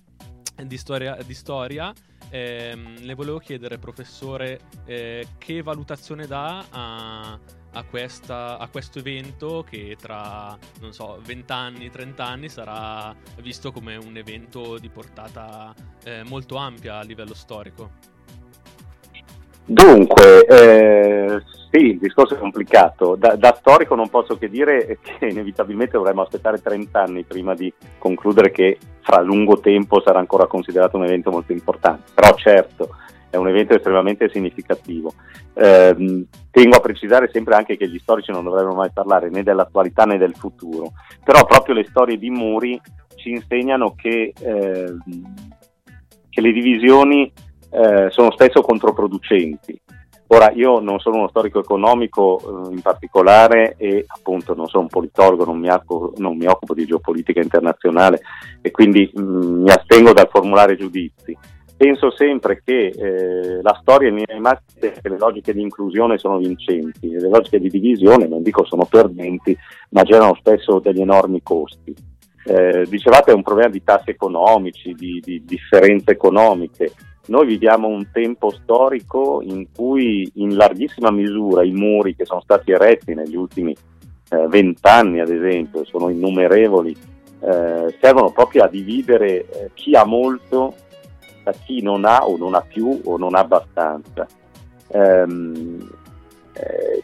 di 0.65 0.77
storia, 0.77 1.17
di 1.25 1.35
storia 1.35 1.93
ehm, 2.33 2.97
le 3.01 3.15
volevo 3.15 3.39
chiedere, 3.39 3.79
professore, 3.79 4.61
eh, 4.87 5.27
che 5.39 5.63
valutazione 5.63 6.27
dà 6.27 6.65
a, 6.71 7.39
a 7.73 7.85
questa- 7.85 8.59
a 8.59 8.69
questo 8.69 8.99
evento 8.99 9.65
che 9.69 9.97
tra, 10.01 10.57
non 10.81 10.93
so, 10.93 11.21
20 11.25 11.53
anni, 11.53 11.91
30 11.91 12.27
anni 12.27 12.49
sarà 12.49 13.15
visto 13.41 13.71
come 13.71 13.97
un 13.97 14.17
evento 14.17 14.79
di 14.79 14.89
portata 14.89 15.75
eh, 16.05 16.23
molto 16.25 16.57
ampia 16.57 16.99
a 16.99 17.03
livello 17.03 17.35
storico? 17.35 18.11
Dunque, 19.65 20.45
eh, 20.47 21.22
sì, 21.73 21.87
il 21.87 21.99
discorso 21.99 22.35
è 22.35 22.39
complicato. 22.39 23.17
Da, 23.17 23.35
da 23.35 23.57
storico 23.59 23.95
non 23.95 24.11
posso 24.11 24.37
che 24.37 24.51
dire 24.51 24.99
che 25.01 25.29
inevitabilmente 25.29 25.97
dovremmo 25.97 26.21
aspettare 26.21 26.61
30 26.61 27.01
anni 27.01 27.25
prima 27.25 27.55
di 27.55 27.73
concludere 27.97 28.51
che 28.51 28.77
fra 29.01 29.23
lungo 29.23 29.59
tempo 29.59 30.03
sarà 30.05 30.19
ancora 30.19 30.47
considerato 30.47 30.99
un 30.99 31.05
evento 31.05 31.31
molto 31.31 31.53
importante. 31.53 32.11
Però 32.15 32.35
certo, 32.35 32.91
è 33.31 33.37
un 33.37 33.49
evento 33.49 33.75
estremamente 33.75 34.29
significativo. 34.29 35.15
Ehm, 35.55 36.27
tengo 36.51 36.77
a 36.77 36.81
precisare 36.81 37.31
sempre 37.33 37.55
anche 37.55 37.79
che 37.79 37.89
gli 37.89 37.99
storici 37.99 38.31
non 38.33 38.45
dovrebbero 38.45 38.75
mai 38.75 38.91
parlare 38.93 39.31
né 39.31 39.43
dell'attualità 39.43 40.05
né 40.05 40.19
del 40.19 40.35
futuro, 40.35 40.93
però 41.25 41.47
proprio 41.47 41.75
le 41.75 41.87
storie 41.89 42.19
di 42.19 42.29
Muri 42.29 42.79
ci 43.15 43.31
insegnano 43.31 43.95
che, 43.95 44.35
ehm, 44.39 44.99
che 46.29 46.41
le 46.43 46.53
divisioni 46.53 47.33
eh, 47.71 48.11
sono 48.11 48.31
spesso 48.33 48.61
controproducenti. 48.61 49.81
Ora, 50.33 50.51
io 50.53 50.81
non 50.81 50.99
sono 50.99 51.19
uno 51.19 51.29
storico 51.29 51.59
economico 51.59 52.41
eh, 52.41 52.73
in 52.73 52.81
particolare 52.81 53.75
e 53.77 54.07
appunto 54.07 54.55
non 54.55 54.67
sono 54.67 54.85
un 54.85 54.89
politologo, 54.89 55.45
non 55.45 55.59
mi, 55.59 55.69
occupo, 55.69 56.15
non 56.17 56.39
mi 56.39 56.47
occupo 56.47 56.73
di 56.73 56.87
geopolitica 56.87 57.41
internazionale 57.43 58.23
e 58.63 58.71
quindi 58.71 59.11
mh, 59.13 59.21
mi 59.21 59.69
astengo 59.69 60.15
dal 60.15 60.31
formulare 60.33 60.77
giudizi. 60.77 61.37
Penso 61.77 62.11
sempre 62.13 62.63
che 62.65 62.87
eh, 62.87 63.61
la 63.61 63.77
storia 63.83 64.09
in 64.09 64.25
linea 64.25 64.59
di 64.73 64.81
che 64.81 65.09
le 65.11 65.19
logiche 65.19 65.53
di 65.53 65.61
inclusione 65.61 66.17
sono 66.17 66.39
vincenti 66.39 67.11
le 67.11 67.29
logiche 67.29 67.61
di 67.61 67.69
divisione, 67.69 68.27
non 68.27 68.43
dico 68.43 68.65
sono 68.65 68.87
perdenti, 68.87 69.55
ma 69.91 70.03
generano 70.03 70.35
spesso 70.37 70.79
degli 70.79 71.03
enormi 71.03 71.43
costi. 71.43 71.95
Eh, 72.47 72.87
dicevate 72.89 73.33
è 73.33 73.35
un 73.35 73.43
problema 73.43 73.69
di 73.69 73.85
tassi 73.85 74.09
economici, 74.09 74.95
di, 74.95 75.21
di 75.23 75.45
differenze 75.45 76.13
economiche. 76.13 76.91
Noi 77.27 77.47
viviamo 77.47 77.87
un 77.87 78.11
tempo 78.11 78.51
storico 78.51 79.41
in 79.43 79.67
cui 79.73 80.31
in 80.35 80.57
larghissima 80.57 81.11
misura 81.11 81.63
i 81.63 81.71
muri 81.71 82.17
che 82.17 82.25
sono 82.25 82.41
stati 82.41 82.73
eretti 82.73 83.15
negli 83.15 83.37
ultimi 83.37 83.75
eh, 84.31 84.47
vent'anni, 84.49 85.21
ad 85.21 85.31
esempio, 85.31 85.85
sono 85.85 86.09
innumerevoli, 86.09 86.97
eh, 87.41 87.97
servono 88.01 88.31
proprio 88.33 88.65
a 88.65 88.69
dividere 88.69 89.49
eh, 89.49 89.71
chi 89.75 89.95
ha 89.95 90.05
molto 90.05 90.75
da 91.45 91.53
chi 91.53 91.83
non 91.83 92.05
ha 92.05 92.25
o 92.27 92.37
non 92.37 92.55
ha 92.55 92.61
più 92.61 93.01
o 93.05 93.17
non 93.17 93.35
ha 93.35 93.41
abbastanza. 93.41 94.27
Ehm, 94.89 95.89
eh, 96.55 97.03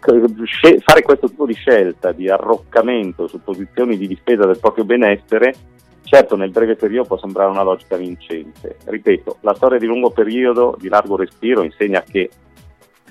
fare 0.81 1.03
questo 1.03 1.29
tipo 1.29 1.47
di 1.47 1.55
scelta 1.55 2.13
di 2.13 2.29
arroccamento 2.29 3.27
su 3.27 3.43
posizioni 3.43 3.97
di 3.97 4.07
difesa 4.07 4.47
del 4.47 4.59
proprio 4.59 4.85
benessere, 4.85 5.55
certo 6.03 6.37
nel 6.37 6.51
breve 6.51 6.77
periodo 6.77 7.09
può 7.09 7.19
sembrare 7.19 7.51
una 7.51 7.63
logica 7.63 7.97
vincente. 7.97 8.77
Ripeto, 8.85 9.39
la 9.41 9.55
storia 9.55 9.79
di 9.79 9.87
lungo 9.87 10.11
periodo, 10.11 10.77
di 10.79 10.89
largo 10.89 11.17
respiro, 11.17 11.63
insegna 11.63 12.03
che 12.03 12.31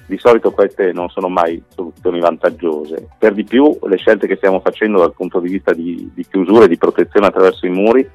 di 0.08 0.18
solito 0.18 0.52
queste 0.52 0.94
non 0.94 1.10
sono 1.10 1.28
mai 1.28 1.62
soluzioni 1.68 2.20
vantaggiose. 2.20 3.10
Per 3.18 3.34
di 3.34 3.44
più 3.44 3.78
le 3.84 3.98
scelte 3.98 4.26
che 4.26 4.38
stiamo 4.38 4.62
facendo 4.62 5.00
dal 5.00 5.14
punto 5.14 5.40
di 5.40 5.50
vista 5.50 5.74
di, 5.74 6.10
di 6.14 6.26
chiusura 6.26 6.66
e 6.66 6.70
di 6.70 6.78
protezione 6.78 7.28
attraverso 7.28 7.66
i 7.66 7.72
muri 7.72 8.10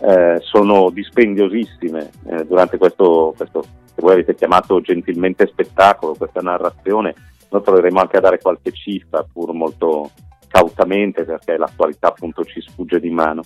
eh, 0.00 0.38
sono 0.40 0.88
dispendiosissime 0.90 2.10
eh, 2.26 2.46
durante 2.46 2.78
questo, 2.78 3.34
questo 3.36 3.60
che 3.60 4.00
voi 4.00 4.14
avete 4.14 4.34
chiamato 4.34 4.80
gentilmente 4.80 5.46
spettacolo, 5.46 6.14
questa 6.14 6.40
narrazione. 6.40 7.14
Noi 7.50 7.60
proveremo 7.60 8.00
anche 8.00 8.16
a 8.16 8.20
dare 8.20 8.38
qualche 8.38 8.72
cifra, 8.72 9.26
pur 9.30 9.52
molto 9.52 10.10
cautamente, 10.48 11.24
perché 11.24 11.58
l'attualità 11.58 12.08
appunto 12.08 12.44
ci 12.44 12.62
sfugge 12.62 12.98
di 12.98 13.10
mano. 13.10 13.42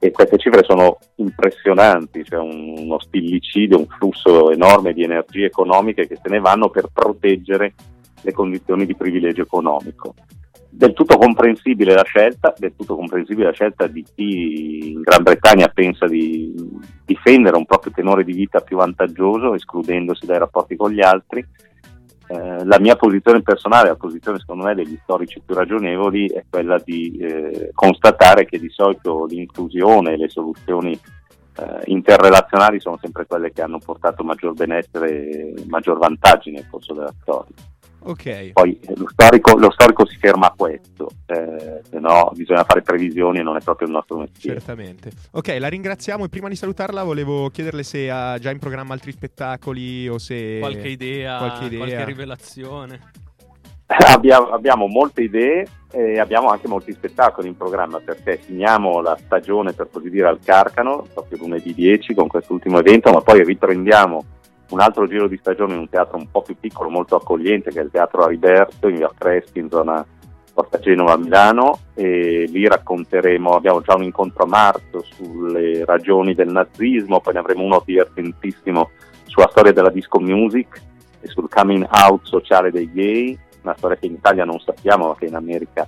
E 0.00 0.12
queste 0.12 0.38
cifre 0.38 0.62
sono 0.62 0.98
impressionanti, 1.16 2.22
c'è 2.22 2.38
un- 2.38 2.74
uno 2.78 3.00
stillicidio, 3.00 3.78
un 3.78 3.86
flusso 3.86 4.50
enorme 4.52 4.92
di 4.92 5.02
energie 5.02 5.46
economiche 5.46 6.06
che 6.06 6.16
se 6.22 6.28
ne 6.28 6.38
vanno 6.38 6.68
per 6.68 6.88
proteggere 6.92 7.74
le 8.22 8.32
condizioni 8.32 8.86
di 8.86 8.94
privilegio 8.94 9.42
economico. 9.42 10.14
Del 10.70 10.92
tutto 10.92 11.16
comprensibile 11.16 11.94
la 11.94 12.04
scelta, 12.04 12.54
del 12.56 12.74
tutto 12.76 12.94
comprensibile 12.94 13.46
la 13.46 13.52
scelta 13.52 13.86
di 13.88 14.04
chi 14.14 14.92
in 14.92 15.00
Gran 15.00 15.22
Bretagna 15.24 15.66
pensa 15.68 16.06
di 16.06 16.54
difendere 17.04 17.56
un 17.56 17.64
proprio 17.64 17.92
tenore 17.92 18.22
di 18.22 18.34
vita 18.34 18.60
più 18.60 18.76
vantaggioso, 18.76 19.54
escludendosi 19.54 20.26
dai 20.26 20.38
rapporti 20.38 20.76
con 20.76 20.92
gli 20.92 21.00
altri. 21.00 21.44
Eh, 22.30 22.64
la 22.64 22.78
mia 22.78 22.94
posizione 22.94 23.40
personale, 23.40 23.88
la 23.88 23.96
posizione 23.96 24.38
secondo 24.38 24.64
me 24.64 24.74
degli 24.74 24.98
storici 25.02 25.40
più 25.44 25.54
ragionevoli, 25.54 26.28
è 26.28 26.44
quella 26.48 26.78
di 26.78 27.16
eh, 27.16 27.70
constatare 27.72 28.44
che 28.44 28.58
di 28.58 28.68
solito 28.68 29.24
l'inclusione 29.24 30.12
e 30.12 30.16
le 30.18 30.28
soluzioni 30.28 30.92
eh, 30.92 31.80
interrelazionali 31.86 32.80
sono 32.80 32.98
sempre 33.00 33.24
quelle 33.26 33.50
che 33.50 33.62
hanno 33.62 33.78
portato 33.78 34.22
maggior 34.24 34.52
benessere 34.52 35.10
e 35.10 35.54
maggior 35.68 35.98
vantaggi 35.98 36.50
nel 36.50 36.66
corso 36.68 36.92
della 36.92 37.14
storia. 37.22 37.54
Ok. 38.00 38.52
Poi 38.52 38.78
eh, 38.80 38.92
lo 38.96 39.08
storico, 39.08 39.56
lo 39.56 39.70
storico 39.70 40.06
si 40.06 40.16
ferma 40.18 40.46
a 40.46 40.54
questo, 40.56 41.10
eh, 41.26 41.80
se 41.88 41.98
no 41.98 42.30
bisogna 42.34 42.64
fare 42.64 42.82
previsioni 42.82 43.40
e 43.40 43.42
non 43.42 43.56
è 43.56 43.60
proprio 43.60 43.88
il 43.88 43.94
nostro 43.94 44.18
mestiere. 44.18 44.58
Certamente. 44.58 45.10
Ok, 45.32 45.56
la 45.58 45.68
ringraziamo 45.68 46.24
e 46.24 46.28
prima 46.28 46.48
di 46.48 46.56
salutarla 46.56 47.02
volevo 47.02 47.48
chiederle 47.50 47.82
se 47.82 48.10
ha 48.10 48.38
già 48.38 48.50
in 48.50 48.58
programma 48.58 48.94
altri 48.94 49.12
spettacoli 49.12 50.08
o 50.08 50.18
se... 50.18 50.58
Qualche 50.60 50.88
idea, 50.88 51.38
qualche 51.38 51.64
idea. 51.64 51.78
qualche 51.78 52.04
rivelazione? 52.04 53.00
abbiamo, 54.14 54.48
abbiamo 54.48 54.86
molte 54.86 55.22
idee 55.22 55.66
e 55.90 56.18
abbiamo 56.18 56.48
anche 56.48 56.68
molti 56.68 56.92
spettacoli 56.92 57.48
in 57.48 57.56
programma 57.56 57.98
perché 58.00 58.36
finiamo 58.36 59.00
la 59.00 59.18
stagione 59.24 59.72
per 59.72 59.88
così 59.90 60.10
dire 60.10 60.28
al 60.28 60.40
Carcano, 60.44 61.06
proprio 61.12 61.38
lunedì 61.38 61.72
10 61.72 62.14
con 62.14 62.28
quest'ultimo 62.28 62.78
evento, 62.78 63.10
ma 63.10 63.22
poi 63.22 63.42
riprendiamo 63.42 64.24
un 64.70 64.80
altro 64.80 65.06
giro 65.06 65.28
di 65.28 65.38
stagione 65.38 65.74
in 65.74 65.80
un 65.80 65.88
teatro 65.88 66.16
un 66.16 66.30
po' 66.30 66.42
più 66.42 66.56
piccolo, 66.58 66.90
molto 66.90 67.16
accogliente, 67.16 67.70
che 67.70 67.80
è 67.80 67.84
il 67.84 67.90
Teatro 67.90 68.24
Ariberto 68.24 68.88
in 68.88 68.96
via 68.96 69.10
Crespi, 69.16 69.60
in 69.60 69.70
zona 69.70 70.04
Porta 70.58 70.80
Genova 70.80 71.12
a 71.12 71.16
Milano 71.16 71.78
e 71.94 72.46
lì 72.50 72.66
racconteremo, 72.66 73.52
abbiamo 73.52 73.80
già 73.80 73.94
un 73.94 74.02
incontro 74.02 74.42
a 74.42 74.48
marzo 74.48 75.04
sulle 75.14 75.84
ragioni 75.84 76.34
del 76.34 76.48
nazismo, 76.48 77.20
poi 77.20 77.34
ne 77.34 77.38
avremo 77.38 77.62
uno 77.62 77.80
divertentissimo 77.84 78.90
sulla 79.26 79.48
storia 79.50 79.72
della 79.72 79.90
disco 79.90 80.18
music 80.18 80.82
e 81.20 81.28
sul 81.28 81.48
coming 81.48 81.86
out 81.88 82.24
sociale 82.24 82.72
dei 82.72 82.90
gay, 82.92 83.38
una 83.62 83.76
storia 83.76 83.96
che 83.96 84.06
in 84.06 84.14
Italia 84.14 84.44
non 84.44 84.58
sappiamo 84.58 85.06
ma 85.06 85.14
che 85.16 85.26
in 85.26 85.36
America 85.36 85.86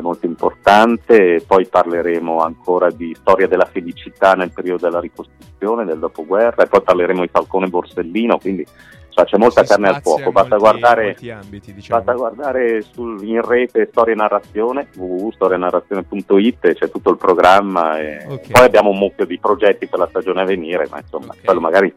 è 0.00 0.02
molto 0.02 0.26
importante, 0.26 1.42
poi 1.46 1.66
parleremo 1.66 2.38
ancora 2.40 2.90
di 2.90 3.14
storia 3.18 3.46
della 3.48 3.66
felicità 3.66 4.34
nel 4.34 4.52
periodo 4.52 4.86
della 4.86 5.00
ricostruzione, 5.00 5.84
del 5.84 5.98
dopoguerra, 5.98 6.62
e 6.64 6.66
poi 6.66 6.82
parleremo 6.82 7.20
di 7.22 7.28
Falcone 7.30 7.68
Borsellino, 7.68 8.38
quindi 8.38 8.64
insomma, 9.06 9.26
c'è 9.26 9.36
molta 9.36 9.62
Si 9.64 9.68
carne 9.70 9.88
al 9.88 10.00
fuoco, 10.02 10.30
basta 10.30 10.56
molti- 10.56 10.78
guardare 10.80 11.16
ambiti, 11.32 11.74
diciamo. 11.74 12.02
Basta 12.02 12.18
guardare 12.18 12.82
sul- 12.82 13.22
in 13.24 13.42
rete 13.42 13.88
Storia 13.90 14.14
e 14.14 14.16
Narrazione, 14.16 14.88
www.storianarrazione.it, 14.96 16.72
c'è 16.74 16.90
tutto 16.90 17.10
il 17.10 17.16
programma 17.16 17.98
e 18.00 18.24
Ok. 18.28 18.50
poi 18.52 18.64
abbiamo 18.64 18.90
un 18.90 18.98
mucchio 18.98 19.24
di 19.26 19.38
progetti 19.38 19.86
per 19.86 19.98
la 19.98 20.06
stagione 20.08 20.40
a 20.42 20.44
venire, 20.44 20.86
ma 20.90 20.98
insomma, 20.98 21.32
Ok. 21.32 21.44
quello 21.44 21.60
magari 21.60 21.92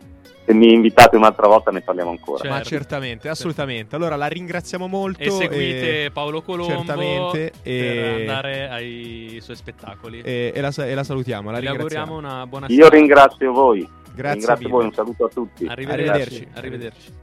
se 0.52 0.54
mi 0.54 0.74
invitate 0.74 1.16
un'altra 1.16 1.48
volta 1.48 1.72
ne 1.72 1.82
parliamo 1.82 2.10
ancora. 2.12 2.40
Certo. 2.40 2.56
Ma 2.56 2.62
certamente, 2.62 3.30
assolutamente. 3.30 3.96
Allora 3.96 4.16
la 4.16 4.28
ringraziamo 4.28 4.88
molto. 4.88 5.22
E 5.22 5.30
seguite 5.30 6.10
Paolo 6.12 6.42
Colombo 6.42 6.76
certamente, 6.76 7.54
per 7.62 7.72
e- 7.74 8.20
andare 8.22 8.70
ai 8.70 9.40
suoi 9.42 9.56
spettacoli. 9.56 10.22
E, 10.22 10.52
e 10.54 10.62
la, 10.62 10.72
e 10.76 10.94
la 10.94 11.04
salutiamo. 11.04 11.52
La 11.52 11.60
Vi 11.60 11.68
ringraziamo. 11.68 12.14
auguriamo 12.16 12.36
una 12.36 12.48
buona 12.48 12.66
Io 12.68 12.76
serata. 12.76 12.96
ringrazio 12.96 13.52
voi, 13.54 13.90
Grazie 14.14 14.34
ringrazio 14.40 14.70
voi, 14.70 14.86
un 14.86 14.94
saluto 14.94 15.26
a 15.26 15.30
tutti. 15.30 15.66
Arrivederci. 15.66 16.10
Arrivederci. 16.10 16.48
Arrivederci. 16.54 17.14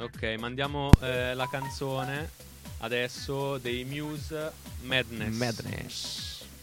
Ok, 0.00 0.34
mandiamo 0.38 0.90
eh, 1.02 1.34
la 1.34 1.48
canzone 1.50 2.30
adesso 2.80 3.58
dei 3.58 3.84
Muse 3.84 4.52
Madness. 4.82 5.36
Madness. 5.36 6.27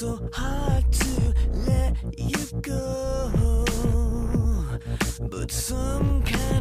so 0.00 0.18
hard 0.32 0.90
to 0.90 1.34
let 1.52 1.94
you 2.16 2.60
go, 2.62 3.66
but 5.20 5.50
some 5.50 6.22
kind 6.22 6.59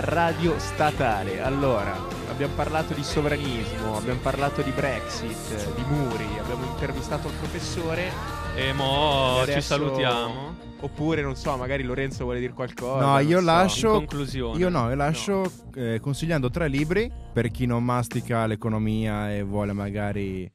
Radio 0.00 0.58
Statale. 0.58 1.42
Allora, 1.42 1.96
abbiamo 2.30 2.54
parlato 2.54 2.94
di 2.94 3.02
sovranismo, 3.02 3.96
abbiamo 3.96 4.20
parlato 4.20 4.62
di 4.62 4.70
Brexit, 4.70 5.74
di 5.74 5.82
muri, 5.88 6.26
abbiamo 6.38 6.64
intervistato 6.66 7.28
il 7.28 7.34
professore. 7.34 8.10
E 8.56 8.72
mo 8.72 9.40
E 9.40 9.44
ci 9.44 9.50
adesso- 9.50 9.74
salutiamo. 9.74 10.62
Oppure, 10.80 11.22
non 11.22 11.34
so, 11.34 11.56
magari 11.56 11.82
Lorenzo 11.82 12.24
vuole 12.24 12.40
dire 12.40 12.52
qualcosa. 12.52 13.04
No, 13.06 13.18
io 13.18 13.38
so. 13.38 13.44
lascio. 13.44 13.88
in 13.88 13.94
conclusione. 13.94 14.58
Io 14.58 14.68
no, 14.68 14.88
io 14.90 14.94
lascio 14.94 15.50
eh, 15.74 15.98
consigliando 16.00 16.50
tre 16.50 16.68
libri 16.68 17.10
per 17.32 17.50
chi 17.50 17.64
non 17.64 17.82
mastica 17.82 18.44
l'economia 18.46 19.34
e 19.34 19.42
vuole 19.42 19.72
magari 19.72 20.50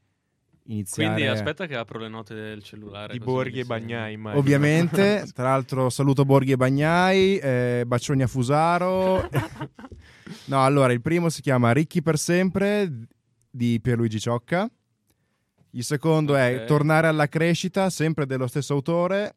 iniziare. 0.72 1.12
Quindi 1.12 1.28
aspetta 1.30 1.66
che 1.66 1.76
apro 1.76 1.98
le 1.98 2.08
note 2.08 2.34
del 2.34 2.62
cellulare. 2.62 3.12
Di 3.12 3.18
Borghi 3.18 3.60
e. 3.60 3.64
Bagnai, 3.64 4.14
immagino. 4.14 4.40
Ovviamente, 4.40 5.26
tra 5.34 5.44
l'altro 5.44 5.90
saluto 5.90 6.24
Borghi 6.24 6.52
e 6.52 6.56
Bagnai, 6.56 7.38
eh, 7.38 7.84
bacioni 7.86 8.22
a 8.22 8.26
Fusaro. 8.26 9.28
no, 10.46 10.64
allora, 10.64 10.92
il 10.92 11.00
primo 11.00 11.28
si 11.28 11.40
chiama 11.40 11.72
Ricchi 11.72 12.02
per 12.02 12.18
sempre 12.18 12.90
di 13.50 13.80
Pierluigi 13.80 14.20
Ciocca. 14.20 14.70
Il 15.72 15.84
secondo 15.84 16.34
è 16.34 16.60
Ok. 16.60 16.64
Tornare 16.64 17.06
alla 17.06 17.28
crescita, 17.28 17.90
sempre 17.90 18.26
dello 18.26 18.46
stesso 18.46 18.74
autore. 18.74 19.36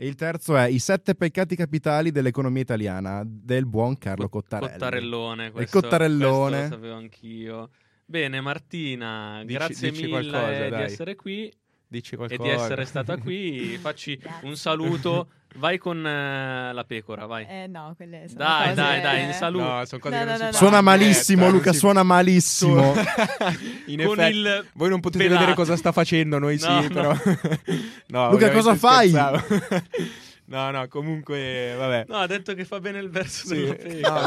E 0.00 0.06
il 0.06 0.14
terzo 0.14 0.56
è 0.56 0.68
I 0.68 0.78
sette 0.78 1.16
peccati 1.16 1.56
capitali 1.56 2.12
dell'economia 2.12 2.62
italiana 2.62 3.22
del 3.26 3.66
buon 3.66 3.98
Carlo 3.98 4.28
Cot- 4.28 4.44
Cottarelli. 4.44 4.72
Cottarellone. 4.72 5.50
Questo, 5.50 5.80
Cottarellone. 5.80 6.56
Questo 6.56 6.74
lo 6.74 6.80
sapevo 6.82 6.96
anch'io. 6.96 7.70
Bene, 8.10 8.40
Martina, 8.40 9.40
Dici- 9.42 9.52
grazie 9.58 9.90
dici 9.90 10.02
mille 10.06 10.28
qualcosa, 10.30 10.62
di 10.64 10.70
dai. 10.70 10.82
essere 10.84 11.14
qui. 11.14 11.52
Dici 11.90 12.14
e 12.14 12.16
qualcosa. 12.16 12.42
di 12.42 12.48
essere 12.48 12.84
stata 12.86 13.18
qui. 13.18 13.76
Facci 13.80 14.18
un 14.42 14.56
saluto. 14.56 15.28
Vai 15.56 15.76
con 15.78 16.06
eh, 16.06 16.72
la 16.72 16.84
pecora, 16.84 17.26
vai. 17.26 17.44
Eh 17.48 17.66
no, 17.66 17.92
quelle 17.96 18.24
sono 18.28 18.38
Dai, 18.44 18.62
cose- 18.68 18.74
dai, 18.74 19.00
dai, 19.02 19.24
in 19.24 19.32
saluto. 19.32 19.64
No, 19.64 19.84
sono 19.84 20.00
cose 20.00 20.24
No, 20.24 20.36
no, 20.36 20.36
no, 20.44 20.52
Suona 20.52 20.80
malissimo, 20.80 21.40
diretta, 21.40 21.56
Luca, 21.58 21.72
si- 21.72 21.78
suona 21.78 22.02
malissimo. 22.02 22.94
In 23.86 24.02
con 24.04 24.18
effetti, 24.20 24.36
il 24.38 24.66
voi 24.74 24.88
non 24.90 25.00
potete 25.00 25.24
pelato. 25.24 25.40
vedere 25.40 25.56
cosa 25.56 25.76
sta 25.76 25.92
facendo, 25.92 26.38
noi 26.38 26.58
No, 26.60 26.80
sì, 26.82 26.88
no. 26.88 26.94
però. 26.94 27.14
no, 28.08 28.30
Luca, 28.30 28.50
cosa 28.52 28.74
fai? 28.74 29.10
No, 30.48 30.70
no, 30.70 30.88
comunque, 30.88 31.74
vabbè. 31.76 32.04
No, 32.08 32.16
ha 32.16 32.26
detto 32.26 32.54
che 32.54 32.64
fa 32.64 32.80
bene 32.80 32.98
il 32.98 33.10
verso 33.10 33.46
Sì, 33.46 33.64
della 33.64 34.20
no. 34.20 34.26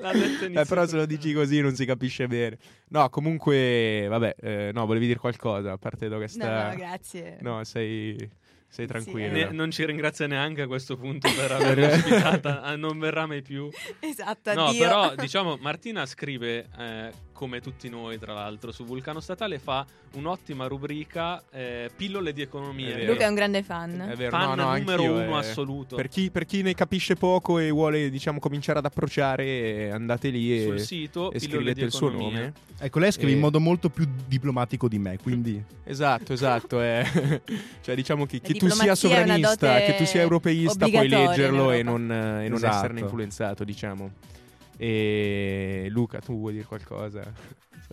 L'ha 0.00 0.12
detto 0.12 0.44
Eh, 0.60 0.64
però 0.64 0.86
se 0.86 0.96
lo 0.96 1.06
dici 1.06 1.32
così 1.32 1.60
non 1.60 1.74
si 1.74 1.84
capisce 1.84 2.26
bene. 2.26 2.56
No, 2.88 3.08
comunque, 3.10 4.06
vabbè, 4.08 4.34
eh, 4.40 4.70
no, 4.72 4.86
volevi 4.86 5.06
dire 5.06 5.18
qualcosa, 5.18 5.72
a 5.72 5.76
parte 5.78 6.06
da 6.08 6.14
No, 6.14 6.20
questa... 6.20 6.68
no, 6.70 6.76
grazie. 6.76 7.38
No, 7.40 7.64
sei, 7.64 8.16
sei 8.16 8.28
Sì, 8.68 8.86
tranquillo. 8.86 9.32
Ne- 9.32 9.50
non 9.50 9.70
ci 9.70 9.84
ringrazia 9.84 10.26
neanche 10.26 10.62
a 10.62 10.66
questo 10.66 10.96
punto 10.96 11.28
per 11.34 11.50
averla 11.52 11.88
ospitata, 11.88 12.62
ah, 12.62 12.74
non 12.76 12.98
verrà 12.98 13.26
mai 13.26 13.42
più. 13.42 13.68
Esatto, 14.00 14.54
No, 14.54 14.66
addio. 14.66 14.78
però 14.80 15.14
diciamo 15.18 15.56
Martina 15.60 16.06
scrive 16.06 16.68
eh, 16.78 17.12
come 17.38 17.60
tutti 17.60 17.88
noi, 17.88 18.18
tra 18.18 18.32
l'altro, 18.34 18.72
su 18.72 18.84
Vulcano 18.84 19.20
Statale 19.20 19.60
fa 19.60 19.86
un'ottima 20.14 20.66
rubrica 20.66 21.40
eh, 21.52 21.88
pillole 21.94 22.32
di 22.32 22.42
economia. 22.42 22.96
È. 22.96 23.06
Luca 23.06 23.26
è 23.26 23.28
un 23.28 23.36
grande 23.36 23.62
fan. 23.62 24.08
È 24.10 24.16
vero, 24.16 24.30
Fan 24.30 24.56
no, 24.56 24.64
no, 24.64 24.76
numero 24.76 25.04
uno 25.04 25.36
eh, 25.36 25.38
assoluto. 25.38 25.94
Per 25.94 26.08
chi, 26.08 26.32
per 26.32 26.46
chi 26.46 26.62
ne 26.62 26.74
capisce 26.74 27.14
poco 27.14 27.60
e 27.60 27.70
vuole, 27.70 28.10
diciamo, 28.10 28.40
cominciare 28.40 28.80
ad 28.80 28.86
approcciare, 28.86 29.92
andate 29.92 30.30
lì 30.30 30.64
sul 30.64 30.74
e, 30.74 30.78
sito 30.80 31.30
e 31.30 31.38
scrivete 31.38 31.82
il 31.82 31.92
suo 31.92 32.10
nome. 32.10 32.54
Ecco, 32.76 32.98
lei 32.98 33.12
scrive 33.12 33.30
Eh. 33.30 33.34
in 33.34 33.40
modo 33.40 33.60
molto 33.60 33.88
più 33.88 34.08
diplomatico 34.26 34.88
di 34.88 34.98
me, 34.98 35.16
quindi... 35.22 35.62
Esatto, 35.84 36.32
esatto. 36.32 36.82
eh. 36.82 37.40
cioè, 37.82 37.94
diciamo 37.94 38.26
che, 38.26 38.40
che 38.40 38.54
tu 38.54 38.68
sia 38.68 38.92
è 38.92 38.96
sovranista, 38.96 39.78
che 39.78 39.94
tu 39.96 40.04
sia 40.04 40.22
europeista, 40.22 40.88
puoi 40.88 41.08
leggerlo 41.08 41.70
e 41.70 41.84
non, 41.84 42.10
e 42.10 42.48
non 42.48 42.56
Esatto. 42.56 42.76
esserne 42.78 42.98
influenzato, 42.98 43.62
diciamo. 43.62 44.10
E 44.78 45.86
Luca, 45.90 46.20
tu 46.20 46.38
vuoi 46.38 46.52
dire 46.52 46.64
qualcosa? 46.64 47.22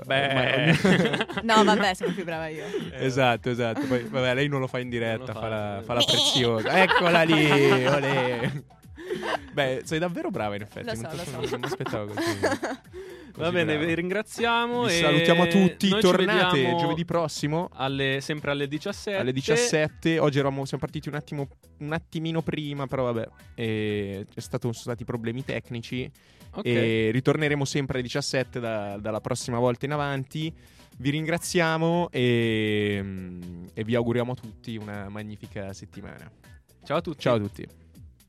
Beh. 0.05 0.27
Ormai- 0.27 1.17
No, 1.43 1.63
vabbè, 1.63 1.93
sono 1.93 2.13
più 2.13 2.23
brava 2.23 2.47
io. 2.47 2.63
esatto, 2.91 3.49
esatto. 3.49 3.86
Poi, 3.88 4.03
vabbè, 4.03 4.33
lei 4.36 4.47
non 4.47 4.59
lo 4.59 4.67
fa 4.67 4.79
in 4.79 4.89
diretta, 4.89 5.33
fa, 5.33 5.39
fa, 5.39 5.47
la, 5.47 5.79
eh. 5.79 5.83
fa 5.83 5.93
la 5.93 6.03
preziosa. 6.05 6.81
Eccola 6.83 7.23
lì, 7.23 7.86
olè. 7.86 8.51
Beh, 9.53 9.81
sei 9.86 9.99
davvero 9.99 10.29
brava 10.29 10.55
in 10.55 10.61
effetti. 10.63 10.86
Lo 10.86 10.95
so, 10.95 11.01
non, 11.01 11.15
lo 11.15 11.23
so. 11.23 11.51
non 11.51 11.59
mi 11.59 11.65
aspettavo 11.65 12.13
così. 12.13 12.39
Va 13.38 13.51
bene, 13.51 13.77
vi 13.77 13.93
ringraziamo. 13.93 14.86
Vi 14.86 14.93
e 14.93 14.99
salutiamo 15.01 15.43
a 15.43 15.47
tutti. 15.47 15.89
noi 15.89 16.01
ci 16.01 16.07
Tornate 16.07 16.55
vediamo 16.57 16.77
giovedì 16.79 17.03
prossimo 17.03 17.69
alle- 17.73 18.19
sempre 18.21 18.51
alle 18.51 18.67
17. 18.67 19.19
alle 19.19 19.33
17. 19.33 20.19
Oggi 20.19 20.39
eravamo, 20.39 20.63
siamo 20.65 20.81
partiti 20.83 21.09
un 21.09 21.15
attimo, 21.15 21.47
un 21.79 21.91
attimino 21.91 22.41
prima, 22.41 22.88
però 22.88 23.03
vabbè, 23.11 23.27
e 23.55 24.25
c'è 24.33 24.39
stato, 24.39 24.63
sono 24.71 24.73
stati 24.73 25.03
problemi 25.03 25.43
tecnici. 25.43 26.09
Ok. 26.55 26.65
E 26.65 27.09
ritorneremo 27.11 27.65
sempre 27.65 27.95
alle 27.99 28.03
17 28.03 28.59
da- 28.59 28.97
dalla 28.97 29.21
prossima 29.21 29.59
volta 29.59 29.85
in 29.85 29.91
avanti. 29.91 30.53
Vi 30.97 31.09
ringraziamo 31.09 32.09
e, 32.11 33.03
e 33.73 33.83
vi 33.83 33.95
auguriamo 33.95 34.31
a 34.31 34.35
tutti 34.35 34.77
una 34.77 35.09
magnifica 35.09 35.73
settimana. 35.73 36.31
Ciao 36.83 36.97
a 36.97 37.01
tutti. 37.01 37.19
Ciao 37.21 37.35
a 37.35 37.39
tutti. 37.39 37.67